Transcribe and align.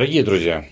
Дорогие 0.00 0.22
друзья, 0.22 0.64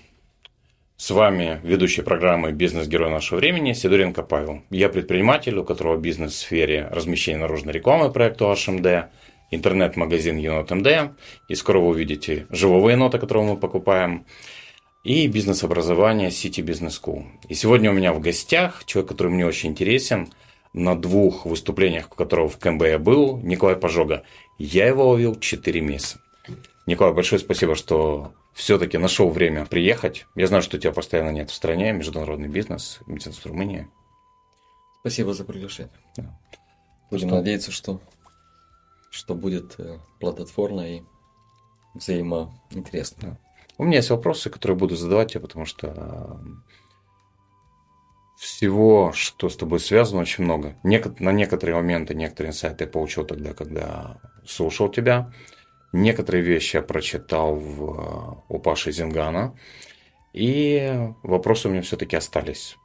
с 0.97 1.11
вами 1.11 1.61
ведущий 1.63 2.01
программы 2.01 2.51
«Бизнес-герой 2.51 3.11
нашего 3.11 3.37
времени» 3.37 3.73
Сидоренко 3.73 4.23
Павел. 4.23 4.63
Я 4.71 4.89
предприниматель, 4.89 5.55
у 5.55 5.63
которого 5.63 5.97
бизнес 5.97 6.31
в 6.33 6.37
сфере 6.37 6.87
размещения 6.89 7.37
наружной 7.37 7.75
рекламы 7.75 8.11
проекту 8.11 8.45
HMD, 8.45 9.09
интернет-магазин 9.51 10.37
Енот 10.37 10.71
МД, 10.71 11.11
и 11.47 11.53
скоро 11.53 11.77
вы 11.77 11.89
увидите 11.89 12.47
живого 12.49 12.89
енота, 12.89 13.19
которого 13.19 13.53
мы 13.53 13.57
покупаем, 13.57 14.25
и 15.03 15.27
бизнес-образование 15.27 16.29
City 16.29 16.65
Business 16.65 16.99
School. 16.99 17.25
И 17.49 17.53
сегодня 17.53 17.91
у 17.91 17.93
меня 17.93 18.13
в 18.13 18.19
гостях 18.19 18.83
человек, 18.85 19.09
который 19.09 19.31
мне 19.31 19.45
очень 19.45 19.69
интересен, 19.69 20.29
на 20.73 20.95
двух 20.95 21.45
выступлениях, 21.45 22.07
у 22.11 22.15
которого 22.15 22.49
в 22.49 22.57
КМБ 22.57 22.81
я 22.81 22.97
был, 22.97 23.37
Николай 23.37 23.75
Пожога. 23.75 24.23
Я 24.57 24.87
его 24.87 25.07
ловил 25.07 25.39
4 25.39 25.81
месяца. 25.81 26.19
Николай, 26.89 27.13
большое 27.13 27.39
спасибо, 27.39 27.75
что 27.75 28.33
все-таки 28.51 28.97
нашел 28.97 29.29
время 29.29 29.67
приехать. 29.67 30.25
Я 30.33 30.47
знаю, 30.47 30.63
что 30.63 30.79
тебя 30.79 30.91
постоянно 30.91 31.29
нет 31.29 31.51
в 31.51 31.53
стране, 31.53 31.93
международный 31.93 32.47
бизнес, 32.47 32.97
бизнес 33.05 33.37
в 33.37 33.45
Румынии. 33.45 33.87
Спасибо 35.01 35.35
за 35.35 35.45
приглашение. 35.45 35.93
Да. 36.17 36.35
Будем 37.11 37.27
что? 37.27 37.37
надеяться, 37.37 37.71
что, 37.71 38.01
что 39.11 39.35
будет 39.35 39.75
э, 39.79 39.99
плодотворно 40.19 40.97
и 40.97 41.03
взаимоинтересно. 41.93 43.21
Да. 43.21 43.37
У 43.77 43.83
меня 43.83 43.97
есть 43.97 44.09
вопросы, 44.09 44.49
которые 44.49 44.75
буду 44.75 44.95
задавать 44.95 45.33
тебе, 45.33 45.41
потому 45.41 45.65
что 45.65 46.41
всего, 48.35 49.11
что 49.13 49.47
с 49.47 49.55
тобой 49.55 49.79
связано, 49.79 50.21
очень 50.21 50.43
много. 50.43 50.75
На 50.81 51.31
некоторые 51.31 51.75
моменты, 51.75 52.15
некоторые 52.15 52.49
инсайты 52.49 52.85
я 52.85 52.89
получил 52.89 53.25
тогда, 53.25 53.53
когда 53.53 54.17
слушал 54.43 54.89
тебя. 54.89 55.31
Некоторые 55.91 56.43
вещи 56.43 56.75
я 56.75 56.81
прочитал 56.81 57.55
в, 57.55 58.43
у 58.47 58.59
Паши 58.59 58.91
Зингана. 58.91 59.55
И 60.33 60.93
вопросы 61.23 61.67
у 61.67 61.71
меня 61.71 61.81
все-таки 61.81 62.15
остались. 62.15 62.77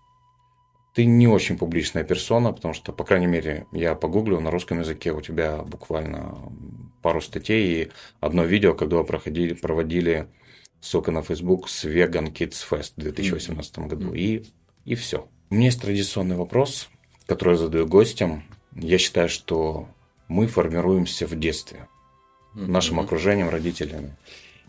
Ты 0.94 1.04
не 1.04 1.26
очень 1.26 1.58
публичная 1.58 2.04
персона, 2.04 2.52
потому 2.52 2.72
что, 2.72 2.92
по 2.92 3.04
крайней 3.04 3.26
мере, 3.26 3.66
я 3.72 3.94
погуглил 3.94 4.40
на 4.40 4.50
русском 4.50 4.78
языке, 4.78 5.12
у 5.12 5.20
тебя 5.20 5.58
буквально 5.58 6.52
пару 7.02 7.20
статей 7.20 7.82
и 7.82 7.90
одно 8.20 8.44
видео, 8.44 8.74
когда 8.74 8.96
вы 8.96 9.04
проходили, 9.04 9.54
проводили, 9.54 10.28
ссылка 10.80 11.10
на 11.10 11.22
Facebook, 11.22 11.68
с 11.68 11.84
Vegan 11.84 12.32
Kids 12.32 12.64
Fest 12.70 12.92
в 12.96 13.00
2018 13.00 13.78
году. 13.80 14.14
И, 14.14 14.44
и 14.84 14.94
все. 14.94 15.28
У 15.50 15.56
меня 15.56 15.66
есть 15.66 15.82
традиционный 15.82 16.36
вопрос, 16.36 16.88
который 17.26 17.54
я 17.54 17.58
задаю 17.58 17.86
гостям. 17.86 18.44
Я 18.74 18.96
считаю, 18.98 19.28
что 19.28 19.88
мы 20.28 20.46
формируемся 20.46 21.26
в 21.26 21.38
детстве 21.38 21.88
mm-hmm. 22.54 22.66
нашим 22.66 23.00
окружением, 23.00 23.48
родителями. 23.48 24.16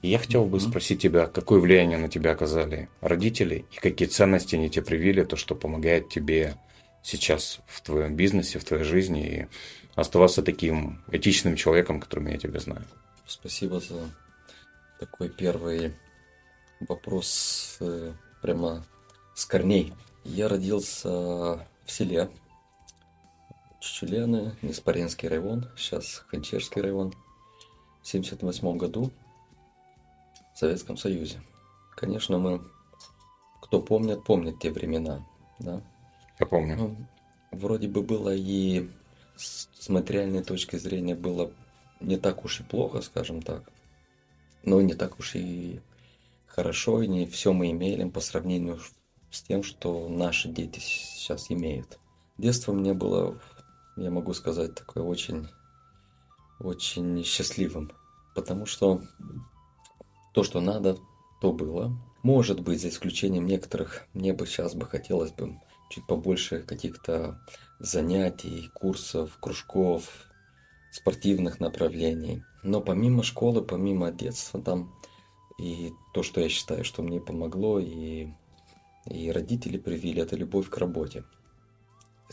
И 0.01 0.09
я 0.09 0.19
хотел 0.19 0.46
бы 0.46 0.57
mm-hmm. 0.57 0.69
спросить 0.69 1.01
тебя, 1.01 1.28
какое 1.28 1.59
влияние 1.59 1.97
на 1.97 2.09
тебя 2.09 2.31
оказали 2.31 2.90
родители 3.01 3.66
и 3.72 3.75
какие 3.78 4.07
ценности 4.07 4.56
они 4.56 4.69
тебе 4.69 4.85
привили, 4.85 5.23
то, 5.23 5.35
что 5.35 5.56
помогает 5.56 6.09
тебе 6.09 6.57
сейчас 7.01 7.59
в 7.68 7.81
твоем 7.81 8.16
бизнесе, 8.16 8.59
в 8.59 8.66
твоей 8.66 8.84
жизни 8.84 9.28
и 9.28 9.47
оставаться 9.96 10.44
таким 10.44 11.03
этичным 11.12 11.56
человеком, 11.56 12.00
которым 12.00 12.28
я 12.28 12.38
тебя 12.38 12.59
знаю. 12.59 12.85
Спасибо 13.25 13.79
за 13.79 14.09
такой 15.00 15.29
первый 15.29 15.94
вопрос 16.81 17.78
э, 17.79 18.13
прямо 18.41 18.85
с 19.34 19.46
корней. 19.46 19.94
Я 20.23 20.47
родился 20.47 21.09
в 21.09 21.88
селе 21.88 22.29
Чучулены, 23.79 24.56
Неспаренский 24.62 25.29
район, 25.29 25.69
сейчас 25.78 26.23
Ханчерский 26.28 26.81
район– 26.81 27.13
1978 28.08 28.78
году 28.78 29.12
в 30.54 30.60
Советском 30.60 30.96
Союзе. 30.96 31.42
Конечно, 31.96 32.38
мы, 32.38 32.62
кто 33.62 33.82
помнит, 33.82 34.24
помнит 34.24 34.60
те 34.60 34.72
времена. 34.72 35.26
Да? 35.60 35.82
Я 36.40 36.46
помню. 36.46 36.76
Ну, 36.76 36.96
вроде 37.52 37.88
бы 37.88 38.04
было 38.04 38.34
и 38.36 38.90
с 39.36 39.90
материальной 39.90 40.44
точки 40.44 40.76
зрения 40.76 41.16
было 41.16 41.52
не 42.00 42.18
так 42.18 42.46
уж 42.46 42.60
и 42.60 42.64
плохо, 42.64 43.02
скажем 43.02 43.42
так. 43.42 43.64
Но 44.64 44.82
не 44.82 44.94
так 44.94 45.20
уж 45.20 45.36
и 45.36 45.80
хорошо, 46.46 47.02
и 47.02 47.08
не 47.08 47.26
все 47.26 47.54
мы 47.54 47.72
имели 47.72 48.08
по 48.10 48.20
сравнению 48.20 48.80
с 49.32 49.42
тем, 49.42 49.64
что 49.64 50.08
наши 50.08 50.50
дети 50.50 50.80
сейчас 50.80 51.50
имеют. 51.50 52.00
Детство 52.38 52.72
мне 52.72 52.94
было, 52.94 53.40
я 53.98 54.12
могу 54.12 54.34
сказать, 54.34 54.76
такое 54.76 55.04
очень 55.04 55.48
очень 56.60 57.24
счастливым, 57.24 57.92
потому 58.36 58.66
что 58.66 59.02
то, 60.34 60.44
что 60.44 60.62
надо, 60.62 60.98
то 61.42 61.52
было. 61.52 61.98
Может 62.24 62.62
быть, 62.62 62.82
за 62.82 62.90
исключением 62.90 63.46
некоторых, 63.46 64.08
мне 64.14 64.34
бы 64.34 64.48
сейчас 64.48 64.74
бы 64.74 64.86
хотелось 64.86 65.32
бы 65.32 65.60
чуть 65.90 66.08
побольше 66.08 66.62
каких-то 66.62 67.40
занятий, 67.80 68.70
курсов, 68.74 69.38
кружков, 69.40 70.10
спортивных 70.92 71.60
направлений. 71.60 72.44
Но 72.64 72.82
помимо 72.82 73.22
школы, 73.22 73.62
помимо 73.62 74.12
детства, 74.12 74.62
там 74.62 74.96
и 75.60 75.92
то, 76.14 76.24
что 76.24 76.42
я 76.42 76.50
считаю, 76.50 76.84
что 76.84 77.02
мне 77.04 77.22
помогло, 77.22 77.80
и, 77.80 78.28
и 79.06 79.32
родители 79.32 79.78
привили, 79.78 80.22
это 80.22 80.36
любовь 80.36 80.70
к 80.70 80.78
работе. 80.78 81.24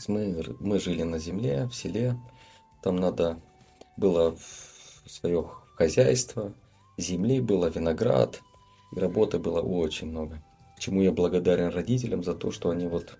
Мы, 0.07 0.43
мы 0.59 0.79
жили 0.79 1.03
на 1.03 1.19
земле, 1.19 1.67
в 1.67 1.75
селе, 1.75 2.17
там 2.81 2.95
надо 2.95 3.39
было 3.97 4.37
свое 5.05 5.49
хозяйство, 5.75 6.53
земли 6.97 7.39
было, 7.39 7.67
виноград, 7.67 8.41
и 8.95 8.99
работы 8.99 9.39
было 9.39 9.61
очень 9.61 10.07
много. 10.07 10.43
Чему 10.79 11.01
я 11.01 11.11
благодарен 11.11 11.69
родителям 11.69 12.23
за 12.23 12.33
то, 12.33 12.51
что 12.51 12.69
они 12.69 12.87
вот, 12.87 13.17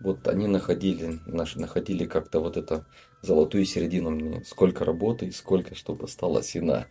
вот 0.00 0.26
они 0.28 0.46
находили, 0.46 1.18
наши, 1.26 1.58
находили 1.58 2.04
как-то 2.06 2.40
вот 2.40 2.56
это 2.56 2.86
золотую 3.22 3.64
середину 3.64 4.10
мне, 4.10 4.42
сколько 4.44 4.84
работы 4.84 5.26
и 5.26 5.30
сколько, 5.30 5.74
чтобы 5.74 6.04
осталось 6.04 6.56
и 6.56 6.60
на, 6.60 6.86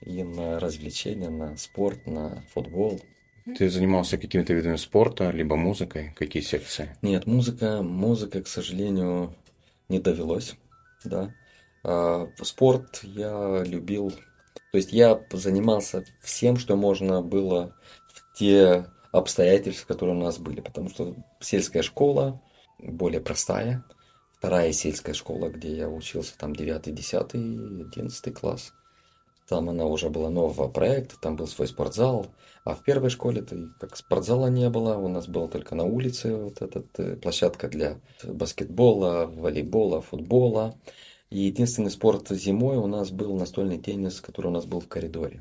и 0.00 0.22
на 0.22 0.58
развлечения, 0.58 1.30
на 1.30 1.56
спорт, 1.56 2.06
на 2.06 2.44
футбол. 2.52 3.00
Ты 3.58 3.68
занимался 3.68 4.18
какими-то 4.18 4.54
видами 4.54 4.76
спорта, 4.76 5.30
либо 5.30 5.56
музыкой? 5.56 6.12
Какие 6.16 6.42
секции? 6.42 6.96
Нет, 7.02 7.26
музыка, 7.26 7.82
музыка, 7.82 8.40
к 8.42 8.46
сожалению, 8.46 9.34
не 9.88 9.98
довелось, 9.98 10.54
да. 11.04 11.34
А, 11.84 12.28
спорт 12.42 13.00
я 13.02 13.62
любил, 13.64 14.10
то 14.10 14.78
есть 14.78 14.92
я 14.92 15.20
занимался 15.32 16.04
всем, 16.20 16.56
что 16.56 16.76
можно 16.76 17.22
было 17.22 17.76
в 18.08 18.38
те 18.38 18.86
обстоятельства, 19.10 19.86
которые 19.86 20.16
у 20.16 20.22
нас 20.22 20.38
были, 20.38 20.60
потому 20.60 20.88
что 20.88 21.14
сельская 21.40 21.82
школа 21.82 22.40
более 22.78 23.20
простая, 23.20 23.84
вторая 24.38 24.72
сельская 24.72 25.14
школа, 25.14 25.48
где 25.48 25.76
я 25.76 25.88
учился, 25.88 26.36
там 26.38 26.54
9, 26.54 26.94
10, 26.94 27.34
11 27.34 28.34
класс, 28.34 28.72
там 29.48 29.68
она 29.68 29.84
уже 29.84 30.08
была 30.08 30.30
нового 30.30 30.68
проекта, 30.68 31.16
там 31.20 31.36
был 31.36 31.46
свой 31.46 31.68
спортзал, 31.68 32.28
а 32.64 32.74
в 32.74 32.82
первой 32.82 33.10
школе-то 33.10 33.70
как 33.78 33.96
спортзала 33.96 34.46
не 34.46 34.70
было, 34.70 34.96
у 34.96 35.08
нас 35.08 35.28
была 35.28 35.48
только 35.48 35.74
на 35.74 35.84
улице 35.84 36.34
вот 36.34 36.62
эта 36.62 36.84
э, 36.98 37.16
площадка 37.16 37.68
для 37.68 38.00
баскетбола, 38.24 39.26
волейбола, 39.26 40.00
футбола. 40.00 40.74
И 41.32 41.44
единственный 41.44 41.90
спорт 41.90 42.28
зимой 42.28 42.76
у 42.76 42.86
нас 42.86 43.10
был 43.10 43.34
настольный 43.34 43.78
теннис, 43.78 44.20
который 44.20 44.48
у 44.48 44.50
нас 44.50 44.66
был 44.66 44.80
в 44.80 44.88
коридоре. 44.88 45.40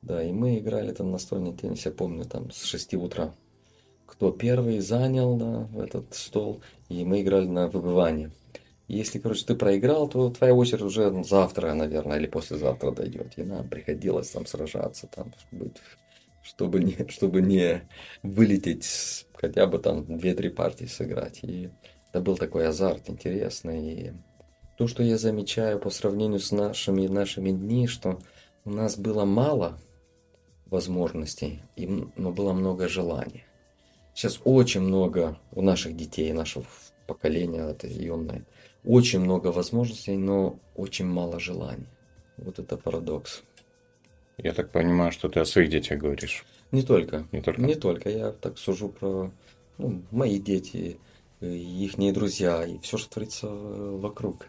Да, 0.00 0.24
и 0.24 0.32
мы 0.32 0.56
играли 0.56 0.92
там 0.92 1.10
настольный 1.10 1.52
теннис, 1.52 1.84
я 1.84 1.92
помню, 1.92 2.24
там 2.24 2.50
с 2.50 2.64
6 2.64 2.94
утра. 2.94 3.34
Кто 4.06 4.32
первый 4.32 4.78
занял 4.80 5.36
да, 5.36 5.68
этот 5.84 6.14
стол, 6.14 6.62
и 6.88 7.04
мы 7.04 7.20
играли 7.20 7.46
на 7.46 7.68
выбывание. 7.68 8.30
Если, 8.88 9.18
короче, 9.18 9.44
ты 9.44 9.54
проиграл, 9.54 10.08
то 10.08 10.30
твоя 10.30 10.54
очередь 10.54 10.80
уже 10.80 11.22
завтра, 11.22 11.74
наверное, 11.74 12.16
или 12.16 12.26
послезавтра 12.26 12.90
дойдет. 12.90 13.34
И 13.36 13.42
нам 13.42 13.68
приходилось 13.68 14.30
там 14.30 14.46
сражаться, 14.46 15.06
там, 15.06 15.34
чтобы, 15.38 15.70
чтобы, 16.42 16.80
не, 16.82 16.96
чтобы 17.10 17.42
не 17.42 17.82
вылететь, 18.22 19.26
хотя 19.34 19.66
бы 19.66 19.78
там 19.80 20.00
2-3 20.04 20.48
партии 20.48 20.86
сыграть. 20.86 21.40
И 21.42 21.68
это 22.08 22.22
был 22.22 22.38
такой 22.38 22.66
азарт 22.66 23.10
интересный. 23.10 23.92
И 23.92 24.12
то, 24.76 24.86
что 24.86 25.02
я 25.02 25.18
замечаю 25.18 25.78
по 25.78 25.90
сравнению 25.90 26.40
с 26.40 26.52
нашими 26.52 27.06
нашими 27.06 27.50
дни, 27.50 27.86
что 27.86 28.18
у 28.64 28.70
нас 28.70 28.96
было 28.96 29.24
мало 29.24 29.78
возможностей, 30.66 31.62
но 32.16 32.32
было 32.32 32.52
много 32.52 32.88
желаний. 32.88 33.44
Сейчас 34.14 34.40
очень 34.44 34.80
много 34.80 35.38
у 35.52 35.62
наших 35.62 35.96
детей, 35.96 36.32
нашего 36.32 36.64
поколения, 37.06 37.68
это 37.68 37.86
юное, 37.86 38.44
очень 38.84 39.20
много 39.20 39.48
возможностей, 39.48 40.16
но 40.16 40.58
очень 40.74 41.06
мало 41.06 41.40
желаний. 41.40 41.86
Вот 42.36 42.58
это 42.58 42.76
парадокс. 42.76 43.42
Я 44.38 44.52
так 44.52 44.70
понимаю, 44.72 45.12
что 45.12 45.28
ты 45.28 45.40
о 45.40 45.44
своих 45.44 45.70
детях 45.70 45.98
говоришь. 46.00 46.44
Не 46.72 46.82
только. 46.82 47.26
Не 47.30 47.40
только. 47.40 47.62
Не 47.62 47.74
только. 47.74 48.10
Я 48.10 48.32
так 48.32 48.58
сужу 48.58 48.88
про 48.88 49.30
ну, 49.78 50.02
мои 50.10 50.38
дети, 50.38 50.98
их 51.40 51.96
друзья 52.14 52.64
и 52.64 52.78
все, 52.78 52.98
что 52.98 53.10
творится 53.10 53.48
вокруг. 53.48 54.46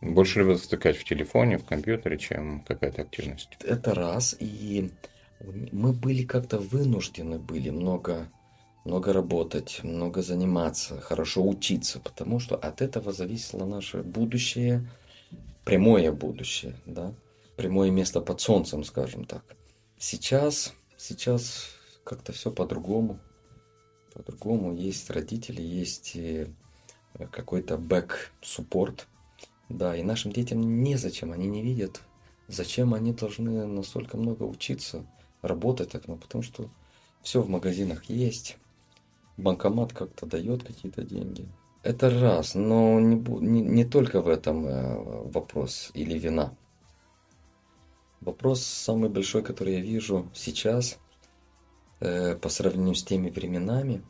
Больше 0.00 0.38
любят 0.38 0.60
втыкать 0.60 0.96
в 0.96 1.04
телефоне, 1.04 1.58
в 1.58 1.64
компьютере, 1.64 2.18
чем 2.18 2.62
какая-то 2.62 3.02
активность. 3.02 3.50
Это 3.62 3.94
раз. 3.94 4.34
И 4.38 4.90
мы 5.72 5.92
были 5.92 6.24
как-то 6.24 6.58
вынуждены 6.58 7.38
были 7.38 7.70
много, 7.70 8.28
много 8.84 9.12
работать, 9.12 9.80
много 9.82 10.22
заниматься, 10.22 11.00
хорошо 11.00 11.46
учиться, 11.46 12.00
потому 12.00 12.40
что 12.40 12.56
от 12.56 12.80
этого 12.80 13.12
зависело 13.12 13.66
наше 13.66 14.02
будущее, 14.02 14.88
прямое 15.64 16.12
будущее, 16.12 16.74
да, 16.86 17.12
прямое 17.56 17.90
место 17.90 18.22
под 18.22 18.40
солнцем, 18.40 18.84
скажем 18.84 19.24
так. 19.24 19.44
Сейчас, 19.98 20.72
сейчас 20.96 21.68
как-то 22.04 22.32
все 22.32 22.50
по-другому, 22.50 23.20
по-другому. 24.14 24.74
Есть 24.74 25.10
родители, 25.10 25.60
есть 25.60 26.16
э, 26.16 26.48
какой-то 27.30 27.76
бэк-суппорт, 27.76 29.06
да, 29.70 29.96
и 29.96 30.02
нашим 30.02 30.32
детям 30.32 30.82
незачем, 30.82 31.32
они 31.32 31.46
не 31.46 31.62
видят, 31.62 32.02
зачем 32.48 32.92
они 32.92 33.12
должны 33.12 33.66
настолько 33.66 34.16
много 34.16 34.42
учиться, 34.42 35.06
работать 35.42 35.90
так, 35.90 36.08
ну, 36.08 36.16
потому 36.16 36.42
что 36.42 36.68
все 37.22 37.40
в 37.40 37.48
магазинах 37.48 38.04
есть, 38.04 38.58
банкомат 39.36 39.92
как-то 39.92 40.26
дает 40.26 40.64
какие-то 40.64 41.02
деньги. 41.02 41.48
Это 41.82 42.10
раз, 42.10 42.54
но 42.54 43.00
не, 43.00 43.16
не, 43.16 43.62
не 43.62 43.84
только 43.84 44.20
в 44.20 44.28
этом 44.28 44.66
э, 44.66 45.22
вопрос 45.30 45.90
или 45.94 46.18
вина. 46.18 46.54
Вопрос 48.20 48.62
самый 48.62 49.08
большой, 49.08 49.42
который 49.42 49.74
я 49.74 49.80
вижу 49.80 50.28
сейчас 50.34 50.98
э, 52.00 52.36
по 52.36 52.50
сравнению 52.50 52.94
с 52.94 53.02
теми 53.02 53.30
временами, 53.30 54.02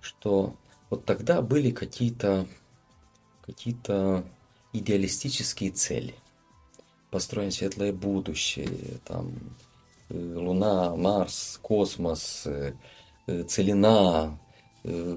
что 0.00 0.56
вот 0.88 1.04
тогда 1.04 1.42
были 1.42 1.70
какие-то 1.70 2.46
какие-то 3.44 4.24
идеалистические 4.72 5.70
цели. 5.70 6.14
Построим 7.10 7.50
светлое 7.50 7.92
будущее, 7.92 8.68
там, 9.04 9.32
э, 10.10 10.34
Луна, 10.36 10.94
Марс, 10.94 11.58
космос, 11.62 12.42
э, 12.46 12.74
э, 13.26 13.42
целина, 13.44 14.38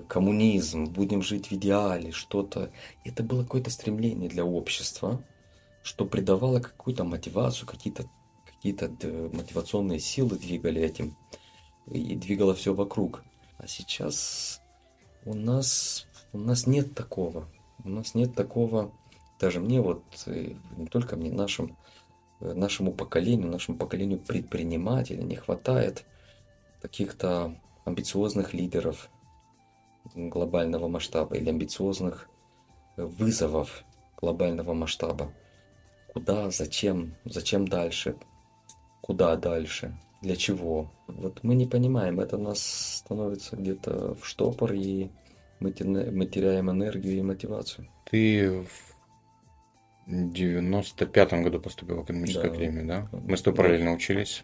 коммунизм, 0.07 0.85
будем 0.85 1.21
жить 1.21 1.47
в 1.47 1.53
идеале, 1.53 2.11
что-то. 2.11 2.71
Это 3.05 3.23
было 3.23 3.43
какое-то 3.43 3.69
стремление 3.69 4.27
для 4.27 4.43
общества, 4.43 5.23
что 5.83 6.05
придавало 6.05 6.59
какую-то 6.59 7.03
мотивацию, 7.03 7.67
какие-то 7.67 8.05
какие-то 8.45 8.89
мотивационные 9.33 9.99
силы 9.99 10.37
двигали 10.37 10.81
этим 10.81 11.15
и 11.85 12.15
двигало 12.15 12.53
все 12.53 12.73
вокруг. 12.73 13.23
А 13.59 13.67
сейчас 13.67 14.61
у 15.25 15.35
нас 15.35 16.07
у 16.33 16.37
нас 16.39 16.65
нет 16.65 16.93
такого. 16.95 17.47
У 17.83 17.89
нас 17.89 18.13
нет 18.15 18.35
такого 18.35 18.91
даже 19.41 19.59
мне 19.59 19.81
вот, 19.81 20.03
э, 20.27 20.53
не 20.77 20.85
только 20.85 21.17
мне, 21.17 21.31
нашим, 21.31 21.75
э, 22.39 22.53
нашему 22.53 22.93
поколению, 22.93 23.49
нашему 23.49 23.77
поколению 23.77 24.19
предпринимателей 24.19 25.23
не 25.23 25.35
хватает 25.35 26.05
каких-то 26.81 27.59
амбициозных 27.83 28.53
лидеров 28.53 29.09
глобального 30.15 30.87
масштаба 30.87 31.35
или 31.35 31.49
амбициозных 31.49 32.29
вызовов 32.97 33.83
глобального 34.17 34.73
масштаба. 34.73 35.33
Куда, 36.13 36.51
зачем, 36.51 37.15
зачем 37.25 37.67
дальше, 37.67 38.15
куда 39.01 39.35
дальше, 39.37 39.97
для 40.21 40.35
чего. 40.35 40.91
Вот 41.07 41.43
мы 41.43 41.55
не 41.55 41.65
понимаем, 41.65 42.19
это 42.19 42.37
нас 42.37 42.59
становится 42.97 43.55
где-то 43.55 44.13
в 44.15 44.27
штопор, 44.27 44.73
и 44.73 45.09
мы 45.59 45.71
теряем 45.71 46.69
энергию 46.69 47.17
и 47.17 47.21
мотивацию. 47.21 47.87
Ты 48.05 48.61
в 48.61 48.90
95-м 50.11 51.43
году 51.43 51.59
поступил 51.59 52.01
в 52.01 52.03
экономическую 52.03 52.49
да. 52.49 52.51
академию, 52.51 52.85
да? 52.85 53.09
Мы 53.11 53.37
с 53.37 53.41
тобой 53.41 53.57
да. 53.57 53.63
параллельно 53.63 53.93
учились. 53.93 54.43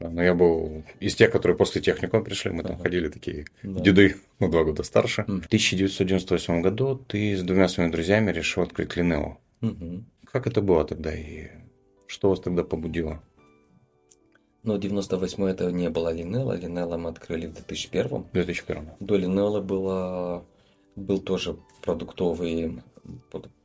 Но 0.00 0.22
я 0.22 0.34
был 0.34 0.82
из 0.98 1.14
тех, 1.14 1.30
которые 1.30 1.56
после 1.56 1.82
техникума 1.82 2.24
пришли, 2.24 2.50
мы 2.50 2.62
там 2.62 2.76
ага. 2.76 2.82
ходили 2.82 3.08
такие 3.08 3.44
да. 3.62 3.80
деды, 3.80 4.16
ну, 4.38 4.48
два 4.50 4.64
года 4.64 4.82
старше. 4.82 5.22
Mm. 5.22 5.42
В 5.42 5.46
1998 5.46 6.62
году 6.62 6.96
ты 6.96 7.36
с 7.36 7.42
двумя 7.42 7.68
своими 7.68 7.92
друзьями 7.92 8.32
решил 8.32 8.62
открыть 8.62 8.96
Линео. 8.96 9.38
Угу. 9.60 10.04
Как 10.32 10.46
это 10.46 10.62
было 10.62 10.84
тогда 10.84 11.14
и 11.14 11.48
что 12.06 12.30
вас 12.30 12.40
тогда 12.40 12.64
побудило? 12.64 13.22
Ну, 14.62 14.78
98 14.78 15.44
это 15.44 15.70
не 15.70 15.88
было 15.90 16.12
Линелла. 16.12 16.52
Линелла 16.54 16.96
мы 16.96 17.10
открыли 17.10 17.46
в 17.46 17.54
2001. 17.54 18.26
2001. 18.32 18.90
До 19.00 19.16
Линелла 19.16 19.60
было, 19.60 20.44
был 20.96 21.18
тоже 21.20 21.56
продуктовый, 21.82 22.82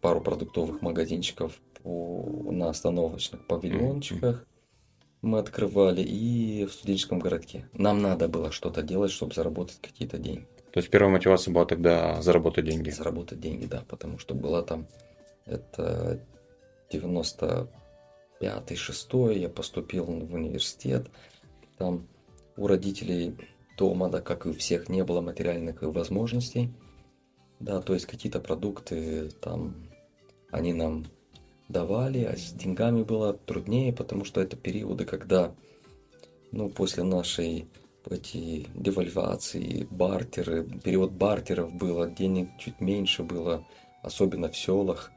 пару 0.01 0.21
продуктовых 0.21 0.81
магазинчиков 0.81 1.59
по, 1.81 2.51
на 2.51 2.69
остановочных 2.69 3.45
павильончиках. 3.47 4.45
Мы 5.21 5.39
открывали 5.39 6.01
и 6.01 6.65
в 6.65 6.71
студенческом 6.71 7.19
городке. 7.19 7.67
Нам 7.73 8.01
надо 8.01 8.27
было 8.27 8.51
что-то 8.51 8.83
делать, 8.83 9.11
чтобы 9.11 9.33
заработать 9.33 9.79
какие-то 9.81 10.17
деньги. 10.17 10.47
То 10.71 10.79
есть 10.79 10.89
первая 10.89 11.11
мотивация 11.11 11.53
была 11.53 11.65
тогда 11.65 12.21
заработать 12.21 12.65
деньги? 12.65 12.89
Заработать 12.89 13.39
деньги, 13.39 13.65
да, 13.65 13.83
потому 13.87 14.19
что 14.19 14.35
была 14.35 14.61
там 14.61 14.87
это 15.45 16.19
90 16.91 17.69
пятый, 18.39 18.75
шестой 18.75 19.39
я 19.39 19.49
поступил 19.49 20.05
в 20.05 20.33
университет. 20.33 21.07
Там 21.77 22.07
у 22.57 22.67
родителей 22.67 23.35
дома, 23.77 24.09
да, 24.09 24.21
как 24.21 24.45
и 24.45 24.49
у 24.49 24.53
всех, 24.53 24.89
не 24.89 25.03
было 25.03 25.21
материальных 25.21 25.81
возможностей. 25.81 26.73
Да, 27.59 27.81
то 27.81 27.93
есть 27.93 28.05
какие-то 28.05 28.39
продукты 28.39 29.29
там 29.41 29.75
они 30.51 30.73
нам 30.73 31.05
давали, 31.67 32.23
а 32.23 32.35
с 32.37 32.51
деньгами 32.51 33.03
было 33.03 33.33
труднее, 33.33 33.91
потому 33.93 34.25
что 34.25 34.41
это 34.41 34.55
периоды, 34.55 35.05
когда, 35.05 35.53
ну, 36.51 36.69
после 36.69 37.03
нашей 37.03 37.67
эти 38.09 38.67
девальвации, 38.75 39.87
бартеры, 39.89 40.63
период 40.83 41.11
бартеров 41.11 41.73
было, 41.73 42.07
денег 42.07 42.49
чуть 42.59 42.79
меньше 42.79 43.23
было, 43.23 43.65
особенно 44.03 44.49
в 44.49 44.57
селах. 44.57 45.11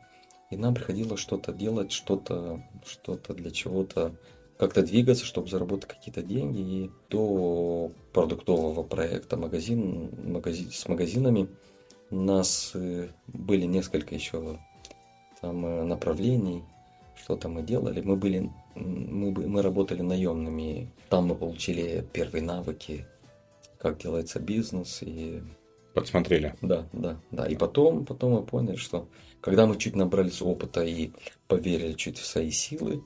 И 0.50 0.57
нам 0.57 0.75
приходилось 0.75 1.21
что-то 1.21 1.52
делать, 1.52 1.92
что-то 1.92 2.62
что 2.87 3.18
для 3.35 3.50
чего-то, 3.50 4.14
как-то 4.57 4.83
двигаться, 4.83 5.26
чтобы 5.26 5.49
заработать 5.49 5.90
какие-то 5.90 6.23
деньги. 6.23 6.61
И 6.61 6.90
до 7.11 7.92
продуктового 8.14 8.83
проекта 8.83 9.37
магазин, 9.37 10.11
магазин 10.33 10.71
с 10.73 10.88
магазинами 10.88 11.49
у 12.11 12.17
нас 12.17 12.73
э, 12.75 13.09
были 13.27 13.65
несколько 13.65 14.15
еще 14.15 14.59
там 15.41 15.65
э, 15.65 15.85
направлений, 15.85 16.65
что-то 17.23 17.49
мы 17.49 17.62
делали. 17.62 18.00
Мы 18.00 18.17
были, 18.17 18.50
мы, 18.75 19.31
мы 19.33 19.62
работали 19.62 20.03
наемными. 20.03 20.91
Там 21.09 21.27
мы 21.27 21.35
получили 21.35 22.05
первые 22.12 22.43
навыки, 22.43 23.07
как 23.79 23.99
делается 23.99 24.41
бизнес 24.41 25.03
и 25.03 25.43
подсмотрели. 25.95 26.55
Да, 26.62 26.87
да, 26.93 27.21
да. 27.31 27.47
И 27.47 27.57
потом, 27.57 28.05
потом 28.05 28.33
мы 28.33 28.43
поняли, 28.43 28.77
что 28.77 29.09
когда 29.41 29.67
мы 29.67 29.77
чуть 29.77 29.97
набрались 29.97 30.43
опыта 30.43 30.85
и 30.85 31.12
поверили 31.47 31.93
чуть 31.95 32.19
в 32.19 32.27
свои 32.27 32.50
силы, 32.50 33.03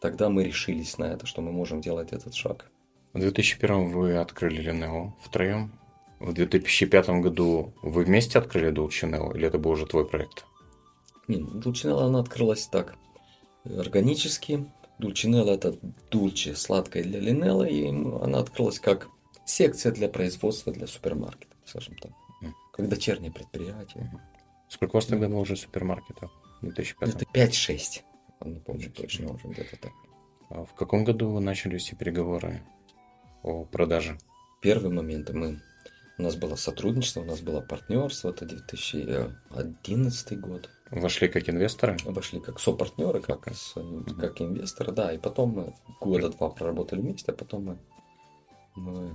тогда 0.00 0.28
мы 0.28 0.44
решились 0.44 0.98
на 0.98 1.04
это, 1.04 1.26
что 1.26 1.42
мы 1.42 1.52
можем 1.52 1.80
делать 1.80 2.12
этот 2.12 2.34
шаг. 2.34 2.70
В 3.12 3.18
2001 3.18 3.90
вы 3.90 4.16
открыли 4.16 4.62
Ленео 4.62 5.14
втроем. 5.20 5.72
В 6.20 6.34
2005 6.34 7.08
году 7.22 7.72
вы 7.80 8.04
вместе 8.04 8.38
открыли 8.38 8.70
Dulcinello, 8.70 9.34
или 9.34 9.46
это 9.46 9.58
был 9.58 9.70
уже 9.70 9.86
твой 9.86 10.06
проект? 10.06 10.44
Нет, 11.28 11.40
Dulcinello 11.40 12.02
она 12.02 12.20
открылась 12.20 12.66
так, 12.66 12.94
органически. 13.64 14.70
Dulcinello 14.98 15.50
это 15.50 15.78
Дульче, 16.10 16.54
сладкое 16.54 17.02
для 17.04 17.20
Линелла, 17.20 17.64
и 17.64 17.88
она 17.88 18.38
открылась 18.38 18.78
как 18.78 19.08
секция 19.46 19.92
для 19.92 20.08
производства 20.08 20.74
для 20.74 20.86
супермаркета, 20.86 21.56
скажем 21.64 21.96
так, 21.96 22.12
mm. 22.42 22.52
как 22.74 22.88
дочернее 22.90 23.32
предприятие. 23.32 24.12
Mm. 24.12 24.18
Сколько 24.68 24.92
у 24.92 24.96
вас 24.98 25.06
тогда 25.06 25.26
было 25.26 25.38
уже 25.38 25.56
супермаркетов 25.56 26.30
в 26.60 26.66
2005? 26.66 27.08
Это 27.08 27.24
5-6. 27.32 28.02
Не 28.44 28.60
помню 28.60 28.90
точно, 28.90 29.32
уже 29.32 29.48
где-то 29.48 29.78
так. 29.78 29.92
А 30.50 30.64
в 30.64 30.74
каком 30.74 31.04
году 31.04 31.30
вы 31.30 31.40
начали 31.40 31.74
вести 31.74 31.96
переговоры 31.96 32.62
о 33.42 33.64
продаже? 33.64 34.18
Первый 34.60 34.92
момент 34.92 35.30
мы 35.30 35.62
у 36.20 36.22
нас 36.22 36.36
было 36.36 36.54
сотрудничество, 36.56 37.20
у 37.22 37.24
нас 37.24 37.40
было 37.40 37.60
партнерство, 37.60 38.30
это 38.30 38.44
2011 38.44 40.40
год. 40.40 40.68
Вошли 40.90 41.28
как 41.28 41.48
инвесторы? 41.48 41.96
Вошли 42.04 42.40
как 42.40 42.60
сопартнеры, 42.60 43.20
как, 43.20 43.48
с, 43.54 43.74
как 44.18 44.40
инвесторы, 44.40 44.92
да. 44.92 45.12
И 45.12 45.18
потом 45.18 45.50
мы 45.50 45.74
года 46.00 46.28
два 46.28 46.50
проработали 46.50 47.00
вместе, 47.00 47.32
а 47.32 47.34
потом 47.34 47.64
мы, 47.64 47.78
мы 48.76 49.10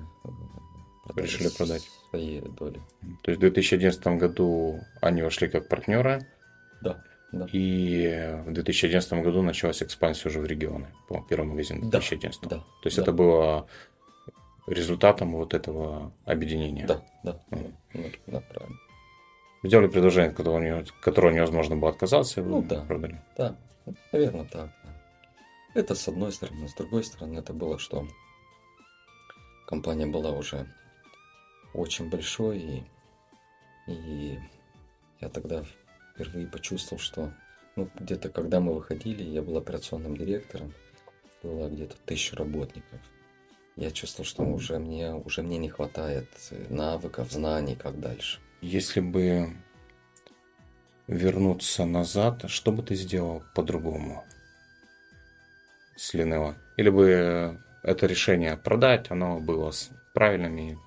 решили 1.16 1.50
продать 1.50 1.88
свои 2.10 2.42
доли. 2.42 2.82
То 3.24 3.32
есть 3.32 3.38
в 3.38 3.42
2011 3.42 4.08
году 4.08 4.80
они 5.02 5.22
вошли 5.22 5.48
как 5.48 5.70
партнеры. 5.70 6.26
Да. 6.82 7.04
Да. 7.32 7.48
И 7.52 8.40
в 8.46 8.54
2011 8.54 9.14
году 9.24 9.42
началась 9.42 9.84
экспансия 9.84 10.30
уже 10.30 10.40
в 10.40 10.46
регионы 10.46 10.88
по 11.10 11.22
первому 11.28 11.52
магазину 11.52 11.90
2011. 11.90 12.42
Да, 12.44 12.50
да, 12.50 12.56
То 12.56 12.86
есть 12.86 12.96
да. 12.98 13.04
это 13.04 13.12
было 13.12 13.68
результатом 14.68 15.34
вот 15.34 15.54
этого 15.54 16.12
объединения. 16.26 16.86
Да, 16.88 17.02
да, 17.24 17.40
mm. 17.52 17.74
да, 17.94 18.02
да, 18.28 18.40
правильно. 18.42 18.78
Сделали 19.64 19.88
предложение, 19.88 20.32
от 20.32 20.38
которого, 20.38 20.86
которого 21.02 21.32
невозможно 21.32 21.76
было 21.76 21.92
отказаться, 21.92 22.42
и 22.42 22.44
ну, 22.44 22.62
да, 22.62 22.82
продали. 22.82 23.22
Да, 23.38 23.56
наверное, 24.12 24.46
так. 24.46 24.70
Это 25.74 25.96
с 25.96 26.08
одной 26.08 26.32
стороны. 26.32 26.68
С 26.68 26.74
другой 26.74 27.04
стороны, 27.04 27.40
это 27.40 27.54
было 27.54 27.78
что? 27.80 28.08
компания 29.66 30.06
была 30.06 30.32
уже 30.32 30.68
очень 31.74 32.10
большой, 32.10 32.60
и, 33.88 33.92
и 33.92 34.40
я 35.20 35.30
тогда 35.30 35.64
впервые 36.14 36.48
почувствовал, 36.48 37.02
что 37.02 37.34
ну, 37.76 37.90
где-то 37.96 38.30
когда 38.30 38.60
мы 38.60 38.74
выходили, 38.74 39.24
я 39.24 39.42
был 39.42 39.58
операционным 39.58 40.16
директором, 40.16 40.74
было 41.44 41.68
где-то 41.70 41.96
тысяча 42.06 42.38
работников. 42.38 43.00
Я 43.76 43.92
чувствовал, 43.92 44.26
что 44.26 44.44
уже 44.44 44.80
мне, 44.80 45.14
уже 45.14 45.42
мне 45.42 45.58
не 45.58 45.70
хватает 45.70 46.30
навыков, 46.70 47.32
знаний, 47.32 47.76
как 47.76 48.00
дальше. 48.00 48.40
Если 48.62 49.02
бы 49.02 49.54
вернуться 51.08 51.86
назад, 51.86 52.46
что 52.48 52.72
бы 52.72 52.84
ты 52.84 52.96
сделал 52.96 53.44
по-другому 53.54 54.24
с 55.96 56.14
Линео? 56.14 56.56
Или 56.78 56.90
бы 56.90 57.60
это 57.84 58.08
решение 58.08 58.58
продать, 58.58 59.12
оно 59.12 59.40
было 59.40 59.72
правильным, 60.14 60.58
и 60.58 60.78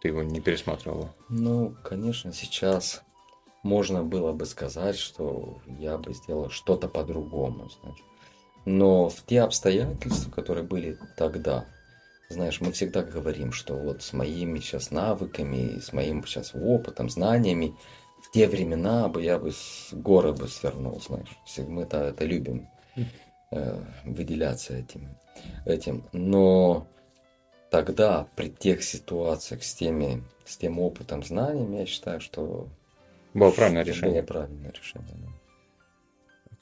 ты 0.00 0.08
его 0.08 0.22
не 0.22 0.40
пересматривала? 0.40 1.14
Ну, 1.28 1.74
конечно, 1.82 2.32
сейчас 2.32 3.02
можно 3.62 4.04
было 4.04 4.32
бы 4.32 4.46
сказать, 4.46 4.96
что 4.96 5.60
я 5.66 5.98
бы 5.98 6.14
сделал 6.14 6.50
что-то 6.50 6.88
по-другому, 6.88 7.70
знаешь. 7.80 8.04
Но 8.66 9.08
в 9.08 9.24
те 9.26 9.40
обстоятельства, 9.40 10.30
которые 10.30 10.64
были 10.64 10.98
тогда, 11.16 11.66
знаешь, 12.30 12.60
мы 12.60 12.70
всегда 12.72 13.02
говорим, 13.02 13.52
что 13.52 13.74
вот 13.74 14.02
с 14.02 14.12
моими 14.12 14.60
сейчас 14.60 14.90
навыками, 14.92 15.80
с 15.80 15.92
моим 15.92 16.24
сейчас 16.24 16.54
опытом, 16.54 17.10
знаниями, 17.10 17.74
в 18.22 18.30
те 18.30 18.46
времена 18.46 19.08
бы 19.08 19.22
я 19.22 19.38
бы 19.38 19.50
с 19.50 19.88
горы 19.92 20.32
бы 20.32 20.46
свернул, 20.46 21.00
знаешь. 21.00 21.36
Мы 21.58 21.82
это, 21.82 21.98
это 21.98 22.24
любим 22.24 22.68
э, 23.50 23.82
выделяться 24.04 24.76
этим, 24.76 25.08
этим. 25.66 26.04
Но 26.12 26.86
тогда, 27.70 28.28
при 28.36 28.48
тех 28.48 28.84
ситуациях, 28.84 29.64
с, 29.64 29.74
теми, 29.74 30.22
с 30.44 30.56
тем 30.56 30.78
опытом, 30.78 31.24
знаниями, 31.24 31.78
я 31.78 31.86
считаю, 31.86 32.20
что 32.20 32.68
было 33.34 33.50
правильное 33.50 33.84
решение. 33.84 34.22
Было 34.22 34.26
правильное 34.26 34.72
решение, 34.72 35.14
да. 35.14 35.28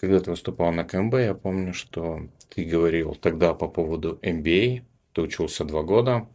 Когда 0.00 0.20
ты 0.20 0.30
выступал 0.30 0.72
на 0.72 0.84
КМБ, 0.84 1.14
я 1.14 1.34
помню, 1.34 1.74
что 1.74 2.20
ты 2.48 2.64
говорил 2.64 3.16
тогда 3.16 3.52
по 3.52 3.68
поводу 3.68 4.18
MBA, 4.22 4.84
ты 5.18 5.22
учился 5.22 5.64
два 5.64 5.82
года, 5.82 6.28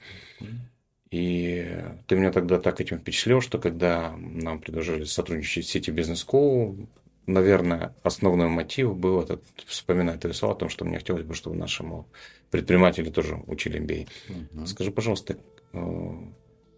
и 1.09 1.73
ты 2.05 2.15
меня 2.17 2.33
тогда 2.33 2.59
так 2.59 2.81
этим 2.81 2.99
впечатлил, 2.99 3.39
что 3.39 3.57
когда 3.57 4.13
нам 4.17 4.59
предложили 4.59 5.05
сотрудничать 5.05 5.65
с 5.65 5.73
City 5.73 5.95
Business 5.95 6.27
School, 6.27 6.89
наверное, 7.25 7.95
основной 8.03 8.49
мотив 8.49 8.97
был 8.97 9.21
этот, 9.21 9.41
вспоминать 9.67 10.19
твои 10.19 10.33
слова 10.33 10.55
о 10.55 10.57
том, 10.57 10.67
что 10.67 10.83
мне 10.83 10.97
хотелось 10.97 11.23
бы, 11.23 11.33
чтобы 11.33 11.55
нашему 11.55 12.09
предпринимателю 12.51 13.09
тоже 13.09 13.41
учили 13.47 13.79
MBA. 13.79 14.09
Угу. 14.57 14.65
Скажи, 14.65 14.91
пожалуйста, 14.91 15.37
э, 15.71 16.11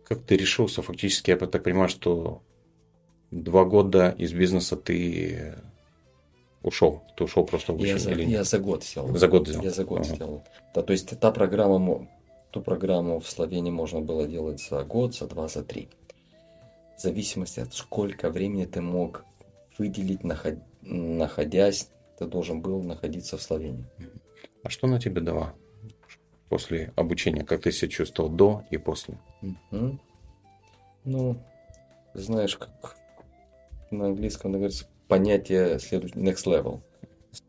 как 0.04 0.22
ты 0.26 0.38
решился 0.38 0.84
фактически, 0.84 1.32
я 1.32 1.38
так 1.38 1.64
понимаю, 1.64 1.90
что 1.90 2.44
два 3.32 3.66
года 3.66 4.14
из 4.16 4.32
бизнеса 4.32 4.76
ты 4.76 5.56
ушел? 6.66 7.04
Ты 7.16 7.24
ушел 7.24 7.46
просто 7.46 7.72
в 7.72 7.76
обучение? 7.76 7.98
Я 7.98 8.04
за, 8.04 8.12
или 8.12 8.24
я 8.26 8.44
за 8.44 8.60
год 8.60 8.84
сел. 8.84 9.16
За 9.16 9.28
год 9.28 9.48
сделал? 9.48 9.64
Я 9.64 9.72
за 9.72 9.84
год 9.86 10.00
ага. 10.02 10.16
сделал. 10.16 10.44
Да, 10.74 10.82
то 10.82 10.94
есть 10.94 11.20
та 11.20 11.32
программа, 11.32 12.08
ту 12.52 12.62
программу 12.62 13.20
в 13.20 13.30
Словении 13.30 13.72
можно 13.72 14.02
было 14.02 14.28
делать 14.28 14.62
за 14.62 14.84
год, 14.84 15.16
за 15.16 15.28
два, 15.28 15.48
за 15.48 15.64
три. 15.64 15.90
В 16.98 17.02
зависимости 17.02 17.60
от 17.60 17.74
сколько 17.74 18.30
времени 18.30 18.66
ты 18.66 18.82
мог 18.82 19.26
выделить, 19.78 20.24
наход... 20.24 20.56
находясь, 20.82 21.90
ты 22.18 22.26
должен 22.26 22.62
был 22.62 22.82
находиться 22.82 23.38
в 23.38 23.42
Словении. 23.42 23.86
А 24.64 24.70
что 24.70 24.88
на 24.88 25.00
тебе 25.00 25.22
дала 25.22 25.54
после 26.50 26.92
обучения? 26.96 27.44
Как 27.44 27.62
ты 27.62 27.72
себя 27.72 27.92
чувствовал 27.92 28.30
до 28.30 28.64
и 28.72 28.78
после? 28.78 29.18
Угу. 29.42 30.00
Ну, 31.04 31.38
знаешь, 32.14 32.58
как 32.58 32.98
на 33.92 34.08
английском 34.08 34.54
говорится, 34.54 34.88
понятие 35.08 35.80
следующее, 35.80 36.24
next 36.24 36.46
level. 36.46 36.82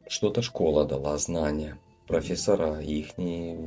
Что-то 0.09 0.43
школа 0.43 0.85
дала, 0.85 1.17
знания, 1.19 1.79
профессора, 2.07 2.81
их 2.81 3.13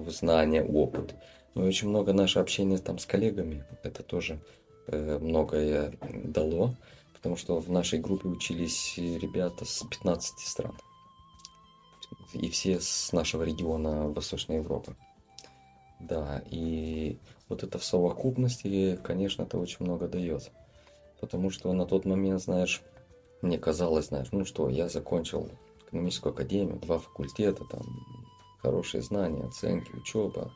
знания, 0.08 0.63
опыт. 0.63 1.15
Ну 1.55 1.65
и 1.65 1.67
очень 1.67 1.89
много 1.89 2.13
наше 2.13 2.39
общение 2.39 2.77
там 2.77 3.00
с 3.00 3.05
коллегами, 3.05 3.65
это 3.84 4.03
тоже 4.03 4.39
э, 4.88 5.17
многое 5.19 5.93
дало, 6.24 6.75
потому 7.13 7.36
что 7.36 7.60
в 7.60 7.69
нашей 7.69 8.00
группе 8.00 8.27
учились 8.27 8.93
ребята 8.98 9.65
с 9.65 9.84
15 9.84 10.39
стран. 10.39 10.77
И 12.34 12.50
все 12.50 12.79
с 12.79 13.12
нашего 13.12 13.43
региона 13.43 14.10
Восточной 14.10 14.58
Европы. 14.58 14.96
Да, 16.00 16.43
и 16.50 17.17
вот 17.50 17.63
это 17.63 17.77
в 17.77 17.84
совокупности, 17.84 18.98
конечно, 19.03 19.43
это 19.43 19.58
очень 19.58 19.86
много 19.86 20.08
дает. 20.08 20.51
Потому 21.19 21.50
что 21.50 21.74
на 21.74 21.86
тот 21.86 22.05
момент, 22.05 22.41
знаешь, 22.41 22.81
мне 23.41 23.58
казалось, 23.58 24.08
знаешь, 24.08 24.29
ну 24.31 24.46
что, 24.46 24.69
я 24.69 24.89
закончил 24.89 25.50
экономическую 25.88 26.34
академию, 26.34 26.79
два 26.79 27.00
факультета, 27.00 27.63
там, 27.65 27.81
хорошие 28.62 29.01
знания, 29.01 29.43
оценки, 29.43 29.91
учеба. 29.96 30.51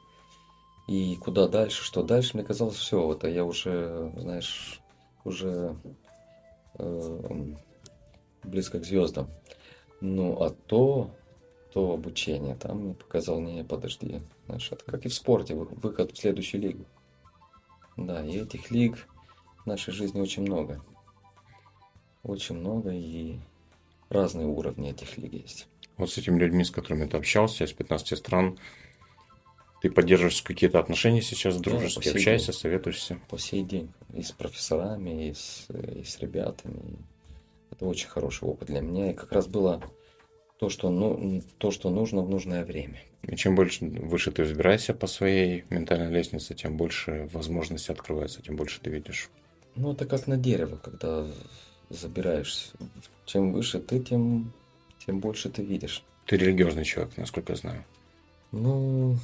И 0.87 1.15
куда 1.15 1.47
дальше, 1.47 1.83
что 1.83 2.03
дальше, 2.03 2.31
мне 2.33 2.43
казалось, 2.43 2.75
все, 2.75 3.13
это 3.13 3.29
я 3.29 3.45
уже, 3.45 4.11
знаешь, 4.17 4.81
уже 5.23 5.75
э, 6.77 7.53
близко 8.43 8.79
к 8.79 8.85
звездам. 8.85 9.29
Ну, 10.01 10.41
а 10.43 10.49
то, 10.49 11.11
то 11.73 11.93
обучение, 11.93 12.55
там 12.55 12.79
мне 12.79 12.93
показал, 12.93 13.39
не, 13.39 13.63
подожди, 13.63 14.21
знаешь, 14.45 14.69
это 14.71 14.83
как 14.83 15.05
и 15.05 15.09
в 15.09 15.13
спорте, 15.13 15.55
выход 15.55 16.11
в 16.11 16.17
следующую 16.17 16.61
лигу. 16.61 16.85
Да, 17.95 18.25
и 18.25 18.39
этих 18.39 18.69
лиг 18.69 19.07
в 19.63 19.65
нашей 19.65 19.93
жизни 19.93 20.19
очень 20.19 20.43
много. 20.43 20.81
Очень 22.23 22.55
много 22.55 22.91
и 22.91 23.37
разные 24.09 24.47
уровни 24.47 24.91
этих 24.91 25.17
лиг 25.17 25.33
есть. 25.33 25.67
Вот 25.97 26.09
с 26.09 26.17
этими 26.17 26.39
людьми, 26.39 26.63
с 26.63 26.71
которыми 26.71 27.05
ты 27.05 27.17
общался, 27.17 27.65
из 27.65 27.73
15 27.73 28.17
стран, 28.17 28.57
ты 29.81 29.91
поддерживаешь 29.91 30.41
какие-то 30.41 30.79
отношения 30.79 31.21
сейчас, 31.21 31.57
дружишь, 31.57 31.95
да, 31.95 32.09
общаешься, 32.09 32.51
день. 32.51 32.59
советуешься? 32.59 33.19
По 33.29 33.37
сей 33.37 33.63
день. 33.63 33.91
И 34.13 34.23
с 34.23 34.31
профессорами, 34.31 35.29
и 35.29 35.33
с, 35.33 35.67
и 35.69 36.03
с 36.03 36.19
ребятами. 36.19 36.97
Это 37.69 37.85
очень 37.85 38.07
хороший 38.07 38.47
опыт 38.47 38.69
для 38.69 38.79
меня. 38.79 39.11
И 39.11 39.13
как 39.13 39.31
раз 39.33 39.47
было 39.47 39.83
то, 40.57 40.69
что, 40.69 40.89
ну, 40.89 41.41
то, 41.57 41.71
что 41.71 41.89
нужно 41.89 42.21
в 42.21 42.29
нужное 42.29 42.63
время. 42.63 43.01
И 43.23 43.35
чем 43.35 43.55
больше 43.55 43.85
выше 43.85 44.31
ты 44.31 44.43
взбираешься 44.43 44.93
по 44.93 45.07
своей 45.07 45.65
ментальной 45.69 46.11
лестнице, 46.11 46.55
тем 46.55 46.77
больше 46.77 47.29
возможностей 47.33 47.91
открывается, 47.91 48.41
тем 48.41 48.55
больше 48.55 48.79
ты 48.79 48.89
видишь. 48.89 49.29
Ну, 49.75 49.91
это 49.91 50.05
как 50.05 50.27
на 50.27 50.37
дерево, 50.37 50.77
когда 50.77 51.27
забираешься. 51.95 52.71
Чем 53.25 53.53
выше 53.53 53.79
ты, 53.79 53.99
тем, 53.99 54.51
тем 55.05 55.19
больше 55.19 55.49
ты 55.49 55.63
видишь. 55.63 56.03
Ты 56.25 56.37
религиозный 56.37 56.85
человек, 56.85 57.17
насколько 57.17 57.53
я 57.53 57.57
знаю. 57.57 57.85
Ну, 58.51 59.17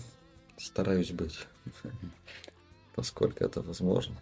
стараюсь 0.57 1.11
быть, 1.11 1.47
поскольку 2.95 3.43
это 3.43 3.61
возможно. 3.61 4.21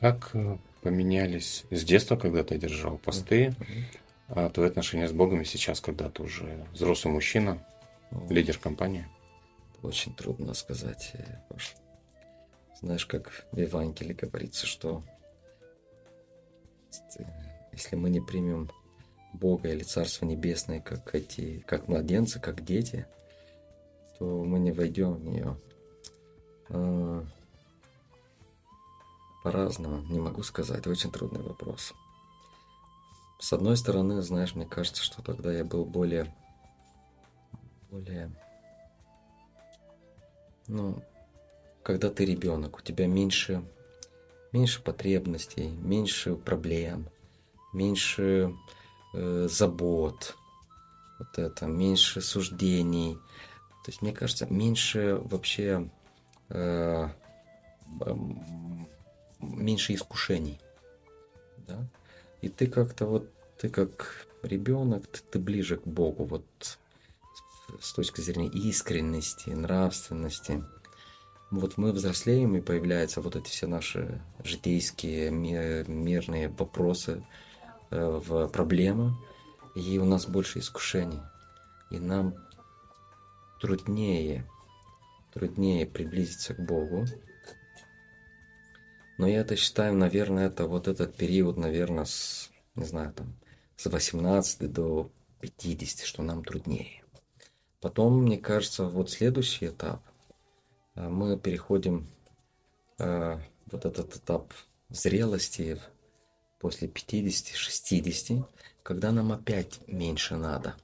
Как 0.00 0.30
э, 0.32 0.58
поменялись 0.82 1.64
с 1.70 1.84
детства, 1.84 2.16
когда 2.16 2.42
ты 2.42 2.58
держал 2.58 2.98
посты, 2.98 3.54
а 4.28 4.48
твои 4.48 4.68
отношения 4.68 5.08
с 5.08 5.12
Богом 5.12 5.42
и 5.42 5.44
сейчас, 5.44 5.80
когда 5.80 6.08
ты 6.08 6.22
уже 6.22 6.66
взрослый 6.72 7.12
мужчина, 7.12 7.64
лидер 8.28 8.58
компании? 8.58 9.06
Очень 9.82 10.14
трудно 10.14 10.54
сказать, 10.54 11.12
Паш. 11.48 11.74
Знаешь, 12.80 13.06
как 13.06 13.46
в 13.52 13.58
Евангелии 13.58 14.14
говорится, 14.14 14.66
что 14.66 15.02
если 17.72 17.96
мы 17.96 18.10
не 18.10 18.20
примем 18.20 18.70
Бога 19.32 19.68
или 19.68 19.82
Царство 19.82 20.24
Небесное, 20.26 20.80
как 20.80 21.14
эти, 21.14 21.60
как 21.66 21.88
младенцы, 21.88 22.40
как 22.40 22.64
дети, 22.64 23.06
то 24.18 24.44
мы 24.44 24.58
не 24.58 24.72
войдем 24.72 25.14
в 25.14 25.24
нее. 25.24 25.56
А, 26.68 27.24
по-разному, 29.42 30.00
не 30.12 30.18
могу 30.18 30.42
сказать, 30.42 30.86
очень 30.86 31.10
трудный 31.10 31.42
вопрос. 31.42 31.94
С 33.38 33.52
одной 33.52 33.76
стороны, 33.76 34.20
знаешь, 34.20 34.54
мне 34.54 34.66
кажется, 34.66 35.02
что 35.02 35.22
тогда 35.22 35.52
я 35.52 35.64
был 35.64 35.84
более, 35.84 36.34
более, 37.90 38.30
ну, 40.66 41.02
когда 41.82 42.10
ты 42.10 42.26
ребенок, 42.26 42.78
у 42.78 42.80
тебя 42.82 43.06
меньше 43.06 43.62
меньше 44.52 44.82
потребностей, 44.82 45.68
меньше 45.68 46.34
проблем, 46.34 47.08
меньше 47.72 48.54
э, 49.14 49.48
забот, 49.50 50.36
вот 51.18 51.38
это, 51.38 51.66
меньше 51.66 52.20
суждений. 52.20 53.14
То 53.84 53.90
есть, 53.90 54.02
мне 54.02 54.12
кажется, 54.12 54.46
меньше 54.46 55.20
вообще 55.22 55.90
э, 56.48 57.08
меньше 59.40 59.94
искушений. 59.94 60.60
Да? 61.66 61.86
И 62.42 62.48
ты 62.48 62.66
как-то 62.66 63.06
вот, 63.06 63.30
ты 63.58 63.68
как 63.68 64.26
ребенок, 64.42 65.06
ты, 65.06 65.20
ты 65.30 65.38
ближе 65.38 65.76
к 65.76 65.86
Богу, 65.86 66.24
вот 66.24 66.44
с 67.80 67.92
точки 67.92 68.20
зрения 68.20 68.48
искренности, 68.48 69.50
нравственности. 69.50 70.64
вот 71.50 71.76
мы 71.76 71.92
взрослеем, 71.92 72.56
и 72.56 72.60
появляются 72.60 73.20
вот 73.20 73.36
эти 73.36 73.48
все 73.48 73.66
наши 73.66 74.20
житейские 74.42 75.30
мирные 75.30 76.48
вопросы, 76.48 77.24
в 77.90 78.48
проблемы, 78.48 79.16
и 79.74 79.98
у 79.98 80.04
нас 80.04 80.26
больше 80.26 80.60
искушений. 80.60 81.20
И 81.90 81.98
нам 81.98 82.34
труднее, 83.60 84.48
труднее 85.32 85.86
приблизиться 85.86 86.54
к 86.54 86.60
Богу. 86.60 87.06
Но 89.18 89.26
я 89.26 89.40
это 89.40 89.56
считаю, 89.56 89.94
наверное, 89.94 90.46
это 90.46 90.66
вот 90.66 90.88
этот 90.88 91.14
период, 91.16 91.56
наверное, 91.56 92.04
с, 92.04 92.50
не 92.74 92.84
знаю, 92.84 93.12
там, 93.12 93.36
с 93.76 93.86
18 93.86 94.72
до 94.72 95.10
50, 95.40 96.06
что 96.06 96.22
нам 96.22 96.44
труднее. 96.44 97.02
Потом, 97.80 98.22
мне 98.22 98.38
кажется, 98.38 98.84
вот 98.84 99.10
следующий 99.10 99.66
этап, 99.66 100.02
э, 100.94 101.08
мы 101.08 101.38
переходим 101.38 102.08
э, 102.98 103.38
вот 103.66 103.84
этот 103.84 104.16
этап 104.16 104.52
зрелости 104.88 105.80
после 106.60 106.88
50-60, 106.88 108.44
когда 108.82 109.10
нам 109.10 109.32
опять 109.32 109.80
меньше 109.88 110.36
надо. 110.36 110.76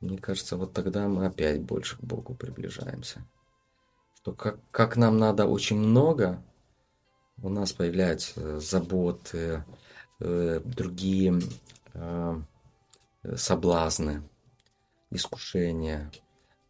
Мне 0.00 0.18
кажется, 0.18 0.56
вот 0.56 0.72
тогда 0.74 1.08
мы 1.08 1.26
опять 1.26 1.60
больше 1.62 1.96
к 1.96 2.00
Богу 2.00 2.34
приближаемся. 2.34 3.26
Что 4.14 4.32
как, 4.32 4.58
как 4.70 4.96
нам 4.96 5.18
надо 5.18 5.46
очень 5.46 5.78
много, 5.78 6.42
у 7.42 7.48
нас 7.48 7.72
появляются 7.72 8.60
заботы, 8.60 9.64
э, 10.20 10.60
другие 10.64 11.40
э, 11.94 12.42
соблазны, 13.36 14.22
искушения. 15.10 16.12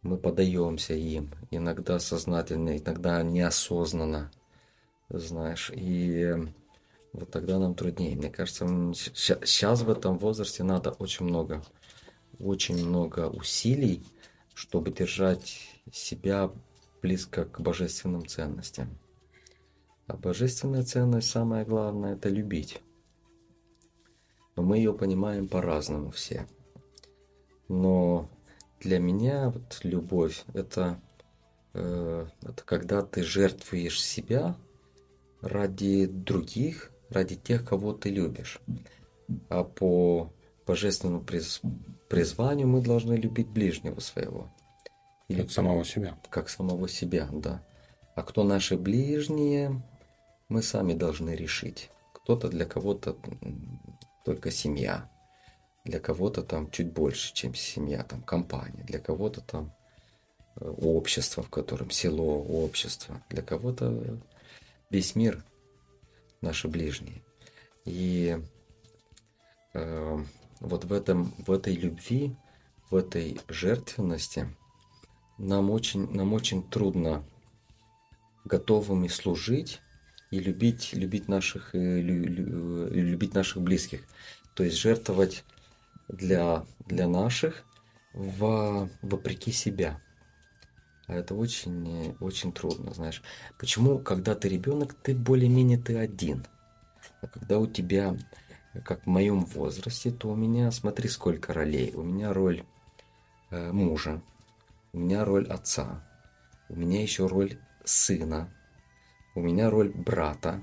Мы 0.01 0.17
подаемся 0.17 0.93
им, 0.93 1.31
иногда 1.51 1.99
сознательно, 1.99 2.77
иногда 2.77 3.21
неосознанно, 3.21 4.31
знаешь. 5.09 5.71
И 5.75 6.35
вот 7.13 7.31
тогда 7.31 7.59
нам 7.59 7.75
труднее. 7.75 8.15
Мне 8.15 8.29
кажется, 8.29 8.65
сейчас 8.93 9.81
в 9.81 9.89
этом 9.89 10.17
возрасте 10.17 10.63
надо 10.63 10.91
очень 10.91 11.25
много, 11.25 11.63
очень 12.39 12.85
много 12.85 13.29
усилий, 13.29 14.03
чтобы 14.53 14.91
держать 14.91 15.57
себя 15.91 16.51
близко 17.01 17.45
к 17.45 17.61
божественным 17.61 18.27
ценностям. 18.27 18.97
А 20.07 20.17
божественная 20.17 20.83
ценность, 20.83 21.29
самое 21.29 21.65
главное, 21.65 22.13
это 22.13 22.29
любить. 22.29 22.81
Но 24.55 24.63
мы 24.63 24.77
ее 24.77 24.93
понимаем 24.93 25.47
по-разному 25.47 26.11
все. 26.11 26.47
Но 27.67 28.29
для 28.79 28.99
меня 28.99 29.49
вот 29.49 29.79
любовь 29.83 30.43
это, 30.53 30.99
э, 31.73 32.27
это 32.41 32.63
когда 32.63 33.01
ты 33.03 33.23
жертвуешь 33.23 34.01
себя 34.03 34.57
ради 35.41 36.05
других, 36.07 36.91
ради 37.09 37.35
тех, 37.35 37.65
кого 37.65 37.93
ты 37.93 38.09
любишь. 38.09 38.59
А 39.49 39.63
по 39.63 40.31
божественному 40.65 41.21
приз, 41.21 41.61
призванию 42.07 42.67
мы 42.67 42.81
должны 42.81 43.13
любить 43.13 43.47
ближнего 43.47 43.99
своего. 43.99 44.51
Или 45.27 45.41
как 45.41 45.51
самого 45.51 45.85
себя. 45.85 46.17
Как 46.29 46.49
самого 46.49 46.87
себя, 46.87 47.29
да. 47.31 47.63
А 48.15 48.23
кто 48.23 48.43
наши 48.43 48.77
ближние, 48.77 49.81
мы 50.47 50.63
сами 50.63 50.93
должны 50.93 51.31
решить. 51.31 51.89
Кто-то 52.13 52.49
для 52.49 52.65
кого-то 52.65 53.15
только 54.25 54.51
семья, 54.51 55.09
для 55.85 55.99
кого-то 55.99 56.43
там 56.43 56.69
чуть 56.71 56.91
больше, 56.91 57.33
чем 57.33 57.55
семья, 57.55 58.03
там 58.03 58.21
компания, 58.21 58.83
для 58.83 58.99
кого-то 58.99 59.41
там 59.41 59.73
э, 60.59 60.69
общество, 60.69 61.43
в 61.43 61.49
котором 61.49 61.89
село, 61.91 62.43
общество, 62.43 63.21
для 63.29 63.41
кого-то 63.41 64.19
весь 64.89 65.15
мир 65.15 65.43
наши 66.41 66.67
ближние. 66.67 67.21
И 67.85 68.37
э, 69.73 70.17
вот 70.59 70.85
в, 70.85 70.93
этом, 70.93 71.33
в 71.45 71.51
этой 71.51 71.75
любви, 71.75 72.35
в 72.89 72.95
этой 72.95 73.39
жертвенности 73.47 74.47
нам 75.37 75.71
очень, 75.71 76.11
нам 76.11 76.33
очень 76.33 76.63
трудно 76.63 77.23
готовыми 78.45 79.07
служить 79.07 79.79
и 80.31 80.39
любить, 80.39 80.93
любить, 80.93 81.27
наших, 81.27 81.73
э, 81.75 82.01
лю, 82.01 82.23
лю, 82.25 82.89
любить 82.89 83.33
наших 83.33 83.61
близких. 83.61 84.01
То 84.53 84.63
есть 84.63 84.77
жертвовать 84.77 85.43
для, 86.07 86.65
для 86.85 87.07
наших 87.07 87.63
в, 88.13 88.89
вопреки 89.01 89.51
себя. 89.51 90.01
А 91.09 91.15
это 91.15 91.33
очень, 91.33 92.15
очень 92.19 92.53
трудно, 92.53 92.93
знаешь. 92.93 93.23
Почему, 93.57 93.97
когда 93.97 94.35
ты 94.35 94.47
ребенок, 94.47 94.93
ты 94.93 95.15
более-менее 95.15 95.79
ты 95.79 95.97
один. 95.97 96.45
А 97.21 97.27
когда 97.27 97.57
у 97.57 97.65
тебя, 97.65 98.15
как 98.85 99.03
в 99.03 99.07
моем 99.07 99.43
возрасте, 99.45 100.11
то 100.11 100.29
у 100.29 100.35
меня, 100.35 100.69
смотри, 100.69 101.09
сколько 101.09 101.51
ролей. 101.51 101.95
У 101.95 102.03
меня 102.03 102.31
роль 102.31 102.63
э, 103.49 103.71
мужа, 103.71 104.21
у 104.93 104.99
меня 104.99 105.25
роль 105.25 105.47
отца, 105.47 106.07
у 106.69 106.75
меня 106.75 107.01
еще 107.01 107.25
роль 107.25 107.57
сына, 107.83 108.53
у 109.33 109.41
меня 109.41 109.71
роль 109.71 109.89
брата 109.89 110.61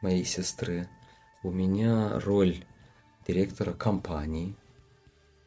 моей 0.00 0.24
сестры, 0.24 0.88
у 1.42 1.50
меня 1.50 2.20
роль 2.20 2.64
директора 3.26 3.72
компании. 3.72 4.54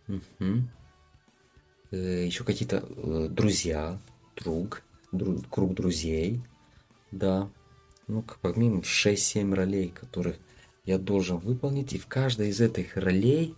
Угу. 0.09 0.67
Э, 1.93 2.25
еще 2.25 2.43
какие-то 2.43 2.83
э, 2.89 3.27
друзья, 3.29 3.99
друг, 4.35 4.81
друг, 5.11 5.47
круг 5.47 5.75
друзей, 5.75 6.41
да. 7.11 7.51
Ну, 8.07 8.23
как 8.23 8.57
минимум 8.57 8.81
6-7 8.81 9.53
ролей, 9.53 9.89
которых 9.89 10.37
я 10.85 10.97
должен 10.97 11.37
выполнить. 11.37 11.93
И 11.93 11.99
в 11.99 12.07
каждой 12.07 12.49
из 12.49 12.59
этих 12.61 12.97
ролей 12.97 13.55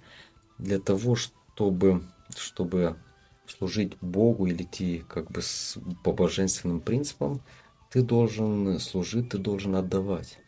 для 0.58 0.80
того, 0.80 1.16
чтобы, 1.16 2.04
чтобы 2.36 2.98
служить 3.48 3.98
Богу 4.02 4.48
или 4.48 4.64
идти 4.64 5.06
как 5.08 5.32
бы 5.32 5.42
с, 5.42 5.78
по 6.04 6.12
божественным 6.12 6.82
принципам, 6.82 7.42
ты 7.90 8.02
должен 8.02 8.82
служить, 8.82 9.30
ты 9.30 9.38
должен 9.38 9.78
отдавать. 9.78 10.40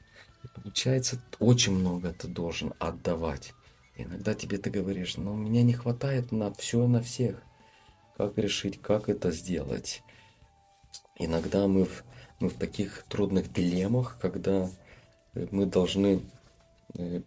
И 0.43 0.47
получается, 0.53 1.21
очень 1.39 1.73
много 1.73 2.11
ты 2.11 2.27
должен 2.27 2.73
отдавать. 2.79 3.53
иногда 3.95 4.33
тебе 4.33 4.57
ты 4.57 4.69
говоришь, 4.69 5.15
но 5.15 5.33
«Ну, 5.33 5.35
меня 5.35 5.63
не 5.63 5.73
хватает 5.73 6.33
на 6.33 6.53
все 6.53 6.83
и 6.83 6.87
на 6.87 7.01
всех 7.01 7.46
как 8.17 8.37
решить, 8.37 8.81
как 8.81 9.09
это 9.09 9.31
сделать. 9.31 10.01
Иногда 11.19 11.67
мы 11.67 11.85
в, 11.85 12.03
мы 12.39 12.49
в 12.49 12.55
таких 12.55 13.05
трудных 13.07 13.53
дилеммах, 13.53 14.17
когда 14.19 14.69
э, 15.35 15.47
мы 15.51 15.67
должны, 15.67 16.21
э, 16.97 17.21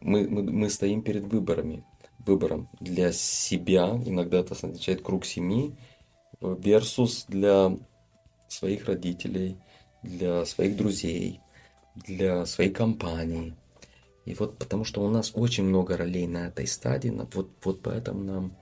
мы, 0.00 0.28
мы, 0.28 0.42
мы 0.42 0.70
стоим 0.70 1.02
перед 1.02 1.24
выборами, 1.24 1.84
выбором 2.18 2.68
для 2.80 3.12
себя, 3.12 4.00
иногда 4.06 4.38
это 4.38 4.54
означает 4.54 5.02
круг 5.02 5.26
семьи, 5.26 5.74
versus 6.40 7.24
для 7.28 7.76
своих 8.48 8.86
родителей, 8.86 9.58
для 10.02 10.44
своих 10.46 10.76
друзей, 10.76 11.40
для 11.94 12.46
своей 12.46 12.70
компании. 12.70 13.54
И 14.24 14.34
вот 14.34 14.58
потому 14.58 14.84
что 14.84 15.02
у 15.02 15.10
нас 15.10 15.32
очень 15.34 15.64
много 15.64 15.96
ролей 15.96 16.26
на 16.26 16.48
этой 16.48 16.66
стадии, 16.66 17.10
вот, 17.10 17.50
вот 17.62 17.82
поэтому 17.82 18.24
нам 18.24 18.56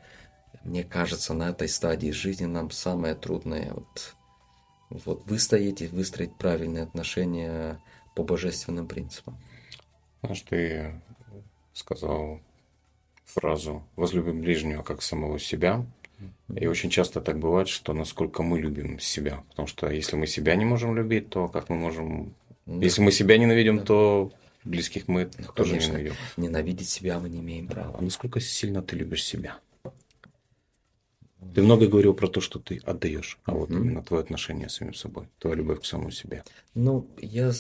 мне 0.65 0.85
кажется, 0.85 1.35
на 1.35 1.51
этой 1.51 1.69
стадии 1.69 2.11
жизни 2.11 2.47
нам 2.47 2.71
самое 2.71 3.15
трудное 3.15 3.73
вот, 3.73 4.15
вот 4.91 5.27
выстоять 5.27 5.83
и 5.83 5.87
выстроить 5.87 6.35
правильные 6.37 6.85
отношения 6.85 7.81
по 8.15 8.23
божественным 8.23 8.87
принципам. 8.87 9.37
Знаешь, 10.23 10.43
ты 10.43 11.01
сказал 11.73 12.41
фразу 13.25 13.83
«возлюбим 13.97 14.41
ближнего 14.41 14.83
как 14.83 15.03
самого 15.03 15.39
себя». 15.39 15.85
И 16.55 16.67
очень 16.67 16.91
часто 16.91 17.21
так 17.21 17.41
бывает, 17.41 17.69
что 17.69 17.93
насколько 17.95 18.45
мы 18.45 18.61
любим 18.61 19.01
себя. 19.01 19.43
Потому 19.51 19.67
что 19.67 19.91
если 19.91 20.15
мы 20.15 20.29
себя 20.29 20.55
не 20.55 20.65
можем 20.65 20.95
любить, 20.95 21.31
то 21.31 21.49
как 21.49 21.69
мы 21.69 21.77
можем... 21.77 22.35
Да. 22.67 22.85
Если 22.85 23.03
мы 23.03 23.11
себя 23.11 23.39
ненавидим, 23.39 23.79
да. 23.79 23.85
то 23.85 24.33
близких 24.63 25.09
мы 25.09 25.29
ну, 25.39 25.47
тоже 25.53 25.71
конечно, 25.71 25.93
ненавидим. 25.93 26.15
Ненавидеть 26.37 26.89
себя 26.89 27.19
мы 27.19 27.29
не 27.29 27.41
имеем 27.41 27.67
права. 27.67 27.97
А 27.99 28.03
насколько 28.03 28.39
сильно 28.39 28.83
ты 28.83 28.95
любишь 28.95 29.25
себя? 29.25 29.59
Ты 31.55 31.63
много 31.63 31.87
говорил 31.87 32.15
про 32.15 32.29
то, 32.29 32.41
что 32.41 32.59
ты 32.59 32.79
отдаешь, 32.79 33.39
а 33.45 33.53
вот 33.53 33.71
mm-hmm. 33.71 33.77
именно 33.77 34.03
твое 34.03 34.23
отношение 34.23 34.69
с 34.69 34.75
самим 34.75 34.95
собой, 34.95 35.29
твоя 35.39 35.57
любовь 35.57 35.81
к 35.81 35.85
самому 35.85 36.11
себе. 36.11 36.45
Ну, 36.75 37.09
я, 37.19 37.53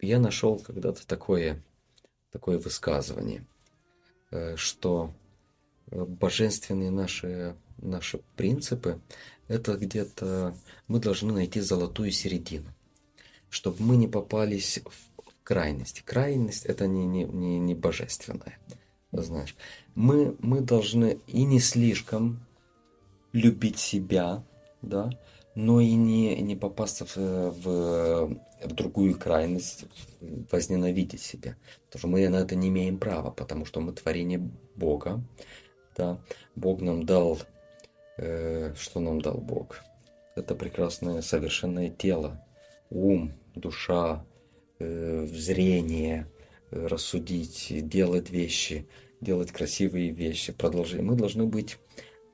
я 0.00 0.20
нашел 0.20 0.58
когда-то 0.58 1.06
такое, 1.06 1.62
такое 2.30 2.58
высказывание, 2.58 3.46
э, 4.30 4.56
что 4.56 5.12
э, 5.90 6.04
божественные 6.04 6.90
наши, 6.90 7.56
наши 7.78 8.20
принципы, 8.36 9.00
это 9.48 9.76
где-то 9.76 10.56
мы 10.88 11.00
должны 11.00 11.32
найти 11.32 11.60
золотую 11.60 12.12
середину, 12.12 12.72
чтобы 13.48 13.82
мы 13.82 13.96
не 13.96 14.08
попались 14.08 14.80
в 14.84 15.32
крайность. 15.42 16.02
Крайность 16.02 16.66
это 16.66 16.86
не, 16.86 17.06
не, 17.06 17.24
не, 17.24 17.58
не 17.58 17.74
божественное 17.74 18.58
знаешь. 19.12 19.56
Мы, 19.94 20.36
мы 20.40 20.60
должны 20.60 21.18
и 21.26 21.44
не 21.44 21.60
слишком 21.60 22.44
любить 23.32 23.78
себя, 23.78 24.42
да, 24.82 25.10
но 25.54 25.80
и 25.80 25.92
не, 25.94 26.36
не 26.42 26.54
попасться 26.54 27.06
в, 27.06 27.16
в, 27.16 28.38
в 28.62 28.72
другую 28.74 29.18
крайность, 29.18 29.86
возненавидеть 30.50 31.22
себя. 31.22 31.56
Потому 31.86 31.98
что 31.98 32.08
мы 32.08 32.28
на 32.28 32.36
это 32.36 32.54
не 32.56 32.68
имеем 32.68 32.98
права, 32.98 33.30
потому 33.30 33.64
что 33.64 33.80
мы 33.80 33.92
творение 33.92 34.50
Бога. 34.74 35.22
Да? 35.96 36.18
Бог 36.54 36.82
нам 36.82 37.06
дал, 37.06 37.38
э, 38.18 38.74
что 38.78 39.00
нам 39.00 39.20
дал 39.20 39.38
Бог? 39.38 39.80
Это 40.34 40.54
прекрасное 40.54 41.22
совершенное 41.22 41.88
тело, 41.88 42.44
ум, 42.90 43.32
душа, 43.54 44.24
э, 44.78 45.26
зрение, 45.26 46.28
рассудить, 46.70 47.68
делать 47.88 48.30
вещи, 48.30 48.86
делать 49.20 49.52
красивые 49.52 50.10
вещи, 50.10 50.52
продолжить. 50.52 51.00
Мы 51.00 51.16
должны 51.16 51.46
быть 51.46 51.78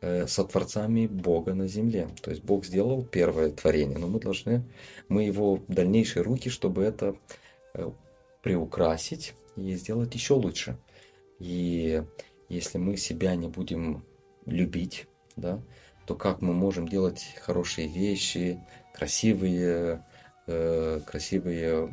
Э, 0.04 0.26
сотворцами 0.26 1.06
Бога 1.06 1.54
на 1.54 1.68
земле. 1.68 2.08
То 2.22 2.32
есть 2.32 2.42
Бог 2.42 2.64
сделал 2.64 3.04
первое 3.04 3.50
творение, 3.52 3.98
но 3.98 4.08
мы 4.08 4.18
должны, 4.18 4.64
мы 5.08 5.22
его 5.22 5.60
дальнейшие 5.68 6.24
руки, 6.24 6.50
чтобы 6.50 6.82
это 6.82 7.14
э, 7.74 7.88
приукрасить 8.42 9.34
и 9.54 9.76
сделать 9.76 10.12
еще 10.12 10.34
лучше. 10.34 10.76
И 11.38 12.02
если 12.48 12.78
мы 12.78 12.96
себя 12.96 13.36
не 13.36 13.46
будем 13.46 14.04
любить, 14.44 15.06
да, 15.36 15.62
то 16.04 16.16
как 16.16 16.42
мы 16.42 16.52
можем 16.52 16.88
делать 16.88 17.24
хорошие 17.40 17.86
вещи, 17.86 18.58
красивые, 18.92 20.04
э, 20.48 21.00
красивые 21.06 21.88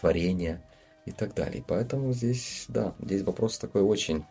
творения 0.00 0.64
и 1.06 1.12
так 1.12 1.34
далее. 1.34 1.64
Поэтому 1.66 2.12
здесь, 2.12 2.66
да, 2.68 2.94
здесь 3.00 3.22
вопрос 3.22 3.58
такой 3.58 3.82
очень 3.82 4.24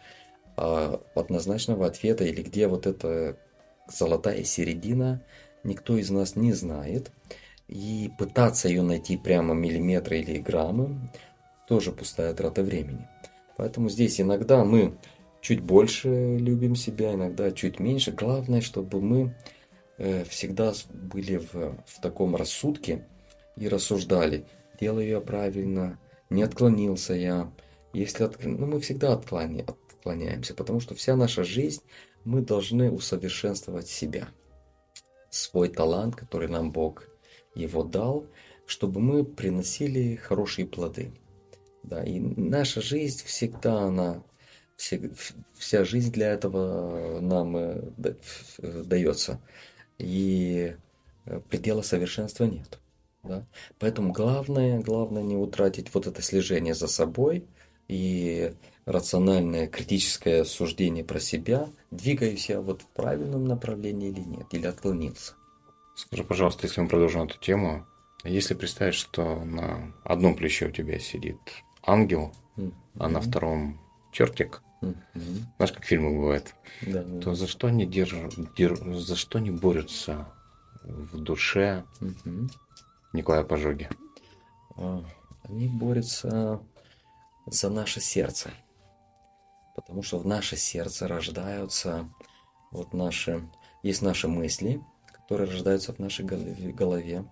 а 0.58 1.02
однозначного 1.16 1.88
ответа 1.88 2.24
или 2.26 2.42
где 2.42 2.68
вот 2.68 2.86
эта 2.86 3.38
золотая 3.88 4.44
середина, 4.44 5.24
никто 5.64 5.98
из 5.98 6.10
нас 6.10 6.36
не 6.36 6.54
знает. 6.54 7.12
И 7.68 8.12
пытаться 8.20 8.68
ее 8.68 8.82
найти 8.82 9.16
прямо 9.16 9.54
миллиметры 9.54 10.20
или 10.20 10.40
граммы 10.40 11.10
тоже 11.68 11.94
пустая 11.94 12.34
трата 12.34 12.64
времени. 12.64 13.08
Поэтому 13.56 13.90
здесь 13.90 14.20
иногда 14.20 14.66
мы 14.66 14.98
чуть 15.40 15.62
больше 15.62 16.38
любим 16.38 16.76
себя, 16.76 17.14
иногда 17.14 17.52
чуть 17.52 17.80
меньше. 17.80 18.12
Главное, 18.12 18.60
чтобы 18.60 19.02
мы 19.02 19.34
э, 19.98 20.26
всегда 20.26 20.74
были 20.94 21.38
в, 21.38 21.78
в 21.86 22.02
таком 22.02 22.36
рассудке 22.36 23.08
и 23.56 23.70
рассуждали, 23.70 24.46
делаю 24.80 25.08
я 25.08 25.22
правильно, 25.22 25.98
не 26.32 26.44
отклонился 26.44 27.14
я. 27.14 27.54
Если 27.94 28.24
от... 28.24 28.44
ну, 28.44 28.66
мы 28.66 28.80
всегда 28.80 29.14
отклони 29.14 29.66
отклоняемся, 29.68 30.56
потому 30.56 30.80
что 30.80 30.96
вся 30.96 31.16
наша 31.16 31.44
жизнь 31.44 31.84
мы 32.24 32.42
должны 32.42 32.90
усовершенствовать 32.90 33.88
себя, 33.88 34.30
свой 35.30 35.70
талант, 35.70 36.16
который 36.16 36.48
нам 36.48 36.72
Бог 36.72 37.08
его 37.54 37.84
дал, 37.84 38.26
чтобы 38.66 39.00
мы 39.02 39.24
приносили 39.24 40.16
хорошие 40.16 40.66
плоды. 40.66 41.12
Да, 41.84 42.04
и 42.04 42.20
наша 42.20 42.82
жизнь 42.82 43.24
всегда 43.26 43.82
она 43.82 44.24
вся 44.78 45.84
жизнь 45.84 46.12
для 46.12 46.32
этого 46.32 47.20
нам 47.20 47.56
э, 47.58 47.82
дается. 48.58 49.40
И 49.98 50.76
э, 51.26 51.40
предела 51.50 51.82
совершенства 51.82 52.46
нет. 52.46 52.81
Да? 53.24 53.46
Поэтому 53.80 54.12
главное, 54.12 54.80
главное 54.80 55.24
не 55.24 55.36
утратить 55.36 55.94
вот 55.94 56.08
это 56.08 56.22
слежение 56.22 56.74
за 56.74 56.88
собой 56.88 57.46
и 57.88 58.54
рациональное 58.86 59.68
критическое 59.68 60.44
суждение 60.44 61.04
про 61.04 61.20
себя, 61.20 61.70
двигаюсь 61.92 62.50
я 62.50 62.62
вот 62.62 62.82
в 62.82 62.88
правильном 62.88 63.46
направлении 63.46 64.10
или 64.10 64.22
нет, 64.22 64.48
или 64.52 64.66
отклонился. 64.66 65.34
Скажи, 65.96 66.24
пожалуйста, 66.24 66.66
если 66.66 66.82
мы 66.82 66.88
продолжим 66.88 67.24
эту 67.24 67.38
тему, 67.40 67.86
если 68.24 68.54
представить, 68.54 68.96
что 68.96 69.44
на 69.44 69.94
одном 70.04 70.36
плече 70.36 70.68
у 70.68 70.72
тебя 70.72 71.00
сидит 71.00 71.38
ангел, 71.84 72.34
mm-hmm. 72.58 72.74
а 73.00 73.10
на 73.10 73.22
втором 73.22 73.80
чертик, 74.12 74.62
mm-hmm. 74.82 74.96
знаешь, 75.58 75.74
как 75.74 75.86
фильмы 75.86 76.16
бывают, 76.16 76.56
да, 76.82 77.04
то 77.20 77.36
за 77.36 77.48
что 77.48 77.68
они 77.68 77.86
держат, 77.86 78.34
дер, 78.56 78.78
за 78.96 79.16
что 79.16 79.38
они 79.38 79.52
борются 79.52 80.28
в 80.84 81.20
душе 81.20 81.84
mm-hmm. 82.00 82.50
Николая 83.14 83.44
Пожоги? 83.44 83.90
А, 84.76 85.04
они 85.44 85.68
борются 85.68 86.62
за 87.46 87.70
наше 87.70 88.00
сердце. 88.02 88.52
Потому 89.76 90.04
что 90.04 90.20
в 90.20 90.26
наше 90.26 90.58
сердце 90.58 91.08
рождаются 91.08 92.10
вот 92.72 92.94
наши, 92.94 93.50
есть 93.84 94.02
наши 94.02 94.28
мысли, 94.28 94.82
которые 95.12 95.50
рождаются 95.50 95.94
в 95.94 96.00
нашей 96.00 96.26
голове, 96.26 97.26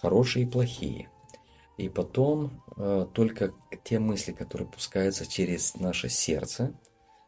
хорошие 0.00 0.46
и 0.46 0.48
плохие. 0.48 1.10
И 1.76 1.88
потом 1.88 2.62
э, 2.76 3.06
только 3.12 3.52
те 3.84 3.98
мысли, 3.98 4.32
которые 4.32 4.68
пускаются 4.68 5.26
через 5.26 5.74
наше 5.74 6.08
сердце, 6.08 6.72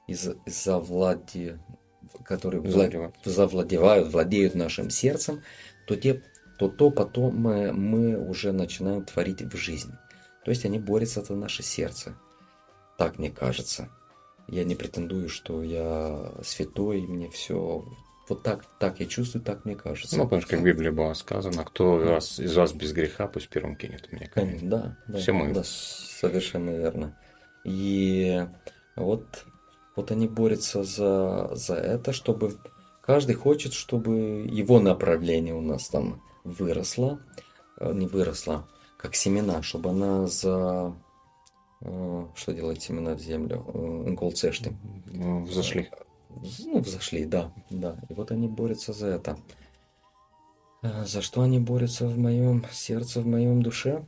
из, 0.07 0.27
за 0.47 0.79
влади, 0.79 1.59
которые 2.25 2.63
завладевают. 2.63 3.17
завладевают, 3.25 4.09
владеют 4.13 4.55
нашим 4.55 4.89
сердцем, 4.89 5.43
то, 5.87 5.97
те, 5.97 6.23
то, 6.59 6.69
то 6.69 6.91
потом 6.91 7.37
мы, 7.37 7.73
мы 7.73 8.19
уже 8.19 8.53
начинаем 8.53 9.05
творить 9.05 9.43
в 9.43 9.57
жизни. 9.57 9.95
То 10.45 10.51
есть 10.51 10.65
они 10.65 10.79
борются 10.79 11.23
за 11.23 11.35
наше 11.35 11.63
сердце. 11.63 12.15
Так 12.97 13.19
мне 13.19 13.31
кажется. 13.31 13.89
Я 14.49 14.65
не 14.65 14.75
претендую, 14.75 15.29
что 15.29 15.63
я 15.63 16.33
святой, 16.43 17.03
мне 17.03 17.29
все 17.31 17.85
вот 18.29 18.43
так, 18.43 18.65
так 18.79 19.01
я 19.01 19.07
чувствую, 19.07 19.45
так 19.45 19.65
мне 19.65 19.75
кажется. 19.75 20.17
Ну, 20.17 20.25
потому 20.25 20.43
что 20.43 20.51
как 20.51 20.61
в 20.61 20.65
Библии 20.65 20.91
было 20.91 21.13
сказано, 21.15 21.65
кто 21.65 21.99
да. 21.99 22.13
вас, 22.13 22.39
из 22.39 22.57
вас 22.57 22.73
без 22.73 22.93
греха, 22.93 23.27
пусть 23.27 23.49
первым 23.49 23.77
кинет 23.77 24.11
мне 24.13 24.27
камень. 24.27 24.69
Да, 24.69 24.97
да. 25.07 25.19
Все 25.19 25.33
мы. 25.33 25.53
Да, 25.53 25.63
совершенно 25.65 26.71
верно. 26.71 27.17
И 27.65 28.47
вот, 28.97 29.45
вот 29.97 30.11
они 30.11 30.29
борются 30.29 30.83
за, 30.83 31.51
за 31.55 31.75
это, 31.75 32.13
чтобы 32.13 32.55
каждый 33.03 33.35
хочет, 33.35 33.73
чтобы 33.73 34.47
его 34.49 34.81
направление 34.81 35.55
у 35.55 35.63
нас 35.63 35.89
там 35.89 36.23
выросло, 36.49 37.21
э, 37.79 37.93
не 37.93 38.07
выросло, 38.07 38.69
как 38.97 39.15
семена, 39.15 39.63
чтобы 39.63 39.91
она 39.91 40.27
за 40.27 40.95
Э, 41.81 42.27
что 42.35 42.53
делать 42.53 42.83
семена 42.83 43.15
в 43.15 43.21
землю? 43.21 43.65
Инколцешты. 44.07 44.77
Ну, 45.07 45.45
взошли. 45.45 45.91
Ну, 46.65 46.81
взошли, 46.81 47.25
да, 47.25 47.53
да. 47.71 47.97
И 48.09 48.15
вот 48.15 48.31
они 48.31 48.49
борются 48.49 48.93
за 48.93 49.09
это. 49.09 49.39
Э, 50.83 51.05
за 51.05 51.23
что 51.23 51.43
они 51.43 51.59
борются 51.59 52.07
в 52.07 52.19
моем 52.19 52.65
сердце, 52.73 53.21
в 53.21 53.27
моем 53.27 53.63
душе? 53.63 54.05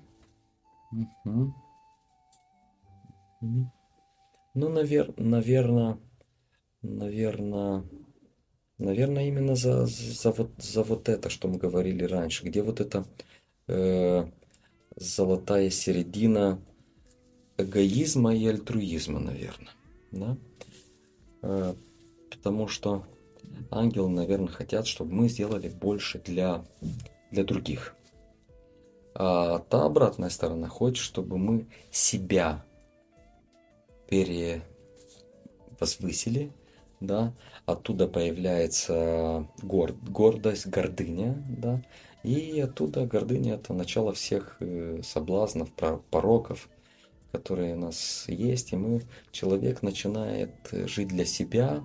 Угу. 1.24 1.54
Ну, 4.54 4.68
навер... 4.68 5.14
наверное, 5.16 5.98
наверное, 6.82 7.84
наверное, 8.80 9.28
именно 9.28 9.54
за, 9.54 9.86
за, 9.86 10.32
вот, 10.32 10.50
за 10.58 10.82
вот 10.82 11.08
это, 11.08 11.30
что 11.30 11.46
мы 11.48 11.58
говорили 11.58 12.04
раньше, 12.04 12.44
где 12.44 12.62
вот 12.62 12.80
эта 12.80 13.04
э, 13.68 14.26
золотая 14.96 15.70
середина 15.70 16.60
эгоизма 17.56 18.34
и 18.34 18.44
альтруизма, 18.46 19.20
наверное. 19.20 19.70
Да? 20.10 20.36
Э, 21.42 21.74
потому 22.30 22.66
что 22.68 23.04
ангелы, 23.70 24.08
наверное, 24.08 24.48
хотят, 24.48 24.86
чтобы 24.86 25.12
мы 25.12 25.28
сделали 25.28 25.68
больше 25.68 26.18
для, 26.18 26.64
для 27.30 27.44
других. 27.44 27.94
А 29.14 29.58
та 29.58 29.84
обратная 29.84 30.30
сторона 30.30 30.68
хочет, 30.68 31.04
чтобы 31.04 31.36
мы 31.36 31.66
себя 31.90 32.64
перевозвысили, 34.08 36.52
да, 37.00 37.34
оттуда 37.66 38.06
появляется 38.06 39.48
гор, 39.62 39.92
гордость, 39.92 40.66
гордыня, 40.66 41.42
да, 41.48 41.82
и 42.22 42.60
оттуда 42.60 43.06
гордыня 43.06 43.54
это 43.54 43.72
начало 43.72 44.12
всех 44.12 44.56
э, 44.60 45.00
соблазнов, 45.02 45.70
пороков, 46.10 46.68
которые 47.32 47.74
у 47.74 47.78
нас 47.78 48.24
есть, 48.28 48.72
и 48.72 48.76
мы, 48.76 49.02
человек 49.32 49.82
начинает 49.82 50.52
жить 50.70 51.08
для 51.08 51.24
себя 51.24 51.82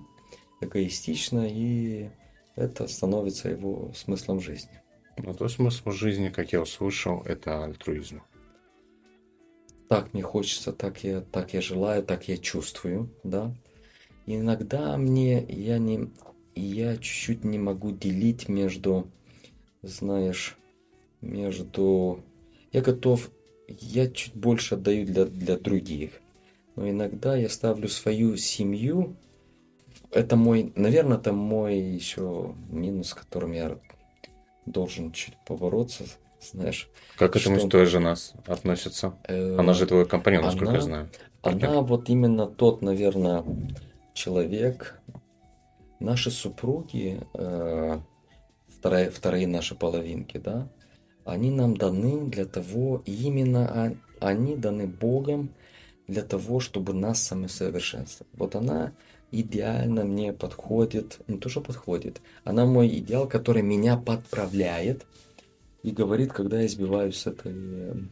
эгоистично, 0.60 1.46
и 1.48 2.10
это 2.56 2.88
становится 2.88 3.48
его 3.48 3.92
смыслом 3.94 4.40
жизни. 4.40 4.82
Ну, 5.18 5.32
то 5.34 5.48
смысл 5.48 5.90
жизни, 5.90 6.28
как 6.28 6.52
я 6.52 6.60
услышал, 6.60 7.22
это 7.22 7.64
альтруизм. 7.64 8.22
Так 9.88 10.12
мне 10.12 10.22
хочется, 10.22 10.72
так 10.72 11.04
я, 11.04 11.20
так 11.20 11.54
я 11.54 11.60
желаю, 11.60 12.02
так 12.02 12.28
я 12.28 12.36
чувствую, 12.36 13.10
да. 13.22 13.54
Иногда 14.26 14.96
мне, 14.96 15.44
я 15.48 15.78
не, 15.78 16.10
я 16.54 16.96
чуть-чуть 16.96 17.44
не 17.44 17.58
могу 17.58 17.92
делить 17.92 18.48
между, 18.48 19.06
знаешь, 19.82 20.56
между, 21.20 22.20
я 22.72 22.82
готов 22.82 23.30
я 23.68 24.08
чуть 24.08 24.34
больше 24.34 24.74
отдаю 24.76 25.06
для, 25.06 25.24
для 25.24 25.56
других. 25.58 26.20
Но 26.76 26.88
иногда 26.88 27.36
я 27.36 27.48
ставлю 27.48 27.88
свою 27.88 28.36
семью. 28.36 29.16
Это 30.10 30.36
мой, 30.36 30.72
наверное, 30.76 31.18
это 31.18 31.32
мой 31.32 31.78
еще 31.78 32.54
минус, 32.70 33.14
которым 33.14 33.52
я 33.52 33.78
должен 34.66 35.12
чуть 35.12 35.34
побороться, 35.46 36.04
знаешь. 36.40 36.88
Как 37.16 37.32
к 37.32 37.36
этому 37.36 37.68
твоя 37.68 37.86
жена 37.86 38.14
относится? 38.46 39.14
Э, 39.24 39.56
Она 39.58 39.72
же 39.74 39.86
твой 39.86 40.06
компаньон, 40.06 40.44
насколько 40.44 40.68
она- 40.70 40.78
я 40.78 40.82
знаю. 40.84 41.10
Она 41.42 41.80
вот 41.80 42.08
именно 42.08 42.46
тот, 42.46 42.82
наверное, 42.82 43.44
человек. 44.16 45.00
Наши 46.00 46.30
супруги, 46.30 47.20
э, 47.34 47.98
вторая, 48.68 49.10
вторые 49.10 49.46
наши 49.46 49.74
половинки, 49.74 50.38
да, 50.38 50.68
они 51.24 51.50
нам 51.50 51.76
даны 51.76 52.26
для 52.26 52.44
того, 52.44 53.02
именно 53.06 53.96
они 54.20 54.56
даны 54.56 54.86
Богом 54.86 55.50
для 56.06 56.22
того, 56.22 56.60
чтобы 56.60 56.92
нас 56.92 57.22
самосовершенствовать. 57.22 58.32
Вот 58.34 58.54
она 58.54 58.92
идеально 59.32 60.04
мне 60.04 60.32
подходит, 60.32 61.18
не 61.26 61.38
то, 61.38 61.48
что 61.48 61.60
подходит, 61.60 62.20
она 62.44 62.64
мой 62.66 62.88
идеал, 62.88 63.28
который 63.28 63.62
меня 63.62 63.96
подправляет 63.96 65.06
и 65.82 65.90
говорит, 65.90 66.32
когда 66.32 66.60
я 66.60 66.68
сбиваюсь 66.68 67.16
с, 67.16 67.26
этой, 67.26 68.08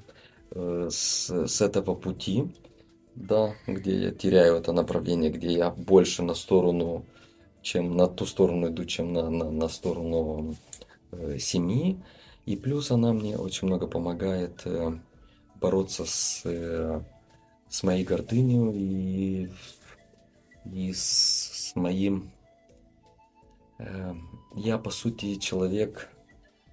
э, 0.51 0.89
с, 0.91 1.47
с 1.47 1.61
этого 1.61 1.95
пути, 1.95 2.53
да, 3.15 3.55
где 3.67 4.05
я 4.05 4.11
теряю 4.11 4.57
это 4.57 4.73
направление, 4.73 5.31
где 5.31 5.53
я 5.53 5.71
больше 5.71 6.23
на 6.23 6.35
сторону, 6.35 7.05
чем 7.63 7.97
на 7.97 8.07
ту 8.07 8.27
сторону 8.27 8.69
иду, 8.69 8.85
чем 8.85 9.13
на, 9.13 9.31
на, 9.31 9.51
на 9.51 9.69
сторону 9.69 10.57
э, 11.13 11.39
семьи. 11.39 11.99
И 12.47 12.57
плюс 12.57 12.91
она 12.91 13.13
мне 13.13 13.37
очень 13.39 13.69
много 13.69 13.87
помогает 13.87 14.63
э, 14.65 14.99
бороться 15.61 16.05
с, 16.05 16.43
э, 16.45 17.01
с 17.69 17.83
моей 17.83 18.05
гордыней 18.05 18.73
и, 18.75 19.51
и 20.71 20.93
с, 20.93 21.71
с 21.71 21.77
моим... 21.77 22.31
э, 23.79 24.15
я, 24.57 24.79
по 24.79 24.91
сути, 24.91 25.37
человек, 25.37 26.11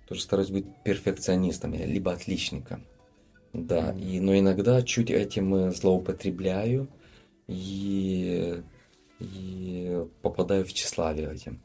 тоже 0.08 0.22
стараюсь 0.22 0.50
быть 0.50 0.66
перфекционистом, 0.84 1.74
либо 1.74 2.12
отличником. 2.12 2.84
Да, 3.54 3.94
и, 4.00 4.20
но 4.20 4.38
иногда 4.38 4.82
чуть 4.82 5.12
этим 5.12 5.72
злоупотребляю 5.72 6.88
и, 7.48 8.62
и 9.20 10.06
попадаю 10.22 10.66
в 10.66 10.74
тщеславие 10.74 11.34
этим. 11.34 11.62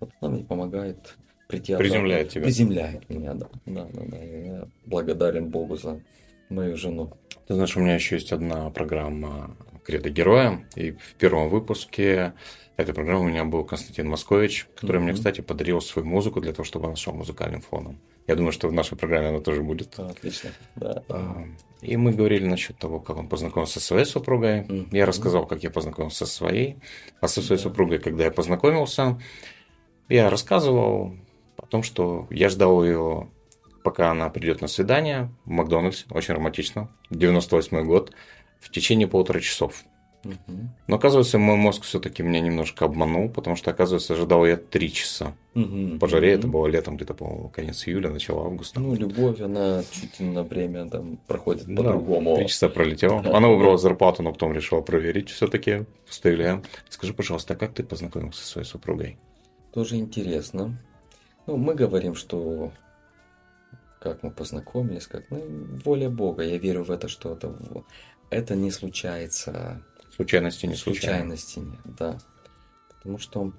Вот 0.00 0.10
она 0.20 0.32
мне 0.32 0.44
помогает 0.44 1.16
прийти 1.48 1.74
обратно. 1.74 1.90
Приземляет 1.90 2.28
тебя. 2.30 2.44
Приземляет 2.44 3.10
меня, 3.10 3.34
да. 3.34 3.48
Да, 3.66 3.88
да, 3.92 4.02
да. 4.06 4.16
Я 4.16 4.68
благодарен 4.86 5.48
Богу 5.48 5.76
за 5.76 6.00
мою 6.48 6.76
жену. 6.76 7.12
Ты 7.46 7.54
знаешь, 7.54 7.76
у 7.76 7.80
меня 7.80 7.94
еще 7.94 8.14
есть 8.16 8.32
одна 8.32 8.70
программа 8.70 9.54
«Кредо 9.84 10.10
героя», 10.10 10.64
и 10.76 10.92
в 10.92 11.14
первом 11.18 11.48
выпуске 11.48 12.32
этой 12.76 12.94
программы 12.94 13.26
у 13.26 13.28
меня 13.28 13.44
был 13.44 13.64
Константин 13.64 14.08
Москович, 14.08 14.66
который 14.76 15.00
мне, 15.00 15.12
Мгм. 15.12 15.16
кстати, 15.16 15.40
подарил 15.40 15.80
свою 15.80 16.08
музыку 16.08 16.40
для 16.40 16.52
того, 16.52 16.64
чтобы 16.64 16.86
она 16.86 16.96
шла 16.96 17.12
музыкальным 17.12 17.60
фоном. 17.60 17.98
Я 18.26 18.36
думаю, 18.36 18.52
что 18.52 18.68
в 18.68 18.72
нашей 18.72 18.96
программе 18.96 19.28
она 19.28 19.40
тоже 19.40 19.62
будет. 19.62 19.94
Да, 19.96 20.08
отлично. 20.08 20.50
Да. 20.76 21.02
А, 21.08 21.44
И 21.80 21.96
мы 21.96 22.12
говорили 22.12 22.46
насчет 22.46 22.78
того, 22.78 23.00
как 23.00 23.16
он 23.16 23.28
познакомился 23.28 23.80
со 23.80 23.86
своей 23.86 24.04
супругой. 24.04 24.62
Мгм. 24.62 24.88
Я 24.92 25.06
рассказал, 25.06 25.46
как 25.46 25.62
я 25.64 25.70
познакомился 25.70 26.24
со 26.26 26.32
своей. 26.32 26.76
А 27.20 27.26
со 27.28 27.42
своей 27.42 27.58
Да. 27.60 27.68
супругой, 27.68 27.98
когда 27.98 28.24
я 28.24 28.30
познакомился, 28.30 29.20
я 30.08 30.30
рассказывал 30.30 31.16
о 31.56 31.66
том, 31.66 31.82
что 31.82 32.26
я 32.30 32.48
ждал 32.48 32.84
ее, 32.84 33.28
пока 33.82 34.10
она 34.12 34.30
придет 34.30 34.60
на 34.60 34.68
свидание 34.68 35.30
в 35.44 35.50
Макдональдс. 35.50 36.04
Очень 36.10 36.34
романтично. 36.34 36.88
98 37.10 37.84
год. 37.84 38.12
В 38.60 38.70
течение 38.70 39.08
полутора 39.08 39.40
часов. 39.40 39.82
Мгм. 40.24 40.70
Но 40.86 40.96
оказывается, 40.96 41.38
мой 41.38 41.56
мозг 41.56 41.82
все-таки 41.82 42.22
меня 42.22 42.40
немножко 42.40 42.84
обманул, 42.84 43.28
потому 43.28 43.56
что, 43.56 43.70
оказывается, 43.70 44.14
ожидал 44.14 44.46
я 44.46 44.56
три 44.56 44.92
часа. 44.92 45.34
Мгм. 45.54 45.98
По 45.98 46.06
жаре 46.06 46.32
это 46.32 46.46
Мгм. 46.46 46.52
было 46.52 46.66
летом, 46.68 46.96
где-то, 46.96 47.14
по-моему, 47.14 47.48
конец 47.48 47.86
июля, 47.88 48.10
начало 48.10 48.46
августа. 48.46 48.78
Ну, 48.80 48.94
любовь, 48.94 49.40
она 49.40 49.82
чуть 49.90 50.20
на 50.20 50.44
время 50.44 50.88
там 50.88 51.16
проходит 51.26 51.66
Да, 51.66 51.82
по-другому. 51.82 52.36
Три 52.36 52.46
часа 52.48 52.68
пролетело. 52.68 53.20
Да. 53.22 53.36
Она 53.36 53.48
выбрала 53.48 53.76
зарплату, 53.78 54.22
но 54.22 54.32
потом 54.32 54.52
решила 54.52 54.80
проверить 54.80 55.30
все-таки. 55.30 55.84
Вставляем. 56.06 56.62
Скажи, 56.88 57.14
пожалуйста, 57.14 57.54
а 57.54 57.56
как 57.56 57.74
ты 57.74 57.82
познакомился 57.82 58.42
со 58.42 58.46
своей 58.46 58.66
супругой? 58.66 59.18
Тоже 59.72 59.96
интересно. 59.96 60.78
Ну, 61.46 61.56
мы 61.56 61.74
говорим, 61.74 62.14
что 62.14 62.70
как 64.00 64.22
мы 64.22 64.30
познакомились, 64.30 65.06
как 65.06 65.30
ну, 65.30 65.42
воля 65.84 66.10
Бога. 66.10 66.42
Я 66.42 66.58
верю 66.58 66.84
в 66.84 66.90
это, 66.90 67.08
что 67.08 67.32
это, 67.34 67.54
это 68.30 68.54
не 68.56 68.70
случается 68.70 69.82
Случайности 70.22 70.66
не 70.66 70.74
случайно. 70.74 71.34
случайности 71.34 71.58
нет, 71.58 71.96
да. 71.98 72.18
Потому 72.96 73.18
что 73.18 73.52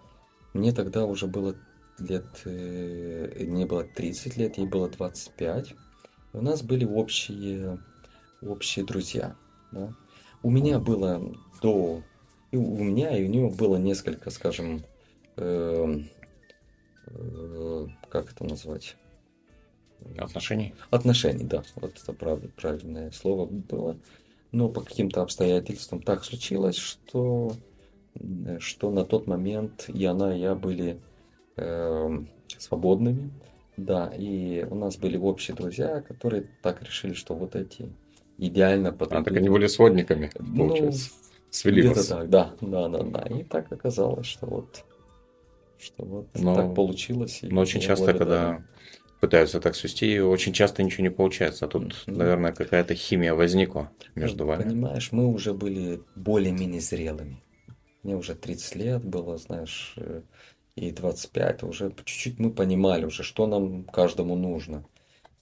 мне 0.54 0.72
тогда 0.72 1.06
уже 1.06 1.28
было 1.28 1.56
лет, 2.00 2.26
э, 2.46 3.44
не 3.44 3.66
было 3.66 3.84
30 3.84 4.38
лет, 4.38 4.58
ей 4.58 4.68
было 4.68 4.90
25. 4.90 5.72
И 5.72 6.38
у 6.38 6.42
нас 6.42 6.64
были 6.64 6.86
общие, 6.86 7.80
общие 8.42 8.86
друзья. 8.86 9.36
да. 9.72 9.94
У 10.42 10.50
меня 10.50 10.80
было 10.80 11.22
до... 11.62 12.04
И 12.52 12.58
у 12.58 12.84
меня, 12.84 13.18
и 13.18 13.26
у 13.26 13.28
нее 13.30 13.50
было 13.50 13.78
несколько, 13.78 14.30
скажем, 14.30 14.84
эм, 15.38 16.10
э, 17.08 17.88
как 18.10 18.32
это 18.32 18.44
назвать? 18.46 18.96
Отношений? 20.18 20.76
Отношений, 20.92 21.46
да, 21.46 21.64
вот 21.76 21.98
это 22.02 22.14
прав- 22.14 22.54
правильное 22.56 23.12
слово 23.12 23.46
было. 23.46 23.98
Но 24.54 24.70
по 24.70 24.82
каким-то 24.82 25.24
обстоятельствам 25.24 26.00
так 26.02 26.24
случилось, 26.24 26.76
что, 26.78 27.54
м, 28.20 28.60
что 28.60 28.92
на 28.92 29.04
тот 29.04 29.26
момент 29.28 29.86
и 29.90 30.06
она, 30.06 30.34
и 30.36 30.40
я 30.40 30.54
были 30.56 31.00
эм, 31.58 32.30
свободными. 32.58 33.32
Да, 33.78 34.12
и 34.16 34.64
у 34.70 34.74
нас 34.76 34.98
были 34.98 35.18
общие 35.18 35.56
друзья, 35.56 36.02
которые 36.02 36.48
так 36.64 36.82
решили, 36.84 37.14
что 37.14 37.34
вот 37.36 37.56
эти 37.56 37.90
идеально 38.40 38.90
А, 38.90 38.92
подойдут. 38.92 39.26
так 39.28 39.38
они 39.38 39.50
были 39.50 39.66
сводниками, 39.68 40.32
Ну, 40.40 40.68
получается. 40.68 41.12
Свели 41.52 41.82
Где-то 41.82 41.96
вас. 41.98 42.08
так, 42.08 42.30
да, 42.30 42.54
да, 42.62 42.90
да, 42.90 43.04
да. 43.04 43.22
И 43.36 43.44
так 43.44 43.72
оказалось, 43.72 44.26
что 44.26 44.46
вот, 44.48 44.84
что 45.80 46.06
вот 46.06 46.28
Но- 46.36 46.56
так 46.56 46.74
получилось. 46.76 47.40
Но 47.44 47.62
очень 47.62 47.82
часто, 47.82 48.14
когда 48.14 48.64
пытаются 49.24 49.62
так 49.62 49.74
свести, 49.74 50.20
очень 50.20 50.52
часто 50.52 50.84
ничего 50.84 51.04
не 51.04 51.10
получается. 51.10 51.64
А 51.64 51.70
тут, 51.70 52.04
наверное, 52.08 52.52
какая-то 52.52 52.94
химия 52.94 53.34
возникла 53.34 53.90
между 54.16 54.44
Ну, 54.44 54.50
вами. 54.50 54.64
Понимаешь, 54.64 55.14
мы 55.14 55.28
уже 55.28 55.54
были 55.54 56.02
более-менее 56.18 56.82
зрелыми. 56.82 57.42
Мне 58.04 58.18
уже 58.18 58.36
30 58.36 58.76
лет 58.76 59.06
было, 59.06 59.38
знаешь, 59.38 59.94
э, 59.96 60.24
и 60.76 60.92
25, 60.92 61.64
уже 61.64 61.94
чуть-чуть 62.04 62.38
мы 62.38 62.52
понимали 62.52 63.06
уже, 63.06 63.24
что 63.24 63.48
нам 63.48 63.86
каждому 63.86 64.36
нужно. 64.36 64.84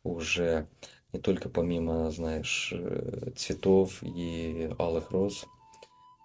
Уже 0.03 0.67
не 1.11 1.19
только 1.19 1.49
помимо, 1.49 2.11
знаешь, 2.11 2.71
э, 2.77 3.31
цветов 3.35 4.03
и 4.03 4.69
алых 4.77 5.09
роз, 5.09 5.47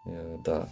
э, 0.07 0.37
да, 0.45 0.69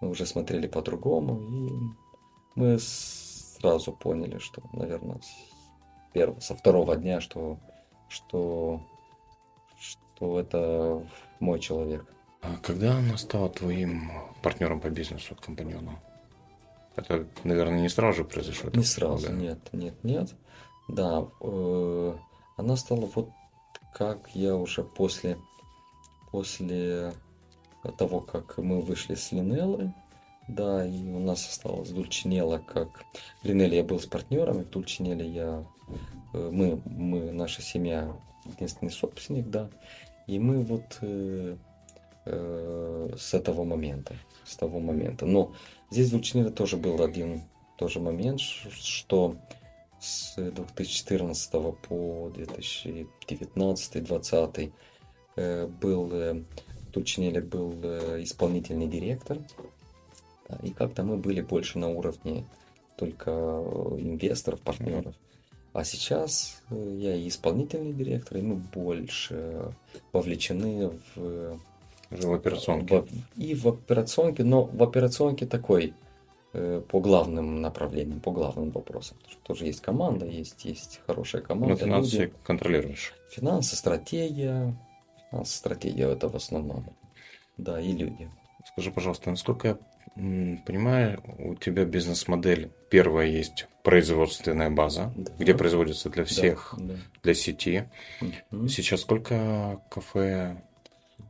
мы 0.00 0.10
уже 0.10 0.26
смотрели 0.26 0.66
по-другому, 0.66 1.40
и 1.40 2.60
мы 2.60 2.78
сразу 2.80 3.92
поняли, 3.92 4.38
что, 4.38 4.60
наверное, 4.72 5.20
первого, 6.16 6.40
со 6.40 6.54
второго 6.54 6.96
дня, 6.96 7.20
что, 7.20 7.58
что, 8.08 8.80
что 9.78 10.40
это 10.40 11.06
мой 11.40 11.60
человек. 11.60 12.06
А 12.40 12.56
когда 12.62 12.96
она 12.96 13.18
стала 13.18 13.50
твоим 13.50 14.10
партнером 14.42 14.80
по 14.80 14.88
бизнесу, 14.88 15.36
компаньоном? 15.36 15.98
Это, 16.96 17.26
наверное, 17.44 17.80
не 17.80 17.90
сразу 17.90 18.18
же 18.18 18.24
произошло. 18.24 18.70
Не 18.72 18.82
сразу, 18.82 19.26
да? 19.26 19.32
нет, 19.34 19.58
нет, 19.72 20.04
нет. 20.04 20.34
Да, 20.88 21.26
э, 21.42 22.14
она 22.56 22.76
стала 22.76 23.10
вот 23.14 23.28
как 23.92 24.30
я 24.32 24.56
уже 24.56 24.84
после, 24.84 25.36
после 26.30 27.12
того, 27.98 28.20
как 28.20 28.56
мы 28.56 28.80
вышли 28.80 29.16
с 29.16 29.32
Линеллы, 29.32 29.92
да, 30.48 30.86
и 30.86 31.10
у 31.10 31.18
нас 31.18 31.46
осталась 31.48 31.90
Дульчинела, 31.90 32.58
как 32.58 33.04
в 33.42 33.48
я 33.48 33.82
был 33.82 34.00
с 34.00 34.06
партнерами, 34.06 34.62
в 34.62 34.70
Дульчинеле 34.70 35.28
я, 35.28 35.66
э, 36.32 36.50
мы, 36.52 36.80
мы, 36.84 37.32
наша 37.32 37.62
семья, 37.62 38.16
единственный 38.44 38.92
собственник, 38.92 39.50
да, 39.50 39.68
и 40.26 40.38
мы 40.38 40.62
вот 40.62 40.98
э, 41.00 41.56
э, 42.26 43.10
с 43.18 43.34
этого 43.34 43.64
момента, 43.64 44.14
с 44.44 44.56
того 44.56 44.78
момента. 44.80 45.26
Но 45.26 45.52
здесь 45.90 46.08
в 46.08 46.12
Дульчинеле 46.12 46.50
тоже 46.50 46.76
был 46.76 47.02
один 47.02 47.42
тоже 47.76 48.00
момент, 48.00 48.40
что 48.40 49.36
с 50.00 50.34
2014 50.36 51.50
по 51.88 52.30
2019-2020 52.34 54.72
э, 55.36 55.66
был 55.66 56.12
э, 56.12 56.34
в 56.34 56.90
Дульчинеле 56.92 57.40
был 57.40 57.74
э, 57.82 58.22
исполнительный 58.22 58.86
директор, 58.86 59.38
да, 60.48 60.58
и 60.62 60.70
как-то 60.70 61.02
мы 61.02 61.16
были 61.16 61.40
больше 61.40 61.78
на 61.78 61.88
уровне 61.88 62.44
только 62.96 63.30
э, 63.30 63.96
инвесторов, 63.98 64.60
партнеров. 64.60 65.14
А 65.72 65.84
сейчас 65.84 66.62
э, 66.70 66.96
я 66.98 67.14
и 67.14 67.28
исполнительный 67.28 67.92
директор, 67.92 68.38
и 68.38 68.42
мы 68.42 68.56
больше 68.56 69.72
вовлечены 70.12 70.98
в 71.14 71.58
в 72.10 72.32
операционке. 72.32 73.00
в- 73.00 73.08
и 73.36 73.54
в 73.54 73.66
операционке, 73.66 74.44
но 74.44 74.64
в 74.64 74.82
операционке 74.82 75.44
такой 75.46 75.92
э, 76.52 76.80
по 76.88 77.00
главным 77.00 77.60
направлениям, 77.60 78.20
по 78.20 78.30
главным 78.30 78.70
вопросам. 78.70 79.16
Потому 79.18 79.32
что 79.32 79.42
тоже 79.42 79.66
есть 79.66 79.80
команда, 79.80 80.24
есть, 80.24 80.64
есть 80.64 81.00
хорошая 81.06 81.42
команда. 81.42 81.74
Но 81.74 81.76
финансы 81.76 82.16
люди. 82.18 82.32
контролируешь. 82.44 83.12
Финансы, 83.30 83.76
стратегия. 83.76 84.74
Финансы, 85.30 85.58
стратегия 85.58 86.08
это 86.08 86.28
в 86.28 86.36
основном. 86.36 86.86
Да, 87.58 87.80
и 87.80 87.92
люди. 87.92 88.30
Скажи, 88.72 88.90
пожалуйста, 88.90 89.30
насколько 89.30 89.68
я 89.68 89.78
понимаю, 90.16 91.22
у 91.38 91.54
тебя 91.54 91.84
бизнес-модель 91.84 92.70
первая 92.90 93.26
есть 93.26 93.66
производственная 93.82 94.70
база, 94.70 95.12
да. 95.16 95.32
где 95.38 95.54
производится 95.54 96.10
для 96.10 96.24
всех, 96.24 96.74
да, 96.78 96.94
да. 96.94 97.00
для 97.22 97.34
сети. 97.34 97.84
Угу. 98.50 98.68
Сейчас 98.68 99.02
сколько 99.02 99.80
кафе? 99.90 100.56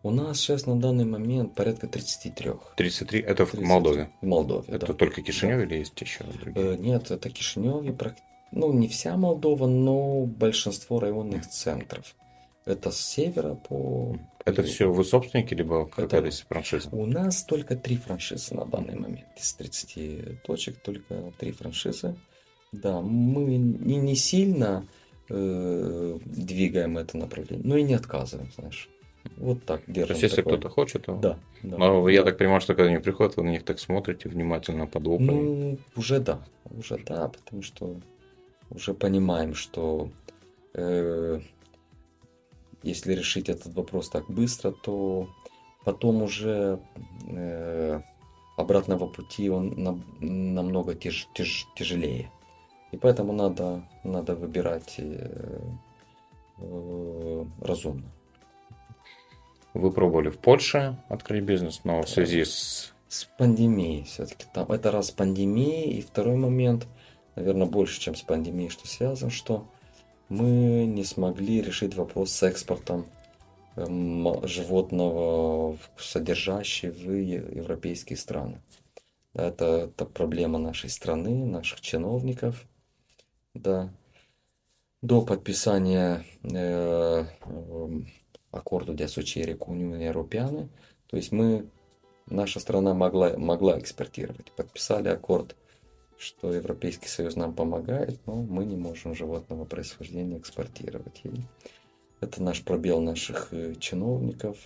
У 0.02 0.10
нас 0.10 0.38
сейчас 0.38 0.66
на 0.66 0.78
данный 0.78 1.04
момент 1.04 1.54
порядка 1.54 1.88
33. 1.88 2.52
33? 2.76 3.20
Это 3.20 3.44
30. 3.44 3.54
в 3.60 3.62
Молдове? 3.62 4.10
В 4.22 4.26
Молдове, 4.26 4.64
Это 4.68 4.86
да. 4.86 4.92
только 4.94 5.20
Кишинев 5.22 5.58
да. 5.58 5.64
или 5.64 5.74
есть 5.80 6.00
еще 6.00 6.24
другие? 6.24 6.74
Э, 6.74 6.76
нет, 6.76 7.10
это 7.10 7.28
Кишинев, 7.28 7.84
ну 8.52 8.72
не 8.72 8.88
вся 8.88 9.16
Молдова, 9.16 9.66
но 9.66 10.24
большинство 10.24 11.00
районных 11.00 11.48
центров. 11.48 12.14
Это 12.66 12.90
с 12.90 13.00
севера 13.00 13.54
по... 13.54 14.16
Это 14.44 14.64
все 14.64 14.92
вы 14.92 15.04
собственники, 15.04 15.54
либо 15.54 15.86
какая-то 15.86 16.30
франшиза? 16.48 16.88
У 16.90 17.06
нас 17.06 17.44
только 17.44 17.76
три 17.76 17.96
франшизы 17.96 18.54
на 18.54 18.64
данный 18.64 18.96
момент. 18.96 19.26
Из 19.40 19.52
30 19.54 20.42
точек 20.42 20.76
только 20.82 21.32
три 21.38 21.52
франшизы. 21.52 22.16
Да, 22.72 23.00
мы 23.00 23.56
не, 23.56 23.96
не 23.96 24.16
сильно 24.16 24.84
э, 25.30 26.18
двигаем 26.24 26.98
это 26.98 27.16
направление, 27.16 27.64
но 27.64 27.76
и 27.76 27.84
не 27.84 27.94
отказываем, 27.94 28.50
знаешь. 28.52 28.88
Вот 29.36 29.64
так 29.64 29.82
держим. 29.86 30.08
То 30.08 30.12
есть, 30.14 30.22
если 30.24 30.42
кто-то 30.42 30.68
хочет, 30.68 31.06
то... 31.06 31.16
Да. 31.16 31.38
да 31.62 31.78
Но 31.78 32.04
да. 32.04 32.10
я 32.10 32.24
так 32.24 32.36
понимаю, 32.36 32.60
что 32.60 32.74
когда 32.74 32.90
они 32.90 33.00
приходят, 33.00 33.36
вы 33.36 33.44
на 33.44 33.50
них 33.50 33.64
так 33.64 33.78
смотрите 33.78 34.28
внимательно, 34.28 34.86
под 34.86 35.06
лупой. 35.06 35.26
Ну, 35.26 35.78
уже 35.94 36.18
да. 36.18 36.44
Уже 36.64 36.98
да, 36.98 37.28
потому 37.28 37.62
что 37.62 38.00
уже 38.70 38.92
понимаем, 38.94 39.54
что 39.54 40.10
э, 40.74 41.40
если 42.86 43.14
решить 43.14 43.48
этот 43.48 43.74
вопрос 43.74 44.08
так 44.08 44.28
быстро, 44.30 44.70
то 44.70 45.28
потом 45.84 46.22
уже 46.22 46.80
э, 47.28 48.00
обратного 48.56 49.06
пути 49.06 49.50
он 49.50 49.74
на, 49.76 50.00
намного 50.20 50.94
тяж, 50.94 51.28
тяж, 51.34 51.66
тяжелее. 51.76 52.30
И 52.92 52.96
поэтому 52.96 53.32
надо, 53.32 53.88
надо 54.04 54.34
выбирать 54.34 54.94
э, 54.98 55.60
э, 56.58 57.44
разумно. 57.60 58.10
Вы 59.74 59.92
пробовали 59.92 60.30
в 60.30 60.38
Польше 60.38 60.96
открыть 61.08 61.44
бизнес, 61.44 61.82
но 61.84 62.02
в 62.02 62.08
связи 62.08 62.44
с... 62.44 62.94
С 63.08 63.24
пандемией 63.38 64.04
все-таки. 64.04 64.46
Там, 64.52 64.72
это 64.72 64.90
раз 64.90 65.10
пандемия, 65.10 65.84
и 65.84 66.00
второй 66.00 66.36
момент, 66.36 66.86
наверное, 67.34 67.66
больше, 67.66 68.00
чем 68.00 68.14
с 68.14 68.22
пандемией, 68.22 68.70
что 68.70 68.88
связан, 68.88 69.30
что 69.30 69.66
мы 70.28 70.86
не 70.86 71.04
смогли 71.04 71.60
решить 71.60 71.94
вопрос 71.94 72.32
с 72.32 72.42
экспортом 72.42 73.06
эм, 73.76 74.46
животного, 74.46 75.78
содержащего 75.98 76.92
в 76.92 77.10
европейские 77.10 78.16
страны. 78.16 78.60
Это, 79.34 79.90
это 79.90 80.06
проблема 80.06 80.58
нашей 80.58 80.90
страны, 80.90 81.44
наших 81.44 81.80
чиновников. 81.80 82.64
Да. 83.54 83.92
До 85.02 85.22
подписания 85.22 86.24
э, 86.42 87.24
аккорду 88.50 88.94
de 88.94 89.04
asociere 89.04 89.54
cu 89.54 89.70
Uniunea 89.70 90.06
Europeană, 90.06 90.68
то 91.06 91.16
есть 91.16 91.32
мы, 91.32 91.68
наша 92.26 92.60
страна 92.60 92.94
могла, 92.94 93.36
могла 93.36 93.78
экспортировать. 93.78 94.52
Подписали 94.52 95.08
аккорд 95.08 95.54
что 96.18 96.52
Европейский 96.52 97.08
Союз 97.08 97.36
нам 97.36 97.54
помогает, 97.54 98.18
но 98.26 98.36
мы 98.36 98.64
не 98.64 98.76
можем 98.76 99.14
животного 99.14 99.64
происхождения 99.64 100.38
экспортировать. 100.38 101.20
И 101.24 101.30
это 102.20 102.42
наш 102.42 102.62
пробел 102.62 103.00
наших 103.00 103.52
э, 103.52 103.74
чиновников 103.78 104.58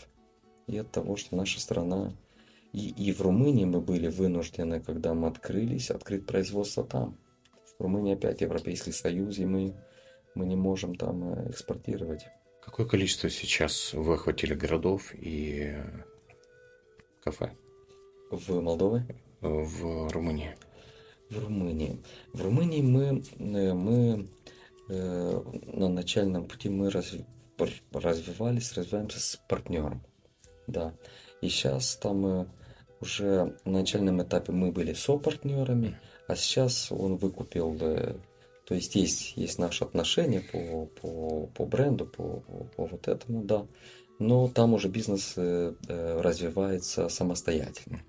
и 0.67 0.79
от 0.79 0.91
того, 0.91 1.17
что 1.17 1.37
наша 1.37 1.61
страна 1.61 2.13
и, 2.73 2.91
и 2.91 3.13
в 3.13 3.21
Румынии 3.21 3.65
мы 3.65 3.81
были 3.81 4.09
вынуждены, 4.09 4.81
когда 4.81 5.15
мы 5.15 5.29
открылись, 5.29 5.91
открыть 5.91 6.27
производство 6.27 6.85
там. 6.85 7.19
В 7.79 7.83
Румынии 7.83 8.15
опять 8.15 8.41
Европейский 8.43 8.93
Союз, 8.93 9.39
и 9.39 9.47
мы, 9.47 9.75
мы 10.35 10.47
не 10.47 10.57
можем 10.57 10.95
там 10.95 11.33
э, 11.33 11.51
экспортировать. 11.51 12.27
Какое 12.63 12.87
количество 12.87 13.29
сейчас 13.31 13.93
вы 13.95 14.15
охватили 14.15 14.55
городов 14.55 15.13
и 15.15 15.75
кафе? 17.25 17.53
В 18.31 18.61
Молдове? 18.61 19.05
В 19.41 20.09
Румынии 20.13 20.55
в 21.31 21.39
Румынии. 21.39 22.03
В 22.33 22.43
Румынии 22.43 22.83
мы, 22.83 23.23
э, 23.39 23.73
мы 23.73 24.29
э, 24.89 25.43
на 25.73 25.89
начальном 25.89 26.47
пути 26.47 26.69
мы 26.69 26.91
разв, 26.91 27.15
развивались, 27.93 28.73
развиваемся 28.73 29.21
с 29.21 29.41
партнером. 29.49 30.03
Да. 30.67 30.93
И 31.41 31.49
сейчас 31.49 31.97
там 31.97 32.27
э, 32.27 32.47
уже 33.01 33.57
на 33.65 33.81
начальном 33.81 34.23
этапе 34.23 34.53
мы 34.53 34.73
были 34.73 34.93
со 34.93 35.17
партнерами, 35.17 35.99
а 36.27 36.37
сейчас 36.37 36.93
он 36.93 37.17
выкупил, 37.17 37.79
то 37.79 38.75
есть 38.75 38.95
есть, 38.95 39.37
есть 39.37 39.59
наши 39.59 39.85
отношения 39.85 40.41
по, 40.41 40.87
по, 40.87 41.47
по 41.47 41.65
бренду, 41.65 42.07
по, 42.07 42.43
по 42.77 42.87
вот 42.87 43.09
этому, 43.09 43.43
да. 43.45 43.67
Но 44.19 44.49
там 44.49 44.75
уже 44.75 44.89
бизнес 44.89 45.35
развивается 45.89 47.09
самостоятельно. 47.09 48.03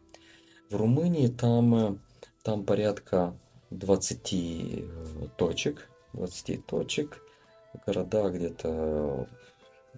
В 0.70 0.76
Румынии 0.76 1.28
там 1.28 2.02
там 2.44 2.66
порядка 2.66 3.38
20 3.70 4.34
э, 4.34 5.28
точек, 5.38 5.90
20 6.14 6.66
точек, 6.66 7.24
города 7.86 8.30
где-то 8.30 9.28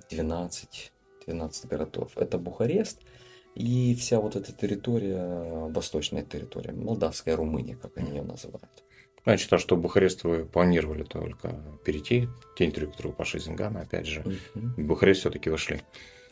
12, 0.10 0.92
12 1.28 1.66
городов. 1.68 2.12
Это 2.16 2.38
Бухарест 2.38 3.02
и 3.56 3.96
вся 3.96 4.20
вот 4.20 4.36
эта 4.36 4.52
территория, 4.52 5.70
восточная 5.70 6.24
территория, 6.24 6.72
Молдавская 6.72 7.36
Румыния, 7.36 7.76
как 7.76 7.98
они 7.98 8.18
ее 8.18 8.24
называют. 8.24 8.84
Я 9.26 9.38
читал, 9.38 9.60
что 9.60 9.78
Бухарест 9.78 10.24
вы 10.24 10.46
планировали 10.46 11.04
только 11.04 11.56
перейти, 11.86 12.28
те 12.58 12.66
интервью, 12.66 12.92
которые 12.92 13.14
Паша 13.14 13.40
Зингана, 13.40 13.82
опять 13.82 14.06
же, 14.06 14.22
угу. 14.22 14.68
Бухарест 14.78 15.22
все-таки 15.22 15.50
вошли. 15.50 15.82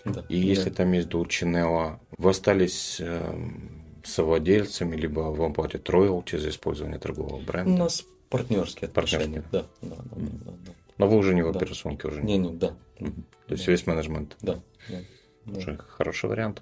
Да, 0.03 0.25
и 0.29 0.41
да. 0.41 0.47
если 0.47 0.71
там 0.71 0.91
есть 0.91 1.07
Дулчинелла, 1.07 2.01
вы 2.17 2.29
остались 2.31 2.99
эм, 2.99 3.80
совладельцами, 4.03 4.95
либо 4.95 5.19
вам 5.19 5.53
платят 5.53 5.89
роялти 5.89 6.37
за 6.37 6.49
использование 6.49 6.99
торгового 6.99 7.41
бренда? 7.41 7.71
У 7.71 7.77
нас 7.77 8.05
партнерские 8.29 8.87
отношения. 8.87 9.41
Партнерские. 9.41 9.69
Да, 9.81 9.95
да, 9.95 9.95
да, 10.03 10.21
mm. 10.21 10.43
да, 10.45 10.51
да. 10.65 10.71
Но 10.97 11.07
вы 11.07 11.17
уже 11.17 11.33
не 11.33 11.41
в 11.41 11.49
операционке 11.49 12.07
уже? 12.07 12.21
Не, 12.21 12.37
не, 12.37 12.51
да. 12.51 12.75
То 12.99 13.53
есть 13.53 13.65
да. 13.65 13.71
весь 13.71 13.87
менеджмент? 13.87 14.37
Да. 14.41 14.61
да. 14.87 15.57
Уже 15.57 15.73
да. 15.73 15.83
хороший 15.83 16.29
вариант. 16.29 16.61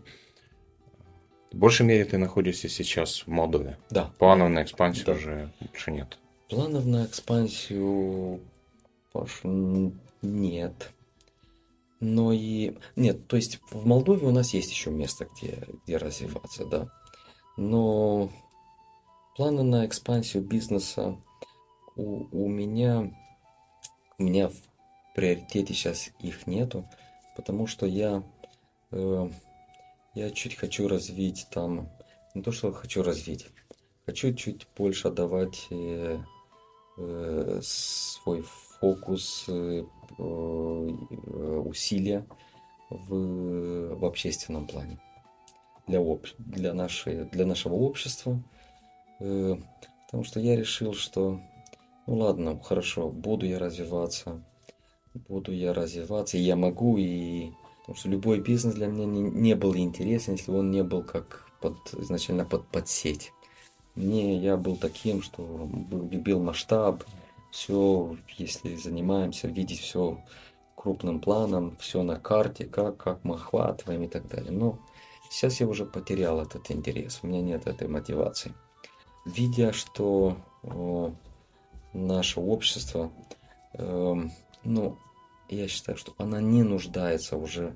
В 1.52 1.58
большей 1.58 1.86
мере 1.86 2.06
ты 2.06 2.18
находишься 2.18 2.70
сейчас 2.70 3.24
в 3.26 3.28
Молдове. 3.28 3.78
Да. 3.90 4.14
Планов 4.20 4.50
на 4.50 4.64
экспансию 4.64 5.06
да. 5.08 5.12
уже 5.14 5.54
больше 5.60 5.92
нет. 5.92 6.18
Планов 6.48 6.86
на 6.86 7.06
экспансию, 7.06 8.40
Паш, 9.12 9.42
нет. 10.22 10.92
Но 12.00 12.32
и... 12.32 12.78
Нет, 12.96 13.28
то 13.28 13.36
есть 13.36 13.60
в 13.72 13.86
Молдове 13.86 14.28
у 14.28 14.32
нас 14.32 14.54
есть 14.54 14.72
еще 14.72 14.90
место, 14.90 15.28
где, 15.36 15.68
где 15.84 15.98
развиваться, 15.98 16.66
да. 16.66 16.90
Но 17.60 18.30
планы 19.36 19.64
на 19.64 19.86
экспансию 19.86 20.42
бизнеса 20.42 21.18
у, 21.98 22.24
у 22.32 22.48
меня 22.48 23.12
у 24.18 24.24
меня 24.24 24.48
в 24.48 24.56
приоритете 25.14 25.74
сейчас 25.74 26.10
их 26.22 26.48
нету, 26.48 26.88
потому 27.36 27.68
что 27.68 27.86
я 27.86 28.24
э, 28.92 29.30
я 30.16 30.30
чуть 30.32 30.56
хочу 30.56 30.88
развить 30.88 31.48
там 31.52 31.90
не 32.34 32.44
то 32.44 32.54
что 32.54 32.72
хочу 32.72 33.04
развить, 33.04 33.48
хочу 34.06 34.34
чуть 34.34 34.66
больше 34.78 35.10
отдавать 35.10 35.68
э, 35.70 36.18
э, 36.98 37.60
свой 37.62 38.42
фокус, 38.80 39.44
э, 39.50 39.84
э, 40.18 40.24
усилия 41.66 42.26
в, 42.90 43.96
в 43.96 44.06
общественном 44.06 44.66
плане 44.66 44.98
для, 45.90 46.00
об, 46.00 46.26
для, 46.38 46.74
нашей, 46.74 47.26
для 47.26 47.46
нашего 47.46 47.74
общества. 47.74 48.42
Э, 49.20 49.58
потому 50.06 50.24
что 50.24 50.40
я 50.40 50.56
решил, 50.56 50.94
что 50.94 51.40
ну 52.10 52.16
ладно, 52.16 52.60
хорошо, 52.60 53.10
буду 53.10 53.46
я 53.46 53.60
развиваться, 53.60 54.42
буду 55.14 55.52
я 55.52 55.74
развиваться, 55.76 56.38
и 56.38 56.42
я 56.42 56.56
могу, 56.56 56.98
и 56.98 57.52
потому 57.82 57.98
что 57.98 58.10
любой 58.10 58.40
бизнес 58.40 58.74
для 58.74 58.88
меня 58.88 59.06
не, 59.06 59.22
не 59.22 59.56
был 59.56 59.76
интересен, 59.76 60.34
если 60.34 60.52
он 60.52 60.72
не 60.72 60.84
был 60.84 61.04
как 61.04 61.46
под, 61.62 61.76
изначально 61.94 62.46
под, 62.46 62.68
под 62.68 62.88
сеть. 62.88 63.32
Мне 63.94 64.38
я 64.38 64.58
был 64.58 64.76
таким, 64.76 65.22
что 65.22 65.70
любил 65.92 66.42
масштаб, 66.42 67.04
все, 67.52 68.18
если 68.38 68.76
занимаемся, 68.76 69.48
видеть 69.48 69.80
все 69.80 70.20
крупным 70.76 71.20
планом, 71.20 71.78
все 71.80 72.02
на 72.02 72.16
карте, 72.16 72.66
как, 72.66 72.98
как 72.98 73.24
мы 73.24 73.36
охватываем 73.36 74.02
и 74.04 74.08
так 74.08 74.28
далее. 74.28 74.52
Но 74.52 74.80
Сейчас 75.30 75.60
я 75.60 75.68
уже 75.68 75.86
потерял 75.86 76.42
этот 76.42 76.72
интерес, 76.72 77.20
у 77.22 77.28
меня 77.28 77.42
нет 77.42 77.68
этой 77.68 77.88
мотивации. 77.88 78.54
видя, 79.26 79.74
что 79.74 80.38
наше 81.94 82.40
общество, 82.40 83.12
эм, 83.74 84.32
ну, 84.64 84.98
я 85.50 85.68
считаю, 85.68 85.98
что 85.98 86.14
она 86.18 86.42
не 86.42 86.64
нуждается 86.64 87.38
уже 87.38 87.76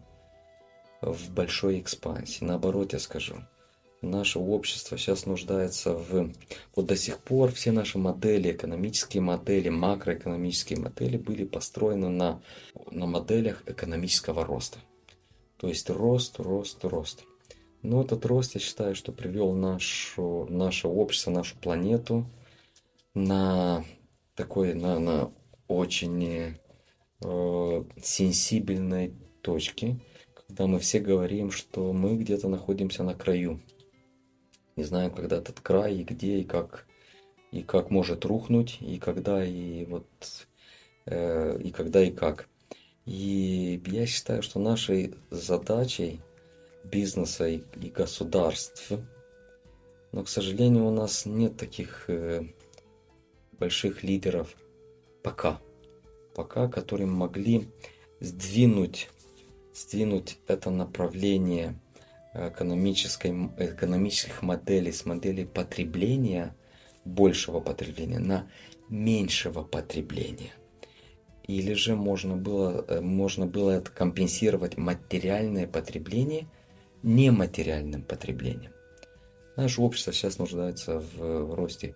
в 1.02 1.32
большой 1.32 1.80
экспансии. 1.80 2.44
Наоборот, 2.44 2.94
я 2.94 3.00
скажу, 3.00 3.36
наше 4.02 4.40
общество 4.40 4.98
сейчас 4.98 5.26
нуждается 5.26 5.94
в... 5.94 6.32
Вот 6.76 6.86
до 6.86 6.96
сих 6.96 7.20
пор 7.20 7.52
все 7.52 7.72
наши 7.72 7.98
модели, 7.98 8.52
экономические 8.52 9.22
модели, 9.22 9.70
макроэкономические 9.70 10.80
модели 10.80 11.18
были 11.18 11.46
построены 11.46 12.10
на, 12.10 12.42
на 12.92 13.06
моделях 13.06 13.64
экономического 13.66 14.46
роста. 14.46 14.80
То 15.58 15.68
есть 15.68 15.90
рост, 15.90 16.40
рост, 16.40 16.84
рост. 16.84 17.24
Но 17.84 18.02
этот 18.02 18.26
рост, 18.26 18.56
я 18.56 18.62
считаю, 18.62 18.96
что 18.96 19.12
привел 19.12 19.52
нашу, 19.52 20.48
наше 20.50 20.88
общество, 20.88 21.32
нашу 21.32 21.58
планету 21.58 22.26
на 23.14 23.84
такой, 24.36 24.74
на, 24.74 25.00
на 25.00 25.32
очень 25.68 26.56
э, 27.22 27.84
сенсибельной 28.02 29.14
точке, 29.42 30.00
когда 30.34 30.68
мы 30.68 30.80
все 30.80 31.00
говорим, 31.00 31.52
что 31.52 31.92
мы 31.92 32.16
где-то 32.16 32.48
находимся 32.48 33.04
на 33.04 33.16
краю. 33.16 33.62
Не 34.78 34.86
знаем, 34.86 35.12
когда 35.12 35.38
этот 35.38 35.60
край, 35.60 35.96
и 35.96 36.04
где, 36.04 36.40
и 36.40 36.46
как, 36.46 36.88
и 37.52 37.64
как 37.64 37.92
может 37.92 38.24
рухнуть, 38.24 38.78
и 38.80 38.98
когда, 38.98 39.46
и 39.46 39.84
вот, 39.86 40.08
э, 41.06 41.60
и 41.62 41.70
когда, 41.72 42.02
и 42.02 42.12
как. 42.12 42.48
И 43.06 43.82
я 43.88 44.06
считаю, 44.06 44.42
что 44.42 44.60
нашей 44.60 45.14
задачей 45.30 46.22
бизнеса 46.84 47.48
и, 47.48 47.62
и 47.82 47.90
государств, 47.90 48.92
но, 50.12 50.24
к 50.24 50.30
сожалению, 50.30 50.86
у 50.86 50.92
нас 50.92 51.26
нет 51.26 51.58
таких 51.58 52.06
э, 52.08 52.44
больших 53.54 54.04
лидеров 54.04 54.56
пока, 55.24 55.60
пока, 56.36 56.68
которые 56.68 57.08
могли 57.08 57.68
сдвинуть, 58.20 59.10
сдвинуть 59.74 60.38
это 60.48 60.70
направление 60.70 61.80
экономической, 62.34 63.32
экономических 63.58 64.42
моделей 64.42 64.92
с 64.92 65.06
моделей 65.06 65.46
потребления, 65.46 66.56
большего 67.06 67.60
потребления 67.60 68.20
на 68.20 68.50
меньшего 68.90 69.64
потребления. 69.64 70.54
Или 71.48 71.74
же 71.74 71.96
можно 71.96 72.38
было, 72.38 72.86
э, 72.88 73.02
можно 73.02 73.46
было 73.46 73.72
это 73.72 73.92
компенсировать 73.92 74.78
материальное 74.78 75.68
потребление 75.68 76.48
нематериальным 77.04 78.02
потреблением. 78.02 78.72
Наше 79.56 79.82
общество 79.82 80.14
сейчас 80.14 80.40
нуждается 80.40 81.00
в, 81.00 81.54
росте 81.54 81.96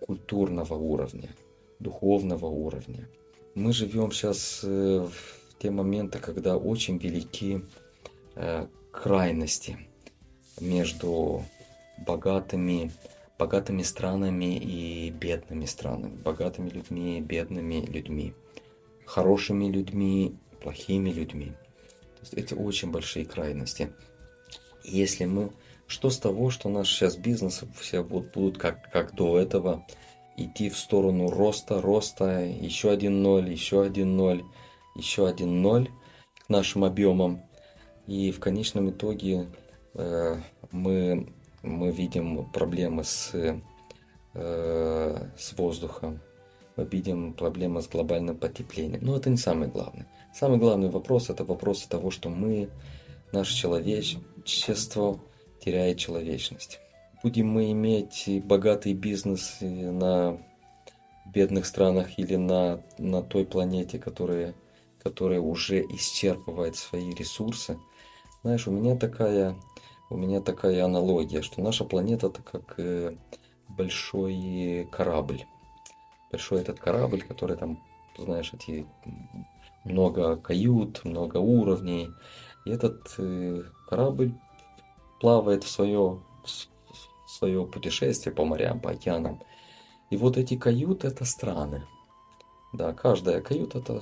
культурного 0.00 0.74
уровня, 0.74 1.30
духовного 1.78 2.46
уровня. 2.46 3.08
Мы 3.54 3.72
живем 3.72 4.10
сейчас 4.10 4.60
э, 4.64 5.06
в 5.06 5.58
те 5.58 5.70
моменты, 5.70 6.18
когда 6.18 6.56
очень 6.56 6.98
велики 6.98 7.64
э, 8.34 8.66
крайности 8.90 9.78
между 10.60 11.44
богатыми, 12.04 12.90
богатыми 13.38 13.82
странами 13.82 14.56
и 14.56 15.10
бедными 15.10 15.66
странами, 15.66 16.16
богатыми 16.16 16.68
людьми 16.68 17.18
и 17.18 17.20
бедными 17.20 17.84
людьми, 17.86 18.34
хорошими 19.06 19.66
людьми, 19.66 20.34
плохими 20.60 21.10
людьми. 21.10 21.52
То 22.16 22.20
есть 22.22 22.34
эти 22.34 22.54
очень 22.54 22.90
большие 22.90 23.24
крайности. 23.24 23.92
Если 24.84 25.24
мы 25.24 25.50
что 25.92 26.08
с 26.08 26.18
того, 26.18 26.48
что 26.48 26.70
наш 26.70 26.88
сейчас 26.88 27.16
бизнес 27.16 27.62
все 27.78 28.02
будут, 28.02 28.32
будут 28.32 28.58
как, 28.58 28.90
как 28.90 29.14
до 29.14 29.38
этого 29.38 29.84
идти 30.38 30.70
в 30.70 30.78
сторону 30.78 31.28
роста, 31.28 31.82
роста, 31.82 32.40
еще 32.40 32.90
один 32.90 33.22
ноль, 33.22 33.50
еще 33.50 33.82
один 33.82 34.16
ноль, 34.16 34.42
еще 34.96 35.28
один 35.28 35.60
ноль 35.60 35.90
к 36.46 36.48
нашим 36.48 36.84
объемам. 36.84 37.42
И 38.06 38.30
в 38.30 38.40
конечном 38.40 38.88
итоге 38.88 39.48
э, 39.94 40.36
мы, 40.70 41.28
мы 41.62 41.90
видим 41.90 42.50
проблемы 42.50 43.04
с, 43.04 43.30
э, 43.34 45.26
с 45.36 45.52
воздухом, 45.58 46.20
мы 46.76 46.84
видим 46.84 47.34
проблемы 47.34 47.82
с 47.82 47.88
глобальным 47.88 48.36
потеплением. 48.36 49.00
Но 49.04 49.16
это 49.16 49.28
не 49.28 49.36
самое 49.36 49.70
главное. 49.70 50.08
Самый 50.34 50.58
главный 50.58 50.88
вопрос 50.88 51.28
это 51.28 51.44
вопрос 51.44 51.82
того, 51.82 52.10
что 52.10 52.30
мы, 52.30 52.70
наше 53.30 53.54
человечество, 53.54 54.22
теряет 55.60 55.98
человечность. 55.98 56.80
Будем 57.22 57.48
мы 57.48 57.70
иметь 57.70 58.28
богатый 58.44 58.94
бизнес 58.94 59.58
на 59.60 60.38
бедных 61.32 61.66
странах 61.66 62.18
или 62.18 62.36
на, 62.36 62.82
на 62.98 63.22
той 63.22 63.44
планете, 63.44 63.98
которая, 63.98 64.54
которая 65.02 65.40
уже 65.40 65.82
исчерпывает 65.82 66.76
свои 66.76 67.12
ресурсы. 67.14 67.78
Знаешь, 68.42 68.66
у 68.66 68.72
меня 68.72 68.96
такая, 68.96 69.54
у 70.10 70.16
меня 70.16 70.40
такая 70.40 70.84
аналогия, 70.84 71.42
что 71.42 71.62
наша 71.62 71.84
планета 71.84 72.26
это 72.26 72.42
как 72.42 72.74
э, 72.78 73.14
большой 73.68 74.88
корабль. 74.90 75.44
Большой 76.30 76.60
этот 76.60 76.80
корабль, 76.80 77.22
который 77.22 77.56
там, 77.56 77.78
знаешь, 78.18 78.52
эти 78.52 78.86
много 79.84 80.36
кают, 80.36 81.04
много 81.04 81.36
уровней. 81.38 82.10
И 82.64 82.70
этот 82.70 83.14
э, 83.18 83.62
корабль 83.92 84.32
плавает 85.20 85.64
в 85.64 85.68
свое, 85.68 86.18
в 86.44 87.30
свое 87.30 87.66
путешествие 87.66 88.34
по 88.34 88.46
морям, 88.46 88.80
по 88.80 88.90
океанам. 88.90 89.42
И 90.08 90.16
вот 90.16 90.38
эти 90.38 90.56
каюты 90.56 91.08
это 91.08 91.26
страны. 91.26 91.82
Да, 92.72 92.94
каждая 92.94 93.42
каюта 93.42 93.80
это 93.80 94.00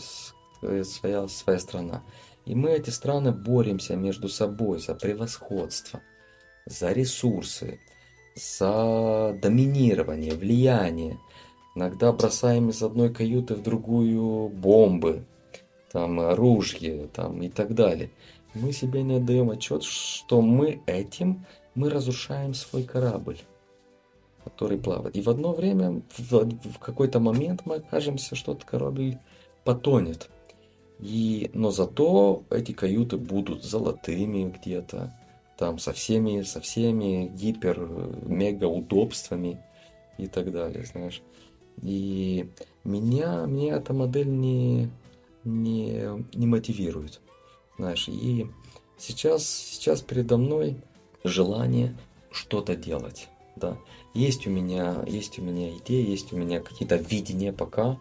э, 0.63 0.85
своя, 0.85 1.27
своя 1.27 1.59
страна. 1.59 2.05
И 2.45 2.55
мы, 2.55 2.71
эти 2.71 2.91
страны, 2.91 3.33
боремся 3.33 3.97
между 3.97 4.29
собой 4.29 4.79
за 4.79 4.95
превосходство, 4.95 6.01
за 6.67 6.93
ресурсы, 6.93 7.81
за 8.37 9.37
доминирование, 9.43 10.35
влияние. 10.35 11.19
Иногда 11.75 12.13
бросаем 12.13 12.71
из 12.71 12.81
одной 12.81 13.13
каюты 13.13 13.57
в 13.57 13.63
другую 13.63 14.51
бомбы, 14.51 15.25
там 15.91 16.21
оружие 16.21 17.09
там, 17.09 17.43
и 17.43 17.49
так 17.49 17.75
далее 17.75 18.11
мы 18.55 18.73
себе 18.73 19.03
не 19.03 19.17
отдаем 19.17 19.51
отчет, 19.51 19.83
что 19.83 20.41
мы 20.41 20.83
этим 20.87 21.45
мы 21.75 21.89
разрушаем 21.89 22.55
свой 22.55 22.83
корабль, 22.83 23.39
который 24.45 24.79
плавает. 24.79 25.17
И 25.17 25.23
в 25.23 25.31
одно 25.31 25.53
время, 25.53 26.03
в, 26.17 26.33
в 26.33 26.79
какой-то 26.79 27.21
момент 27.21 27.63
мы 27.65 27.77
окажемся, 27.77 28.35
что 28.35 28.53
этот 28.53 28.65
корабль 28.65 29.19
потонет. 29.65 30.31
И, 30.99 31.51
но 31.55 31.71
зато 31.71 32.43
эти 32.51 32.73
каюты 32.73 33.17
будут 33.17 33.65
золотыми 33.65 34.53
где-то, 34.59 35.15
там 35.57 35.79
со 35.79 35.93
всеми, 35.93 36.43
со 36.43 36.61
всеми 36.61 37.29
гипер-мега 37.35 38.67
удобствами 38.67 39.63
и 40.19 40.27
так 40.27 40.53
далее, 40.53 40.85
знаешь. 40.85 41.23
И 41.83 42.51
меня, 42.85 43.47
меня 43.47 43.77
эта 43.77 43.95
модель 43.95 44.29
не, 44.29 44.91
не, 45.45 46.03
не 46.35 46.47
мотивирует 46.47 47.21
знаешь, 47.81 48.09
и 48.09 48.47
сейчас, 48.99 49.47
сейчас 49.47 50.03
передо 50.03 50.37
мной 50.37 50.77
желание 51.25 51.97
что-то 52.31 52.77
делать, 52.77 53.29
да. 53.57 53.77
Есть 54.15 54.47
у 54.47 54.51
меня, 54.51 55.03
есть 55.07 55.39
у 55.39 55.43
меня 55.43 55.77
идеи, 55.79 56.09
есть 56.09 56.33
у 56.33 56.37
меня 56.37 56.61
какие-то 56.61 56.97
видения 56.97 57.53
пока. 57.53 57.99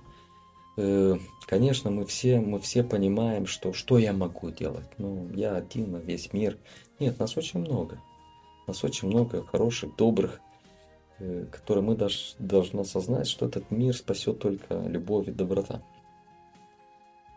Э, 0.78 1.18
конечно, 1.46 1.92
мы 1.92 2.06
все, 2.06 2.40
мы 2.40 2.60
все 2.60 2.84
понимаем, 2.84 3.46
что 3.46 3.74
что 3.74 3.98
я 3.98 4.12
могу 4.12 4.50
делать. 4.50 4.88
Ну, 4.98 5.30
я 5.34 5.56
один 5.56 5.92
на 5.92 5.98
весь 5.98 6.34
мир. 6.34 6.58
Нет, 7.00 7.20
нас 7.20 7.38
очень 7.38 7.60
много. 7.60 8.02
Нас 8.68 8.84
очень 8.84 9.08
много 9.08 9.46
хороших, 9.46 9.96
добрых, 9.96 10.42
э, 11.20 11.46
которые 11.52 11.84
мы 11.84 11.96
даже 11.96 12.18
должны 12.40 12.82
осознать, 12.82 13.28
что 13.28 13.46
этот 13.46 13.72
мир 13.72 13.96
спасет 13.96 14.40
только 14.40 14.76
любовь 14.76 15.28
и 15.28 15.32
доброта. 15.32 15.82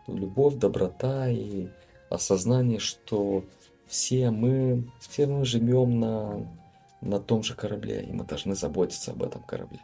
Любовь, 0.07 0.55
доброта 0.55 1.29
и 1.29 1.67
осознание, 2.13 2.79
что 2.79 3.43
все 3.87 4.31
мы, 4.31 4.83
все 4.99 5.27
мы 5.27 5.45
живем 5.45 5.99
на, 5.99 6.47
на 7.01 7.19
том 7.19 7.43
же 7.43 7.55
корабле, 7.55 8.03
и 8.03 8.11
мы 8.11 8.23
должны 8.23 8.55
заботиться 8.55 9.11
об 9.11 9.23
этом 9.23 9.41
корабле. 9.43 9.79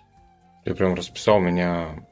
Ты 0.64 0.76
прям 0.76 0.94
расписал, 0.94 1.38
у 1.38 1.42
меня 1.42 2.06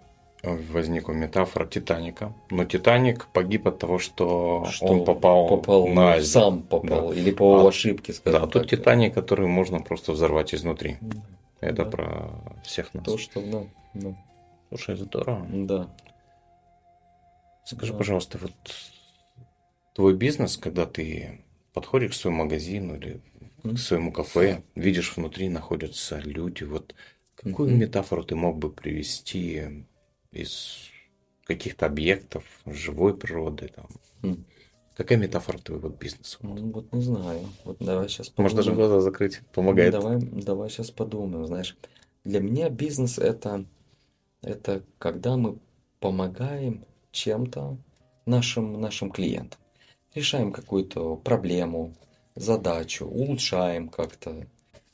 возникла 0.43 1.13
метафора 1.13 1.65
Титаника. 1.65 2.33
Но 2.49 2.65
Титаник 2.65 3.27
погиб 3.27 3.67
от 3.67 3.79
того, 3.79 3.99
что, 3.99 4.65
что 4.71 4.85
он 4.85 5.05
попал, 5.05 5.47
попал 5.47 5.87
на 5.87 6.21
сам 6.21 6.61
попал, 6.61 7.09
да. 7.09 7.15
или 7.15 7.31
по 7.31 7.65
а, 7.65 7.67
ошибке, 7.67 8.13
скажем 8.13 8.41
Да, 8.41 8.47
так. 8.47 8.53
тут 8.53 8.69
Титаник, 8.69 9.13
который 9.13 9.47
можно 9.47 9.79
просто 9.79 10.11
взорвать 10.11 10.53
изнутри. 10.53 10.97
Да. 11.01 11.17
Это 11.59 11.85
да. 11.85 11.91
про 11.91 12.29
всех 12.63 12.93
нас. 12.93 13.03
То, 13.03 13.17
что, 13.17 13.41
да. 13.41 13.63
да. 13.93 14.15
Слушай, 14.69 14.95
здорово. 14.95 15.45
Да. 15.51 15.87
Скажи, 17.63 17.91
да. 17.91 17.97
пожалуйста, 17.97 18.37
вот 18.37 18.53
твой 19.97 20.13
бизнес, 20.13 20.57
когда 20.57 20.85
ты 20.85 21.43
подходишь 21.73 22.11
к 22.11 22.13
своему 22.13 22.43
магазину 22.43 22.97
или 22.97 23.19
к 23.63 23.79
своему 23.79 24.11
кафе, 24.11 24.61
видишь 24.75 25.17
внутри 25.17 25.49
находятся 25.49 26.19
люди, 26.19 26.63
вот 26.63 26.93
Какую 27.33 27.69
Мгм. 27.69 27.79
метафору 27.79 28.23
ты 28.23 28.35
мог 28.35 28.57
бы 28.57 28.71
привести 28.71 29.85
из 30.31 30.89
каких-то 31.45 31.87
объектов 31.87 32.43
живой 32.65 33.17
природы? 33.17 33.71
Там? 33.75 33.87
М. 34.23 34.45
Какая 34.95 35.17
метафора 35.17 35.57
твоего 35.57 35.89
бизнеса? 35.89 36.37
Ну, 36.41 36.71
вот 36.71 36.93
не 36.93 37.01
знаю. 37.01 37.47
Вот 37.63 37.77
давай 37.79 38.07
сейчас 38.07 38.31
Можно 38.37 38.57
даже 38.57 38.73
глаза 38.73 39.01
закрыть, 39.01 39.41
помогает. 39.53 39.93
Давай, 39.93 40.19
давай 40.19 40.69
сейчас 40.69 40.91
подумаем. 40.91 41.45
Знаешь, 41.47 41.75
для 42.23 42.39
меня 42.39 42.69
бизнес 42.69 43.17
это, 43.17 43.65
это 44.43 44.83
когда 44.99 45.37
мы 45.37 45.57
помогаем 45.99 46.85
чем-то 47.11 47.77
нашим, 48.25 48.79
нашим 48.79 49.11
клиентам. 49.11 49.59
Решаем 50.13 50.51
какую-то 50.51 51.15
проблему, 51.15 51.93
задачу, 52.35 53.05
улучшаем 53.05 53.89
как-то. 53.89 54.47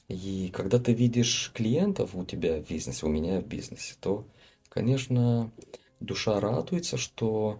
И 0.07 0.49
когда 0.53 0.79
ты 0.79 0.93
видишь 0.93 1.51
клиентов 1.53 2.15
у 2.15 2.25
тебя 2.25 2.59
в 2.59 2.67
бизнесе, 2.67 3.05
у 3.05 3.09
меня 3.09 3.39
в 3.39 3.47
бизнесе, 3.47 3.95
то, 3.99 4.25
конечно, 4.69 5.51
душа 5.99 6.39
радуется, 6.39 6.97
что 6.97 7.59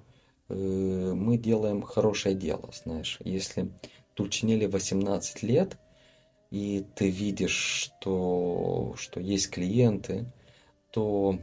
э, 0.49 0.53
мы 0.53 1.37
делаем 1.37 1.81
хорошее 1.81 2.35
дело, 2.35 2.69
знаешь. 2.73 3.19
Если 3.23 3.69
Тульчинели 4.13 4.65
18 4.65 5.43
лет, 5.43 5.77
и 6.51 6.85
ты 6.95 7.09
видишь, 7.09 7.55
что, 7.55 8.93
что 8.97 9.19
есть 9.19 9.49
клиенты, 9.49 10.25
то 10.91 11.39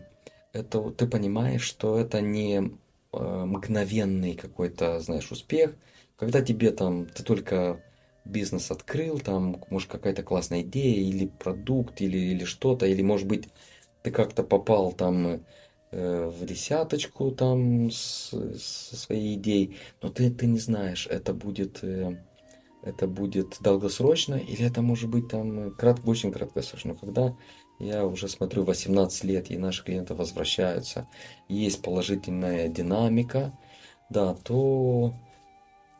это 0.52 0.90
ты 0.90 1.06
понимаешь, 1.06 1.62
что 1.62 1.98
это 1.98 2.20
не 2.20 2.70
э, 3.12 3.44
мгновенный 3.44 4.34
какой-то, 4.34 5.00
знаешь, 5.00 5.32
успех, 5.32 5.74
когда 6.20 6.42
тебе 6.42 6.70
там, 6.70 7.06
ты 7.06 7.22
только 7.22 7.82
бизнес 8.26 8.70
открыл, 8.70 9.18
там, 9.18 9.64
может, 9.70 9.88
какая-то 9.88 10.22
классная 10.22 10.60
идея, 10.60 11.00
или 11.00 11.26
продукт, 11.26 12.02
или, 12.02 12.18
или 12.18 12.44
что-то, 12.44 12.84
или, 12.84 13.00
может 13.00 13.26
быть, 13.26 13.48
ты 14.02 14.10
как-то 14.10 14.42
попал 14.42 14.92
там 14.92 15.40
э, 15.90 16.26
в 16.26 16.44
десяточку 16.44 17.30
там 17.30 17.90
с, 17.90 18.34
со 18.58 18.96
своей 18.96 19.36
идеей, 19.36 19.78
но 20.02 20.10
ты, 20.10 20.30
ты 20.30 20.46
не 20.46 20.58
знаешь, 20.58 21.06
это 21.06 21.32
будет, 21.32 21.82
э, 21.82 22.22
это 22.82 23.06
будет 23.06 23.56
долгосрочно, 23.60 24.34
или 24.34 24.66
это 24.66 24.82
может 24.82 25.08
быть 25.08 25.28
там 25.28 25.74
крат, 25.74 26.00
очень 26.04 26.32
краткосрочно. 26.32 26.94
Когда 26.94 27.34
я 27.78 28.04
уже 28.04 28.28
смотрю 28.28 28.64
18 28.64 29.24
лет, 29.24 29.50
и 29.50 29.56
наши 29.56 29.82
клиенты 29.82 30.12
возвращаются, 30.12 31.08
есть 31.48 31.80
положительная 31.80 32.68
динамика, 32.68 33.58
да, 34.10 34.34
то, 34.34 35.14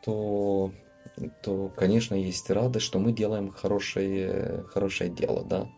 то, 0.04 0.72
то, 1.42 1.68
конечно, 1.76 2.14
есть 2.14 2.50
радость, 2.50 2.86
что 2.86 2.98
мы 2.98 3.12
делаем 3.12 3.50
хорошее, 3.50 4.64
хорошее 4.68 5.10
дело, 5.10 5.44
да. 5.44 5.68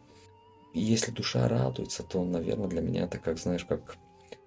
И 0.74 0.80
если 0.80 1.10
душа 1.10 1.48
радуется, 1.48 2.02
то, 2.02 2.24
наверное, 2.24 2.68
для 2.68 2.80
меня 2.80 3.04
это 3.04 3.18
как, 3.18 3.38
знаешь, 3.38 3.64
как 3.64 3.96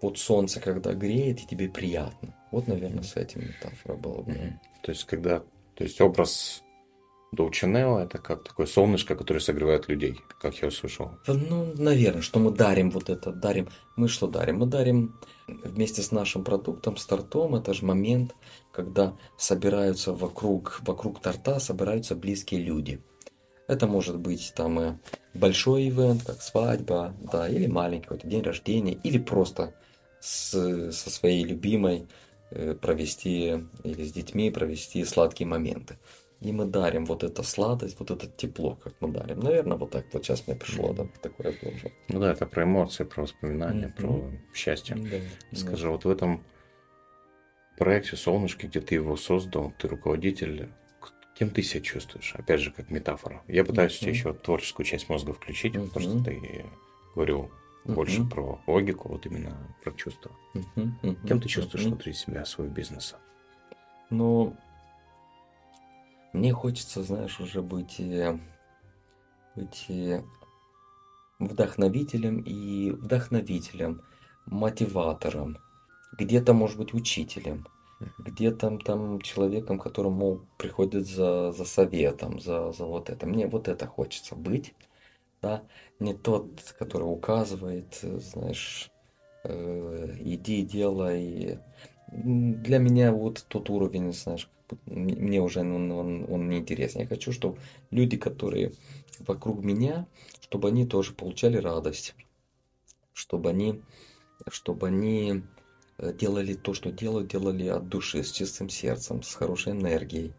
вот 0.02 0.18
солнце, 0.18 0.60
когда 0.60 0.94
греет, 0.94 1.42
и 1.42 1.48
тебе 1.48 1.70
приятно. 1.70 2.36
Вот, 2.52 2.68
наверное, 2.68 3.04
с 3.04 3.16
этим 3.16 3.42
метафора 3.42 3.96
была 3.96 4.22
бы. 4.24 4.60
То 4.82 4.92
есть, 4.92 5.06
когда... 5.06 5.44
То 5.76 5.84
есть, 5.84 6.00
образ 6.02 6.64
Доучинео 7.36 8.00
это 8.00 8.18
как 8.18 8.44
такое 8.44 8.66
солнышко, 8.66 9.16
которое 9.16 9.40
согревает 9.40 9.90
людей, 9.90 10.22
как 10.40 10.56
я 10.62 10.68
услышал. 10.70 11.12
Ну, 11.28 11.74
наверное, 11.76 12.22
что 12.22 12.40
мы 12.40 12.52
дарим 12.52 12.90
вот 12.92 13.10
это, 13.10 13.32
дарим. 13.32 13.68
Мы 13.96 14.08
что 14.08 14.28
дарим? 14.28 14.60
Мы 14.60 14.66
дарим 14.66 15.20
вместе 15.48 16.02
с 16.02 16.12
нашим 16.12 16.44
продуктом, 16.44 16.98
с 16.98 17.06
тортом, 17.06 17.56
это 17.56 17.74
же 17.74 17.86
момент, 17.86 18.36
когда 18.72 19.16
собираются 19.38 20.14
вокруг, 20.14 20.82
вокруг 20.82 21.22
торта, 21.22 21.60
собираются 21.60 22.16
близкие 22.16 22.62
люди. 22.62 23.02
Это 23.68 23.88
может 23.88 24.18
быть 24.18 24.54
там 24.56 25.00
большой 25.34 25.90
ивент, 25.90 26.24
как 26.24 26.42
свадьба, 26.42 27.16
да, 27.32 27.50
или 27.50 27.68
маленький 27.68 28.04
какой-то 28.04 28.28
день 28.28 28.44
рождения, 28.44 28.94
или 28.94 29.18
просто 29.18 29.74
с, 30.20 30.92
со 30.92 31.10
своей 31.10 31.44
любимой 31.44 32.08
э, 32.52 32.76
провести, 32.76 33.64
или 33.84 34.04
с 34.04 34.12
детьми 34.12 34.52
провести 34.52 35.04
сладкие 35.04 35.48
моменты. 35.48 35.98
И 36.42 36.52
мы 36.52 36.66
дарим 36.66 37.06
вот 37.06 37.24
эту 37.24 37.44
сладость, 37.44 38.00
вот 38.00 38.12
это 38.12 38.28
тепло, 38.28 38.76
как 38.76 38.94
мы 39.00 39.10
дарим. 39.10 39.40
Наверное, 39.40 39.78
вот 39.78 39.92
так 39.92 40.06
вот 40.14 40.24
сейчас 40.26 40.48
мне 40.48 40.56
пришло, 40.56 40.94
да, 40.94 41.08
такое 41.22 41.54
тоже. 41.54 41.92
Ну 42.10 42.20
да, 42.20 42.32
это 42.32 42.46
про 42.46 42.64
эмоции, 42.64 43.04
про 43.04 43.24
воспоминания, 43.24 43.88
Мгм. 43.88 43.94
про 43.94 44.32
счастье. 44.54 44.98
Да, 45.52 45.58
Скажи, 45.58 45.90
вот 45.90 46.06
в 46.06 46.10
этом 46.10 46.44
проекте 47.78 48.16
«Солнышко», 48.18 48.68
где 48.68 48.82
ты 48.82 48.96
его 48.96 49.16
создал, 49.18 49.74
ты 49.80 49.88
руководитель, 49.88 50.70
кем 51.36 51.50
ты 51.50 51.62
себя 51.64 51.82
чувствуешь? 51.82 52.34
Опять 52.36 52.62
же, 52.62 52.72
как 52.72 52.90
метафора. 52.92 53.44
Я 53.48 53.64
пытаюсь 53.66 53.98
тебе 53.98 54.12
Мгм. 54.12 54.18
еще 54.18 54.34
творческую 54.34 54.86
часть 54.86 55.10
мозга 55.10 55.34
включить, 55.34 55.74
потому 55.74 56.00
что 56.00 56.24
ты 56.24 56.66
говорил 57.16 57.50
больше 57.86 58.22
Мгм. 58.22 58.30
про 58.30 58.62
логику, 58.68 59.10
вот 59.10 59.26
именно 59.26 59.58
про 59.84 59.92
чувства. 59.94 60.32
Мгм, 60.54 61.00
мгм, 61.02 61.28
Кем 61.28 61.40
ты 61.40 61.48
чувствуешь 61.48 61.84
мгм. 61.86 61.94
внутри 61.96 62.14
себя 62.14 62.46
свой 62.46 62.68
бизнес? 62.68 63.16
Ну, 64.10 64.56
мне 66.36 66.54
хочется, 66.54 67.02
знаешь, 67.02 67.40
уже 67.40 67.62
быть, 67.62 68.00
э, 68.00 68.38
быть 69.56 69.86
э, 69.90 70.22
вдохновителем 71.40 72.40
и 72.40 72.92
вдохновителем, 72.92 74.02
мотиватором, 74.46 75.58
где-то, 76.18 76.54
может 76.54 76.78
быть, 76.78 76.94
учителем, 76.94 77.66
где-то 78.18 78.78
там 78.80 79.22
человеком, 79.22 79.80
которому 79.80 80.42
приходит 80.58 81.08
за, 81.08 81.52
за 81.54 81.66
советом, 81.66 82.40
за, 82.40 82.72
за 82.74 82.86
вот 82.86 83.10
это. 83.10 83.26
Мне 83.26 83.48
вот 83.48 83.68
это 83.70 83.88
хочется 83.88 84.36
быть, 84.36 84.76
да, 85.42 85.64
не 86.00 86.14
тот, 86.14 86.76
который 86.78 87.04
указывает, 87.04 87.98
э, 88.04 88.20
знаешь, 88.20 88.92
э, 89.46 90.18
иди, 90.20 90.64
делай. 90.64 91.60
Для 92.12 92.78
меня 92.78 93.12
вот 93.12 93.46
тот 93.48 93.70
уровень, 93.70 94.14
знаешь, 94.14 94.50
мне 94.86 95.42
уже 95.42 95.62
он, 95.62 95.92
он, 95.92 96.26
он 96.30 96.50
не 96.50 96.58
интересен. 96.58 97.02
Я 97.02 97.08
хочу, 97.08 97.32
чтобы 97.32 97.60
люди, 97.92 98.18
которые 98.18 98.72
вокруг 99.20 99.64
меня, 99.64 100.08
чтобы 100.42 100.70
они 100.70 100.86
тоже 100.86 101.14
получали 101.14 101.58
радость, 101.58 102.16
чтобы 103.14 103.50
они, 103.50 103.82
чтобы 104.50 104.88
они 104.88 105.44
э, 105.98 106.14
делали 106.14 106.54
то, 106.54 106.74
что 106.74 106.92
делают, 106.92 107.30
делали 107.30 107.68
от 107.68 107.88
души, 107.88 108.24
с 108.24 108.32
чистым 108.32 108.70
сердцем, 108.70 109.24
с 109.24 109.34
хорошей 109.36 109.74
энергией. 109.74 110.34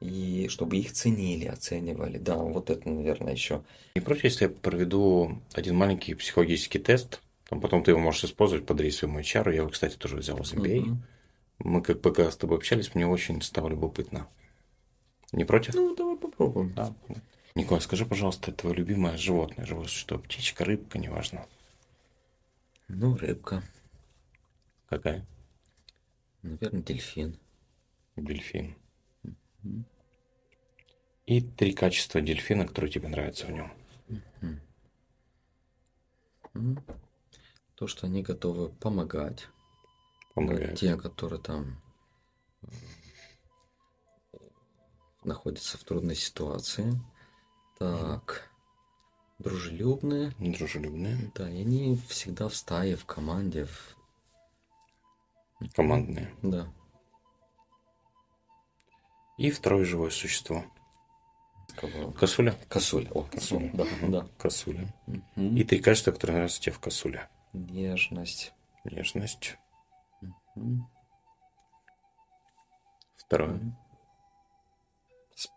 И 0.00 0.48
чтобы 0.50 0.76
их 0.76 0.92
ценили, 0.92 1.46
оценивали. 1.46 2.18
Да, 2.18 2.36
вот 2.36 2.68
это, 2.68 2.88
наверное, 2.88 3.32
еще. 3.32 3.64
Не 3.94 4.02
против, 4.02 4.24
если 4.24 4.44
я 4.44 4.50
проведу 4.50 5.40
один 5.54 5.74
маленький 5.74 6.14
психологический 6.14 6.78
тест, 6.78 7.22
потом 7.48 7.82
ты 7.82 7.92
его 7.92 8.00
можешь 8.00 8.24
использовать, 8.24 8.66
подарить 8.66 8.94
своему 8.94 9.20
HR. 9.20 9.50
Я 9.50 9.56
его, 9.56 9.70
кстати, 9.70 9.96
тоже 9.96 10.16
взял 10.16 10.38
из 10.38 10.52
MBA. 10.52 10.80
Мгм. 10.80 11.02
Мы 11.58 11.82
как 11.82 12.02
пока 12.02 12.30
с 12.30 12.36
тобой 12.36 12.58
общались, 12.58 12.94
мне 12.94 13.06
очень 13.06 13.40
стало 13.42 13.68
любопытно. 13.68 14.28
Не 15.32 15.44
против? 15.44 15.74
Ну, 15.74 15.94
давай 15.96 16.16
попробуем. 16.16 16.72
Да. 16.74 16.94
Николай, 17.54 17.80
скажи, 17.80 18.04
пожалуйста, 18.04 18.52
твое 18.52 18.76
любимое 18.76 19.16
животное, 19.16 19.64
живое 19.64 19.86
существо, 19.86 20.18
птичка, 20.18 20.64
рыбка, 20.64 20.98
неважно. 20.98 21.46
Ну, 22.88 23.16
рыбка. 23.16 23.62
Какая? 24.88 25.26
Наверное, 26.42 26.82
дельфин. 26.82 27.38
Дельфин. 28.14 28.76
Мгм. 29.62 29.84
И 31.24 31.40
три 31.40 31.72
качества 31.72 32.20
дельфина, 32.20 32.66
которые 32.68 32.90
тебе 32.90 33.08
нравятся 33.08 33.46
в 33.46 33.50
нем. 33.50 33.72
М. 36.54 36.82
То, 37.74 37.86
что 37.86 38.06
они 38.06 38.22
готовы 38.22 38.68
помогать. 38.68 39.48
Помогают. 40.36 40.78
Те, 40.78 40.96
которые 40.96 41.40
там 41.40 41.82
э, 42.62 42.66
находятся 45.24 45.78
в 45.78 45.84
трудной 45.84 46.14
ситуации. 46.14 47.00
Так. 47.78 48.50
Дружелюбные. 49.38 50.32
Дружелюбные, 50.38 51.30
Да, 51.34 51.50
и 51.50 51.60
они 51.62 51.96
всегда 52.08 52.48
в 52.48 52.54
стае, 52.54 52.96
в 52.96 53.04
команде. 53.06 53.64
в- 53.66 53.96
командные. 55.74 56.34
Да. 56.42 56.72
И 59.38 59.50
второе 59.50 59.84
живое 59.84 60.10
существо. 60.10 60.64
Кого? 61.76 62.10
Косуля. 62.12 62.54
Косуль. 62.68 63.08
О, 63.10 63.22
косуль. 63.24 63.70
Да, 63.74 63.84
да. 64.02 64.28
Косуля. 64.38 64.94
Мгм. 65.06 65.56
И 65.56 65.64
три 65.64 65.80
качества, 65.80 66.12
которые 66.12 66.36
нравятся 66.36 66.60
тебе 66.60 66.72
в 66.72 66.78
косуле. 66.80 67.28
Нежность. 67.52 68.52
Нежность. 68.84 69.56
Второе. 73.16 73.60
С- 75.34 75.48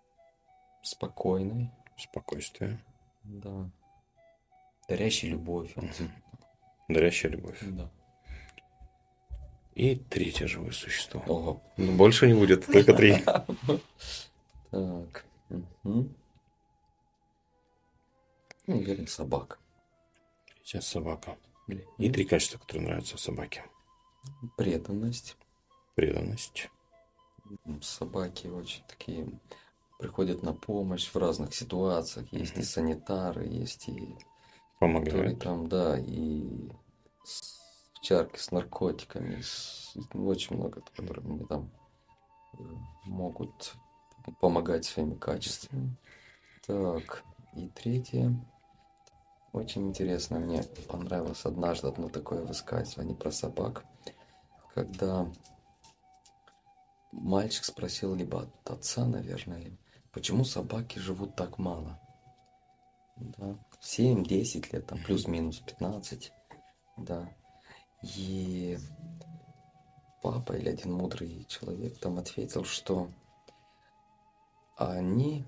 Спокойный. 0.83 1.71
Спокойствие. 1.97 2.83
Да. 3.23 3.69
Дарящий 4.87 5.29
любовь. 5.29 5.71
он. 5.75 5.89
Дарящая 6.87 7.31
любовь. 7.31 7.59
Да. 7.61 7.89
И 9.75 9.95
третье 9.95 10.47
живое 10.47 10.71
существо. 10.71 11.21
Ого. 11.27 11.61
Ну, 11.77 11.95
больше 11.95 12.27
не 12.27 12.33
будет, 12.33 12.65
только 12.65 12.93
три. 12.93 13.23
Так. 14.71 15.25
Ну, 15.83 16.09
Уверен, 18.67 19.07
собака. 19.07 19.57
Тебе 20.63 20.81
собака. 20.81 21.37
И 21.97 22.09
три 22.11 22.23
качества, 22.23 22.59
которые 22.59 22.87
нравятся 22.87 23.17
собаке. 23.17 23.63
Преданность. 24.57 25.37
Преданность. 25.95 26.69
Собаки 27.81 28.47
очень 28.47 28.83
такие 28.87 29.39
приходят 29.97 30.43
на 30.43 30.53
помощь 30.53 31.09
в 31.09 31.15
разных 31.17 31.53
ситуациях. 31.53 32.31
Есть 32.31 32.57
и 32.57 32.63
санитары, 32.63 33.47
есть 33.47 33.87
и 33.89 34.15
которые 34.79 35.35
Помогает. 35.35 35.39
там, 35.39 35.67
да, 35.67 35.99
и 35.99 36.69
с 37.23 37.59
овчарки 37.95 38.39
с 38.39 38.51
наркотиками, 38.51 39.41
с- 39.41 39.93
очень 40.13 40.55
много, 40.55 40.81
которые 40.95 41.25
мне 41.27 41.45
там 41.45 41.69
э, 42.57 42.63
могут 43.05 43.73
помогать 44.39 44.85
своими 44.85 45.15
качествами. 45.15 45.97
Так, 46.65 47.23
и 47.55 47.67
третье. 47.69 48.33
Очень 49.51 49.89
интересно, 49.89 50.39
мне 50.39 50.63
понравилось 50.87 51.43
однажды 51.43 51.87
одно 51.87 52.07
такое 52.07 52.45
высказывание 52.45 53.15
про 53.15 53.31
собак, 53.31 53.83
когда 54.79 55.29
мальчик 57.11 57.65
спросил 57.65 58.15
либо 58.15 58.43
от 58.43 58.71
отца, 58.71 59.05
наверное, 59.05 59.77
почему 60.13 60.45
собаки 60.45 60.99
живут 60.99 61.35
так 61.35 61.57
мало? 61.57 61.99
Да, 63.17 63.57
7-10 63.81 64.69
лет, 64.71 64.87
там 64.87 65.03
плюс-минус 65.03 65.59
15, 65.59 66.31
да. 66.95 67.29
И 68.15 68.77
папа 70.23 70.53
или 70.53 70.69
один 70.69 70.93
мудрый 70.93 71.45
человек 71.49 71.99
там 71.99 72.17
ответил, 72.17 72.63
что 72.63 73.09
они 74.77 75.45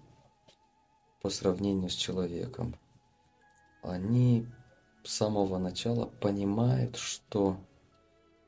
по 1.21 1.29
сравнению 1.29 1.89
с 1.89 1.95
человеком, 1.95 2.75
они 3.81 4.45
с 5.05 5.13
самого 5.13 5.57
начала 5.57 6.07
понимают, 6.07 6.97
что 6.97 7.57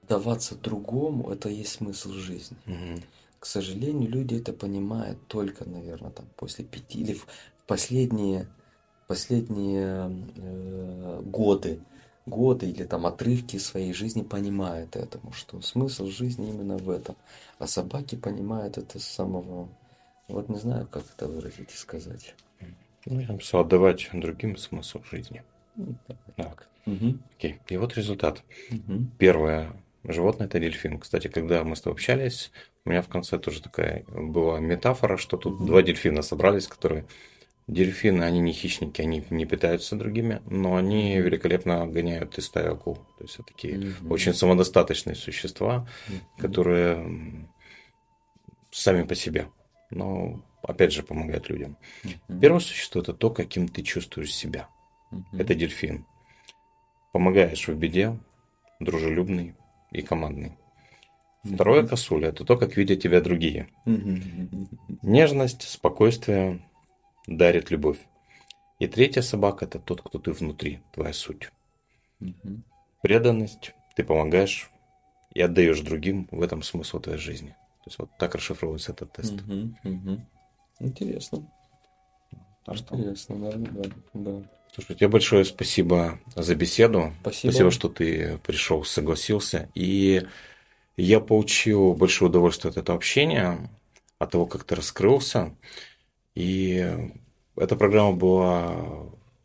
даваться 0.08 0.56
другому– 0.56 1.32
это 1.32 1.50
и 1.50 1.56
есть 1.56 1.74
смысл 1.74 2.12
жизни. 2.12 2.58
Мгм. 2.66 3.02
К 3.40 3.46
сожалению, 3.46 4.10
люди 4.10 4.36
это 4.36 4.54
понимают 4.54 5.28
только, 5.28 5.68
наверное, 5.68 6.12
там 6.12 6.26
после 6.38 6.64
пяти 6.66 7.02
или 7.02 7.14
в 7.14 7.28
последние, 7.68 8.48
последние 9.08 10.10
э, 10.38 11.22
годы, 11.26 11.80
годы 12.26 12.70
или 12.70 12.86
там 12.86 13.06
отрывки 13.06 13.58
своей 13.58 13.94
жизни 13.94 14.22
понимают 14.22 14.96
этому, 14.96 15.34
что 15.34 15.62
смысл 15.62 16.08
жизни 16.08 16.50
именно 16.50 16.78
в 16.78 16.90
этом. 16.90 17.16
А 17.60 17.68
собаки 17.68 18.16
понимают 18.16 18.78
это 18.78 19.00
с 19.00 19.04
самого, 19.04 19.68
вот 20.30 20.48
не 20.50 20.58
знаю, 20.58 20.88
как 20.90 21.04
это 21.16 21.28
выразить 21.28 21.74
и 21.74 21.78
сказать. 21.78 22.34
Ну, 23.06 23.20
я 23.20 23.28
написал 23.28 23.62
отдавать 23.62 24.10
другим 24.14 24.56
смысл 24.56 25.02
жизни. 25.12 25.44
Ну, 25.76 25.96
Так, 26.38 26.70
Мгм. 26.86 27.22
окей. 27.36 27.60
И 27.68 27.78
вот 27.78 27.96
результат. 27.96 28.42
Мгм. 28.70 29.12
Первое 29.18 29.74
животное– 30.04 30.48
это 30.48 30.60
дельфин. 30.60 31.00
Кстати, 31.00 31.28
когда 31.28 31.64
мы 31.64 31.76
с 31.76 31.82
тобой 31.82 31.94
общались, 31.96 32.52
у 32.86 32.90
меня 32.90 33.02
в 33.02 33.08
конце 33.10 33.38
тоже 33.40 33.62
такая 33.62 34.04
была 34.08 34.60
метафора, 34.60 35.18
что 35.18 35.38
тут 35.38 35.66
два 35.66 35.82
дельфина 35.82 36.22
собрались, 36.22 36.68
которые... 36.68 37.06
Дельфины, 37.66 38.24
они 38.24 38.42
не 38.42 38.52
хищники, 38.52 39.00
они 39.02 39.24
не 39.30 39.46
питаются 39.46 39.96
другими, 39.96 40.42
но 40.48 40.76
они 40.76 41.18
великолепно 41.18 41.88
гоняют 41.88 42.38
из 42.38 42.48
стаи 42.48 42.66
акул. 42.68 42.96
То 43.18 43.24
есть, 43.24 43.36
это 43.36 43.44
такие 43.46 43.78
Мгм. 43.78 44.12
очень 44.12 44.34
самодостаточные 44.34 45.16
существа, 45.16 45.88
Мгм. 46.10 46.20
которые 46.40 47.48
сами 48.70 49.04
по 49.04 49.16
себе, 49.16 49.48
но 49.92 50.44
опять 50.62 50.92
же 50.92 51.04
помогают 51.04 51.50
людям. 51.50 51.78
Мгм. 52.04 52.40
Первое 52.42 52.60
существо– 52.60 53.00
это 53.02 53.14
то, 53.14 53.30
каким 53.30 53.70
ты 53.70 53.82
чувствуешь 53.82 54.36
себя. 54.36 54.68
Мгм. 55.12 55.26
Это 55.40 55.56
дельфин. 55.56 56.06
Помогаешь 57.14 57.66
в 57.68 57.76
беде, 57.76 58.20
дружелюбный 58.82 59.56
и 59.94 60.02
командный. 60.02 60.58
Второе 61.44 61.86
косуля– 61.86 62.30
это 62.30 62.46
то, 62.46 62.58
как 62.58 62.78
видят 62.78 63.02
тебя 63.02 63.22
другие. 63.22 63.70
Нежность, 65.02 65.64
спокойствие 65.64 66.66
дарит 67.28 67.70
любовь. 67.70 68.00
И 68.80 68.88
третья 68.88 69.22
собака– 69.22 69.66
это 69.68 69.80
тот, 69.80 70.02
кто 70.02 70.20
ты 70.20 70.32
внутри, 70.32 70.80
твоя 70.94 71.14
суть. 71.14 71.52
Преданность, 73.02 73.74
ты 73.96 74.04
помогаешь 74.04 74.70
и 75.34 75.42
отдаешь 75.42 75.82
другим 75.82 76.28
в 76.32 76.42
этом 76.42 76.64
смысл 76.64 77.00
твоей 77.00 77.20
жизни. 77.20 77.50
То 77.84 77.88
есть 77.88 78.00
вот 78.00 78.10
так 78.18 78.36
расшифровывается 78.36 78.94
этот 78.94 79.12
тест. 79.12 79.34
Интересно. 80.80 81.52
Так 82.66 82.78
что, 82.78 82.96
Интересно, 82.96 83.52
да, 83.52 83.52
да, 83.58 83.90
да. 84.14 84.50
Слушай, 84.74 84.96
тебе 84.96 85.08
большое 85.08 85.46
спасибо 85.46 86.20
за 86.36 86.56
беседу. 86.56 87.14
Спасибо. 87.22 87.52
Спасибо, 87.52 87.72
что 87.72 87.90
ты 87.90 88.40
пришел, 88.46 88.84
согласился. 88.84 89.70
И 89.76 90.26
я 90.98 91.20
получил 91.20 91.94
большое 91.94 92.30
удовольствие 92.30 92.72
от 92.72 92.78
этого 92.78 92.98
общения, 92.98 93.70
от 94.20 94.32
того, 94.32 94.46
как 94.46 94.64
ты 94.64 94.76
раскрылся. 94.76 95.56
И 96.36 96.92
эта 97.56 97.76
программа 97.76 98.14
была 98.14 98.76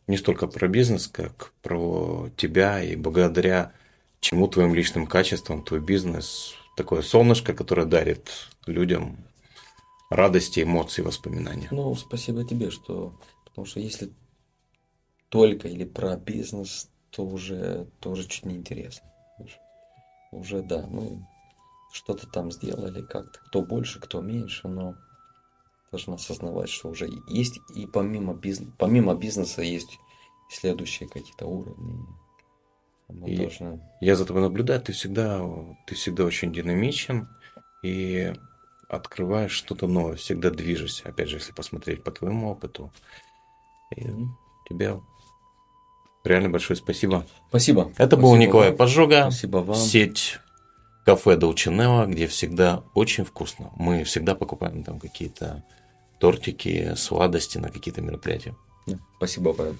не 0.07 0.17
столько 0.17 0.47
про 0.47 0.67
бизнес, 0.67 1.07
как 1.07 1.53
про 1.61 2.29
тебя. 2.35 2.81
И 2.83 2.95
благодаря 2.95 3.73
чему 4.19 4.47
твоим 4.47 4.73
личным 4.73 5.07
качествам 5.07 5.63
твой 5.63 5.79
бизнес 5.79 6.55
такое 6.75 7.01
солнышко, 7.01 7.53
которое 7.53 7.85
дарит 7.85 8.29
людям 8.65 9.17
радости, 10.09 10.61
эмоции, 10.61 11.01
воспоминания. 11.01 11.67
Ну, 11.71 11.93
спасибо 11.95 12.43
тебе, 12.43 12.71
что... 12.71 13.13
Потому 13.45 13.65
что 13.65 13.79
если 13.79 14.09
только 15.29 15.67
или 15.67 15.85
про 15.85 16.17
бизнес, 16.17 16.89
то 17.11 17.25
уже, 17.25 17.87
то 17.99 18.11
уже 18.11 18.27
чуть 18.27 18.45
не 18.45 18.55
интересно. 18.55 19.09
Уже, 20.31 20.61
да, 20.61 20.85
мы 20.87 21.25
что-то 21.91 22.27
там 22.27 22.51
сделали 22.51 23.01
как-то. 23.01 23.39
Кто 23.47 23.61
больше, 23.61 23.99
кто 23.99 24.21
меньше, 24.21 24.67
но 24.67 24.95
должен 25.91 26.13
осознавать, 26.13 26.69
что 26.69 26.89
уже 26.89 27.09
есть 27.27 27.59
и 27.75 27.87
помимо, 27.87 28.33
бизнеса, 28.33 28.71
помимо 28.77 29.15
бизнеса 29.15 29.61
есть 29.63 29.97
следующие 30.49 31.09
какие-то 31.09 31.47
уровни. 31.47 32.05
Мы 33.07 33.29
И- 33.29 33.37
должны... 33.37 33.81
Я 34.01 34.15
за 34.15 34.25
тобой 34.25 34.43
наблюдаю, 34.43 34.81
ты 34.81 34.93
всегда, 34.93 35.41
ты 35.87 35.95
всегда 35.95 36.25
очень 36.25 36.53
динамичен 36.53 37.27
и 37.83 38.33
открываешь 38.87 39.51
что-то 39.51 39.87
новое, 39.87 40.15
всегда 40.15 40.51
движешься. 40.51 41.09
Опять 41.09 41.29
же, 41.29 41.37
если 41.37 41.53
посмотреть 41.53 42.03
по 42.03 42.11
твоему 42.11 42.49
опыту. 42.49 42.91
И 43.95 44.07
Мгм. 44.07 44.37
тебе 44.67 45.01
реально 46.23 46.49
большое 46.49 46.77
спасибо. 46.77 47.25
Спасибо. 47.49 47.91
Это 47.97 48.17
был 48.17 48.29
Спасибо 48.29 48.37
Николай 48.47 48.69
вам. 48.69 48.77
Пожога, 48.77 49.21
Спасибо 49.31 49.57
вам. 49.57 49.75
сеть 49.75 50.39
кафе 51.05 51.35
Долчинелла, 51.37 52.05
где 52.05 52.27
всегда 52.27 52.83
очень 52.93 53.25
вкусно. 53.25 53.71
Мы 53.75 54.03
всегда 54.03 54.35
покупаем 54.35 54.83
там 54.83 54.99
какие-то 54.99 55.63
тортики, 56.19 56.93
сладости 56.95 57.57
на 57.57 57.69
какие-то 57.69 58.01
мероприятия. 58.01 58.55
Спасибо, 59.17 59.53
Павел. 59.53 59.75